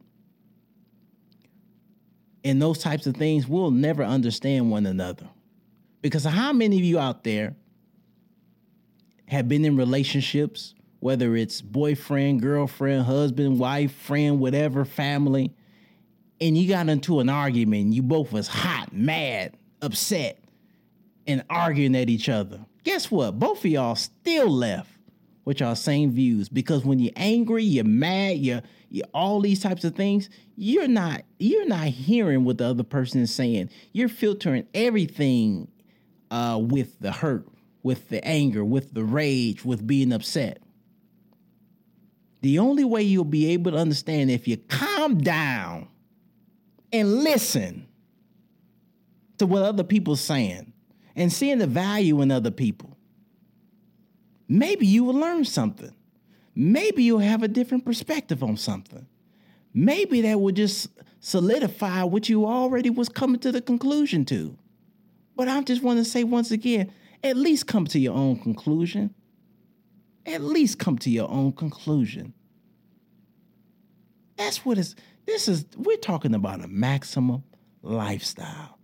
and 2.45 2.63
those 2.63 2.79
types 2.79 3.07
of 3.07 3.17
things, 3.17 3.47
we'll 3.47 3.71
never 3.71 4.03
understand 4.03 4.71
one 4.71 4.87
another. 4.87 5.29
Because 6.01 6.25
how 6.25 6.53
many 6.53 6.77
of 6.79 6.85
you 6.85 6.99
out 6.99 7.25
there 7.25 7.57
have 9.29 9.49
been 9.49 9.65
in 9.65 9.77
relationships 9.77 10.75
whether 11.01 11.37
it's 11.37 11.61
boyfriend, 11.61 12.43
girlfriend, 12.43 13.05
husband, 13.05 13.59
wife, 13.59 13.93
friend, 13.93 14.41
whatever, 14.41 14.85
family, 14.85 15.55
and 16.41 16.57
you 16.57 16.69
got 16.69 16.89
into 16.89 17.21
an 17.21 17.29
argument, 17.29 17.93
you 17.93 18.03
both 18.03 18.33
was 18.33 18.49
hot, 18.49 18.93
mad, 18.93 19.55
upset, 19.83 20.43
and 21.27 21.45
arguing 21.49 21.95
at 21.95 22.11
each 22.11 22.29
other. 22.29 22.65
Guess 22.85 23.11
what? 23.11 23.39
Both 23.39 23.59
of 23.59 23.67
y'all 23.67 23.95
still 23.95 24.49
left 24.49 24.91
with 25.47 25.61
y'all 25.61 25.77
same 25.77 26.11
views 26.11 26.51
because 26.51 26.85
when 26.85 26.99
you're 26.99 27.13
angry, 27.17 27.63
you're 27.63 27.85
mad, 27.85 28.37
you're, 28.37 28.61
you're 28.91 29.07
all 29.15 29.41
these 29.41 29.61
types 29.61 29.85
of 29.85 29.95
things, 29.95 30.29
you're 30.57 30.89
not 30.89 31.23
you're 31.39 31.67
not 31.67 31.87
hearing 31.87 32.45
what 32.45 32.59
the 32.59 32.67
other 32.67 32.83
person 32.83 33.23
is 33.23 33.35
saying. 33.35 33.71
You're 33.93 34.09
filtering 34.09 34.67
everything 34.75 35.69
uh, 36.31 36.59
with 36.61 36.99
the 37.01 37.13
hurt, 37.13 37.47
with 37.83 38.09
the 38.09 38.23
anger, 38.27 38.65
with 38.65 38.93
the 38.93 39.05
rage, 39.05 39.65
with 39.65 39.87
being 39.87 40.13
upset. 40.13 40.59
The 42.43 42.59
only 42.59 42.85
way 42.85 43.03
you'll 43.03 43.25
be 43.25 43.53
able 43.53 43.73
to 43.73 43.79
understand 43.79 44.31
if 44.31 44.47
you 44.47 44.57
calm 44.57 45.19
down 45.19 45.89
and 46.93 47.23
listen 47.23 47.87
to 49.39 49.47
what 49.47 49.63
other 49.63 49.85
people 49.85 50.15
are 50.15 50.19
saying 50.19 50.73
and 51.15 51.33
seeing 51.33 51.59
the 51.59 51.67
value 51.67 52.21
in 52.21 52.31
other 52.31 52.51
people. 52.51 52.96
Maybe 54.49 54.87
you 54.87 55.05
will 55.05 55.15
learn 55.15 55.45
something. 55.45 55.95
Maybe 56.55 57.03
you'll 57.03 57.19
have 57.19 57.43
a 57.43 57.49
different 57.49 57.85
perspective 57.85 58.43
on 58.43 58.57
something. 58.57 59.07
Maybe 59.75 60.23
that 60.23 60.41
will 60.41 60.53
just 60.53 60.89
solidify 61.21 62.05
what 62.05 62.29
you 62.29 62.47
already 62.47 62.89
was 62.89 63.09
coming 63.09 63.41
to 63.41 63.53
the 63.53 63.61
conclusion 63.61 64.25
to. 64.27 64.57
But 65.35 65.49
I 65.49 65.61
just 65.63 65.83
want 65.83 65.99
to 65.99 66.05
say 66.05 66.25
once 66.25 66.51
again, 66.51 66.93
at 67.23 67.37
least 67.37 67.67
come 67.67 67.87
to 67.89 67.99
your 67.99 68.15
own 68.15 68.39
conclusion 68.39 69.15
at 70.27 70.43
least 70.43 70.79
come 70.79 70.99
to 70.99 71.11
your 71.11 71.31
own 71.31 71.53
conclusion. 71.53 72.35
That's 74.37 74.65
what 74.65 74.77
it's 74.77 74.95
this 75.25 75.49
is 75.49 75.65
we're 75.77 75.97
talking 75.97 76.35
about 76.35 76.65
a 76.65 76.69
maximum 76.69 77.45
lifestyle. 77.83 78.79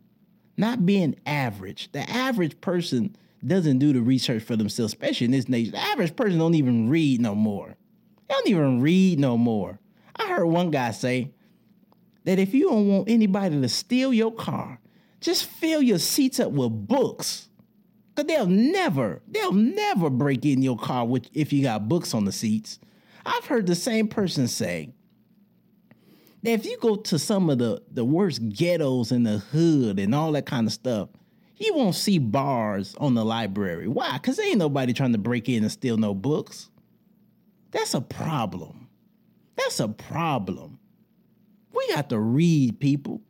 Not 0.56 0.86
being 0.86 1.16
average. 1.26 1.90
The 1.92 2.08
average 2.08 2.60
person 2.60 3.16
doesn't 3.46 3.78
do 3.78 3.92
the 3.92 4.00
research 4.00 4.42
for 4.42 4.56
themselves, 4.56 4.92
especially 4.92 5.26
in 5.26 5.30
this 5.32 5.48
nation. 5.48 5.72
The 5.72 5.78
average 5.78 6.14
person 6.14 6.38
don't 6.38 6.54
even 6.54 6.88
read 6.88 7.20
no 7.20 7.34
more. 7.34 7.76
They 8.28 8.34
don't 8.34 8.48
even 8.48 8.80
read 8.80 9.18
no 9.18 9.36
more. 9.36 9.78
I 10.16 10.28
heard 10.28 10.46
one 10.46 10.70
guy 10.70 10.92
say 10.92 11.32
that 12.24 12.38
if 12.38 12.54
you 12.54 12.68
don't 12.68 12.88
want 12.88 13.08
anybody 13.08 13.60
to 13.60 13.68
steal 13.68 14.12
your 14.12 14.32
car, 14.32 14.78
just 15.20 15.46
fill 15.46 15.82
your 15.82 15.98
seats 15.98 16.40
up 16.40 16.52
with 16.52 16.86
books. 16.86 17.48
Cause 18.14 18.26
they'll 18.26 18.46
never, 18.46 19.22
they'll 19.26 19.52
never 19.52 20.10
break 20.10 20.44
in 20.44 20.62
your 20.62 20.76
car 20.76 21.06
with, 21.06 21.28
if 21.32 21.52
you 21.52 21.62
got 21.62 21.88
books 21.88 22.12
on 22.12 22.24
the 22.24 22.32
seats. 22.32 22.78
I've 23.24 23.46
heard 23.46 23.66
the 23.66 23.74
same 23.74 24.08
person 24.08 24.48
say 24.48 24.90
that 26.42 26.50
if 26.50 26.66
you 26.66 26.76
go 26.78 26.96
to 26.96 27.18
some 27.18 27.48
of 27.48 27.58
the, 27.58 27.82
the 27.90 28.04
worst 28.04 28.46
ghettos 28.50 29.12
in 29.12 29.22
the 29.22 29.38
hood 29.38 29.98
and 29.98 30.14
all 30.14 30.32
that 30.32 30.44
kind 30.44 30.66
of 30.66 30.72
stuff, 30.72 31.08
you 31.62 31.74
won't 31.74 31.94
see 31.94 32.18
bars 32.18 32.94
on 32.98 33.14
the 33.14 33.24
library. 33.24 33.88
Why? 33.88 34.14
Because 34.14 34.38
ain't 34.38 34.58
nobody 34.58 34.92
trying 34.92 35.12
to 35.12 35.18
break 35.18 35.48
in 35.48 35.62
and 35.62 35.72
steal 35.72 35.96
no 35.96 36.14
books. 36.14 36.70
That's 37.70 37.94
a 37.94 38.00
problem. 38.00 38.88
That's 39.56 39.80
a 39.80 39.88
problem. 39.88 40.78
We 41.74 41.88
got 41.88 42.10
to 42.10 42.18
read, 42.18 42.80
people. 42.80 43.22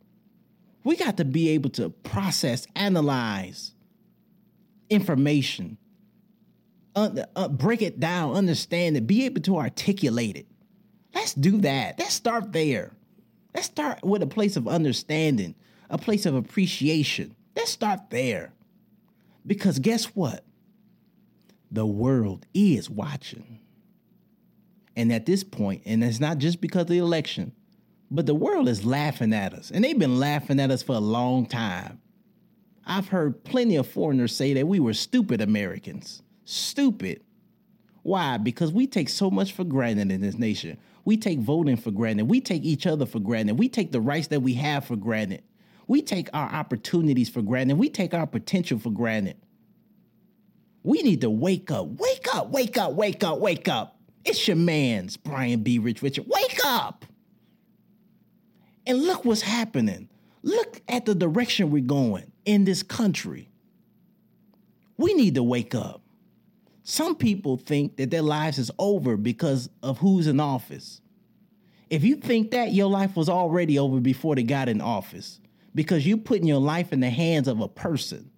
We 0.83 0.97
got 0.97 1.17
to 1.17 1.25
be 1.25 1.49
able 1.49 1.69
to 1.71 1.89
process, 1.89 2.67
analyze, 2.75 3.73
information, 4.89 5.77
uh, 6.95 7.47
break 7.47 7.81
it 7.81 7.99
down, 7.99 8.35
understand 8.35 8.97
it, 8.97 9.07
be 9.07 9.25
able 9.25 9.41
to 9.41 9.57
articulate 9.57 10.35
it. 10.35 10.47
Let's 11.15 11.33
do 11.33 11.59
that. 11.61 11.99
Let's 11.99 12.13
start 12.13 12.51
there. 12.51 12.91
Let's 13.55 13.67
start 13.67 14.03
with 14.03 14.21
a 14.23 14.27
place 14.27 14.55
of 14.55 14.67
understanding, 14.67 15.55
a 15.89 15.97
place 15.97 16.25
of 16.25 16.35
appreciation. 16.35 17.35
Let's 17.55 17.71
start 17.71 18.09
there. 18.09 18.53
Because 19.45 19.79
guess 19.79 20.05
what? 20.05 20.43
The 21.71 21.85
world 21.85 22.45
is 22.53 22.89
watching. 22.89 23.59
And 24.95 25.11
at 25.11 25.25
this 25.25 25.43
point, 25.43 25.81
and 25.85 26.03
it's 26.03 26.19
not 26.19 26.37
just 26.37 26.61
because 26.61 26.83
of 26.83 26.87
the 26.89 26.99
election, 26.99 27.53
but 28.11 28.27
the 28.27 28.35
world 28.35 28.69
is 28.69 28.85
laughing 28.85 29.33
at 29.33 29.53
us. 29.53 29.71
And 29.71 29.83
they've 29.83 29.97
been 29.97 30.19
laughing 30.19 30.59
at 30.59 30.69
us 30.69 30.83
for 30.83 30.95
a 30.95 30.99
long 30.99 31.47
time. 31.47 31.99
I've 32.85 33.07
heard 33.07 33.43
plenty 33.43 33.75
of 33.75 33.87
foreigners 33.87 34.35
say 34.35 34.53
that 34.53 34.67
we 34.67 34.79
were 34.79 34.93
stupid 34.93 35.41
Americans. 35.41 36.21
Stupid. 36.45 37.23
Why? 38.03 38.37
Because 38.37 38.71
we 38.71 38.85
take 38.85 39.09
so 39.09 39.31
much 39.31 39.53
for 39.53 39.63
granted 39.63 40.11
in 40.11 40.21
this 40.21 40.37
nation. 40.37 40.77
We 41.05 41.17
take 41.17 41.39
voting 41.39 41.77
for 41.77 41.91
granted. 41.91 42.29
We 42.29 42.41
take 42.41 42.63
each 42.63 42.85
other 42.85 43.05
for 43.05 43.19
granted. 43.19 43.57
We 43.57 43.69
take 43.69 43.91
the 43.91 44.01
rights 44.01 44.27
that 44.27 44.41
we 44.41 44.53
have 44.55 44.85
for 44.85 44.95
granted. 44.95 45.41
We 45.87 46.01
take 46.01 46.29
our 46.33 46.49
opportunities 46.49 47.29
for 47.29 47.41
granted. 47.41 47.77
We 47.77 47.89
take 47.89 48.13
our 48.13 48.27
potential 48.27 48.79
for 48.79 48.91
granted. 48.91 49.37
We 50.83 51.01
need 51.01 51.21
to 51.21 51.29
wake 51.29 51.71
up. 51.71 51.87
Wake 51.87 52.27
up, 52.33 52.49
wake 52.51 52.77
up, 52.77 52.93
wake 52.93 53.23
up, 53.23 53.39
wake 53.39 53.67
up. 53.67 53.99
It's 54.25 54.47
your 54.47 54.57
man's 54.57 55.17
Brian 55.17 55.63
B. 55.63 55.79
Rich 55.79 56.01
Richard. 56.01 56.25
Wake 56.27 56.59
up. 56.63 57.05
And 58.85 59.01
look 59.03 59.25
what's 59.25 59.41
happening. 59.41 60.09
Look 60.41 60.81
at 60.89 61.05
the 61.05 61.15
direction 61.15 61.71
we're 61.71 61.83
going 61.83 62.31
in 62.45 62.65
this 62.65 62.83
country. 62.83 63.49
We 64.97 65.13
need 65.13 65.35
to 65.35 65.43
wake 65.43 65.73
up. 65.73 66.01
Some 66.83 67.15
people 67.15 67.55
think 67.55 67.95
that 67.95 68.11
their 68.11 68.21
lives 68.21 68.57
is 68.57 68.69
over 68.77 69.15
because 69.15 69.69
of 69.81 69.99
who's 69.99 70.27
in 70.27 70.41
office. 70.41 70.99
If 71.89 72.03
you 72.03 72.17
think 72.17 72.51
that, 72.51 72.73
your 72.73 72.89
life 72.89 73.15
was 73.15 73.29
already 73.29 73.79
over 73.79 74.01
before 74.01 74.35
they 74.35 74.43
got 74.43 74.67
in 74.67 74.81
office 74.81 75.39
because 75.75 76.05
you're 76.05 76.17
putting 76.17 76.47
your 76.47 76.59
life 76.59 76.93
in 76.93 76.99
the 76.99 77.09
hands 77.09 77.47
of 77.47 77.59
a 77.59 77.67
person. 77.67 78.31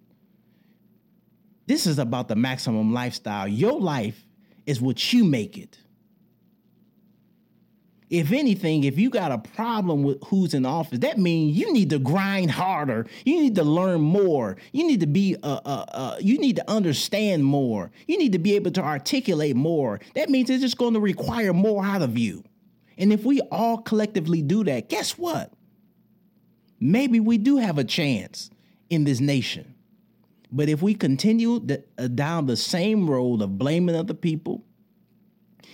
This 1.66 1.86
is 1.86 1.98
about 1.98 2.28
the 2.28 2.36
maximum 2.36 2.92
lifestyle. 2.92 3.48
Your 3.48 3.80
life 3.80 4.26
is 4.66 4.80
what 4.80 5.12
you 5.12 5.24
make 5.24 5.58
it 5.58 5.78
if 8.08 8.32
anything, 8.32 8.84
if 8.84 8.98
you 8.98 9.10
got 9.10 9.32
a 9.32 9.38
problem 9.38 10.02
with 10.02 10.22
who's 10.24 10.54
in 10.54 10.64
office, 10.64 11.00
that 11.00 11.18
means 11.18 11.56
you 11.56 11.72
need 11.72 11.90
to 11.90 11.98
grind 11.98 12.50
harder. 12.50 13.06
You 13.24 13.40
need 13.40 13.56
to 13.56 13.64
learn 13.64 14.00
more. 14.00 14.56
You 14.72 14.86
need 14.86 15.00
to 15.00 15.06
be, 15.06 15.36
uh, 15.42 15.60
uh, 15.64 15.84
uh, 15.88 16.16
you 16.20 16.38
need 16.38 16.56
to 16.56 16.70
understand 16.70 17.44
more. 17.44 17.90
You 18.06 18.18
need 18.18 18.32
to 18.32 18.38
be 18.38 18.54
able 18.54 18.70
to 18.72 18.82
articulate 18.82 19.56
more. 19.56 20.00
That 20.14 20.30
means 20.30 20.50
it's 20.50 20.62
just 20.62 20.78
going 20.78 20.94
to 20.94 21.00
require 21.00 21.52
more 21.52 21.84
out 21.84 22.02
of 22.02 22.16
you. 22.16 22.44
And 22.96 23.12
if 23.12 23.24
we 23.24 23.40
all 23.50 23.78
collectively 23.78 24.40
do 24.40 24.64
that, 24.64 24.88
guess 24.88 25.18
what? 25.18 25.52
Maybe 26.80 27.20
we 27.20 27.38
do 27.38 27.56
have 27.56 27.78
a 27.78 27.84
chance 27.84 28.50
in 28.90 29.04
this 29.04 29.20
nation. 29.20 29.74
But 30.52 30.68
if 30.68 30.82
we 30.82 30.94
continue 30.94 31.58
the, 31.58 31.84
uh, 31.98 32.08
down 32.08 32.46
the 32.46 32.56
same 32.56 33.10
road 33.10 33.42
of 33.42 33.58
blaming 33.58 33.96
other 33.96 34.14
people, 34.14 34.62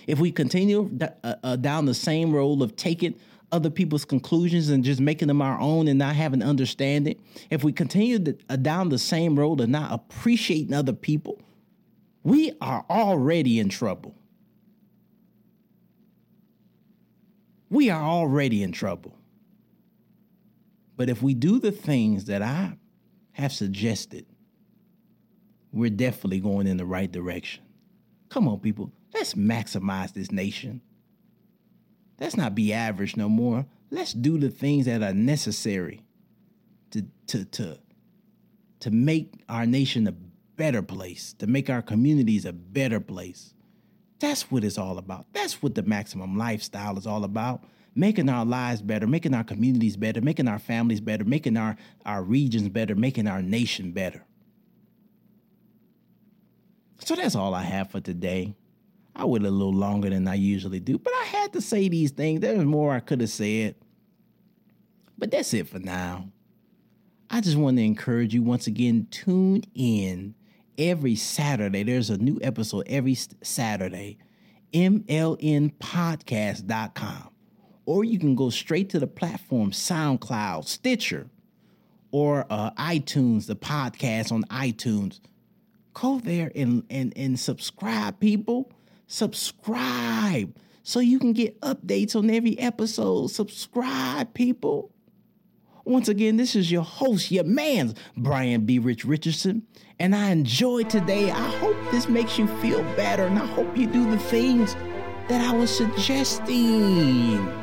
if 0.07 0.19
we 0.19 0.31
continue 0.31 0.89
uh, 1.23 1.35
uh, 1.43 1.55
down 1.55 1.85
the 1.85 1.93
same 1.93 2.33
road 2.33 2.61
of 2.61 2.75
taking 2.75 3.15
other 3.51 3.69
people's 3.69 4.03
conclusions 4.03 4.69
and 4.69 4.83
just 4.83 4.99
making 4.99 5.27
them 5.27 5.41
our 5.41 5.59
own 5.59 5.87
and 5.87 5.99
not 5.99 6.15
having 6.15 6.41
understanding, 6.41 7.21
if 7.49 7.63
we 7.63 7.71
continue 7.71 8.35
uh, 8.49 8.55
down 8.55 8.89
the 8.89 8.97
same 8.97 9.37
road 9.37 9.61
of 9.61 9.69
not 9.69 9.91
appreciating 9.91 10.73
other 10.73 10.93
people, 10.93 11.39
we 12.23 12.53
are 12.61 12.83
already 12.89 13.59
in 13.59 13.69
trouble. 13.69 14.15
We 17.69 17.89
are 17.89 18.01
already 18.03 18.63
in 18.63 18.71
trouble. 18.71 19.15
But 20.95 21.09
if 21.09 21.21
we 21.21 21.33
do 21.33 21.59
the 21.59 21.71
things 21.71 22.25
that 22.25 22.41
I 22.41 22.77
have 23.33 23.51
suggested, 23.51 24.25
we're 25.71 25.89
definitely 25.89 26.39
going 26.39 26.67
in 26.67 26.77
the 26.77 26.85
right 26.85 27.11
direction. 27.11 27.63
Come 28.29 28.47
on, 28.47 28.59
people. 28.59 28.91
Let's 29.13 29.33
maximize 29.33 30.13
this 30.13 30.31
nation. 30.31 30.81
Let's 32.19 32.37
not 32.37 32.55
be 32.55 32.73
average 32.73 33.17
no 33.17 33.27
more. 33.27 33.65
Let's 33.89 34.13
do 34.13 34.37
the 34.37 34.49
things 34.49 34.85
that 34.85 35.01
are 35.03 35.13
necessary 35.13 36.01
to 36.91 37.05
to 37.27 37.45
to 37.45 37.79
to 38.81 38.91
make 38.91 39.33
our 39.49 39.65
nation 39.65 40.07
a 40.07 40.13
better 40.55 40.81
place, 40.81 41.33
to 41.33 41.47
make 41.47 41.69
our 41.69 41.81
communities 41.81 42.45
a 42.45 42.53
better 42.53 42.99
place. 42.99 43.53
That's 44.19 44.51
what 44.51 44.63
it's 44.63 44.77
all 44.77 44.97
about. 44.97 45.25
That's 45.33 45.61
what 45.61 45.75
the 45.75 45.83
maximum 45.83 46.37
lifestyle 46.37 46.97
is 46.97 47.07
all 47.07 47.23
about. 47.23 47.63
Making 47.95 48.29
our 48.29 48.45
lives 48.45 48.81
better, 48.81 49.05
making 49.05 49.33
our 49.33 49.43
communities 49.43 49.97
better, 49.97 50.21
making 50.21 50.47
our 50.47 50.59
families 50.59 50.99
better, 50.99 51.23
making 51.23 51.57
our, 51.57 51.75
our 52.05 52.23
regions 52.23 52.69
better, 52.69 52.95
making 52.95 53.27
our 53.27 53.41
nation 53.41 53.91
better. 53.91 54.23
So 56.99 57.15
that's 57.15 57.35
all 57.35 57.53
I 57.53 57.63
have 57.63 57.91
for 57.91 57.99
today. 57.99 58.55
I 59.15 59.25
went 59.25 59.45
a 59.45 59.51
little 59.51 59.73
longer 59.73 60.09
than 60.09 60.27
I 60.27 60.35
usually 60.35 60.79
do, 60.79 60.97
but 60.97 61.13
I 61.13 61.25
had 61.25 61.53
to 61.53 61.61
say 61.61 61.87
these 61.87 62.11
things. 62.11 62.41
There's 62.41 62.65
more 62.65 62.93
I 62.93 62.99
could 62.99 63.21
have 63.21 63.29
said. 63.29 63.75
But 65.17 65.31
that's 65.31 65.53
it 65.53 65.67
for 65.67 65.79
now. 65.79 66.29
I 67.29 67.41
just 67.41 67.57
want 67.57 67.77
to 67.77 67.83
encourage 67.83 68.33
you 68.33 68.41
once 68.41 68.67
again 68.67 69.07
tune 69.11 69.63
in 69.75 70.35
every 70.77 71.15
Saturday. 71.15 71.83
There's 71.83 72.09
a 72.09 72.17
new 72.17 72.39
episode 72.41 72.85
every 72.87 73.15
Saturday. 73.15 74.17
MLNpodcast.com. 74.73 77.32
Or 77.85 78.03
you 78.03 78.17
can 78.19 78.35
go 78.35 78.49
straight 78.49 78.89
to 78.91 78.99
the 78.99 79.07
platform 79.07 79.71
SoundCloud, 79.71 80.65
Stitcher, 80.65 81.29
or 82.11 82.45
uh, 82.49 82.71
iTunes, 82.71 83.47
the 83.47 83.55
podcast 83.55 84.31
on 84.31 84.43
iTunes. 84.45 85.19
Go 85.93 86.19
there 86.19 86.51
and, 86.55 86.83
and, 86.89 87.13
and 87.15 87.39
subscribe, 87.39 88.19
people. 88.19 88.71
Subscribe 89.07 90.55
so 90.83 90.99
you 90.99 91.19
can 91.19 91.33
get 91.33 91.59
updates 91.61 92.15
on 92.15 92.29
every 92.29 92.57
episode. 92.59 93.27
Subscribe, 93.27 94.33
people. 94.33 94.91
Once 95.85 96.07
again, 96.07 96.37
this 96.37 96.55
is 96.55 96.71
your 96.71 96.83
host, 96.83 97.29
your 97.29 97.43
man, 97.43 97.93
Brian 98.15 98.65
B. 98.65 98.79
Rich 98.79 99.03
Richardson, 99.03 99.63
and 99.99 100.15
I 100.15 100.29
enjoyed 100.29 100.89
today. 100.89 101.29
I 101.29 101.49
hope 101.57 101.75
this 101.91 102.07
makes 102.07 102.39
you 102.39 102.47
feel 102.59 102.81
better, 102.95 103.25
and 103.25 103.37
I 103.37 103.45
hope 103.45 103.75
you 103.75 103.87
do 103.87 104.09
the 104.09 104.17
things 104.17 104.75
that 105.27 105.41
I 105.41 105.53
was 105.53 105.75
suggesting. 105.75 107.62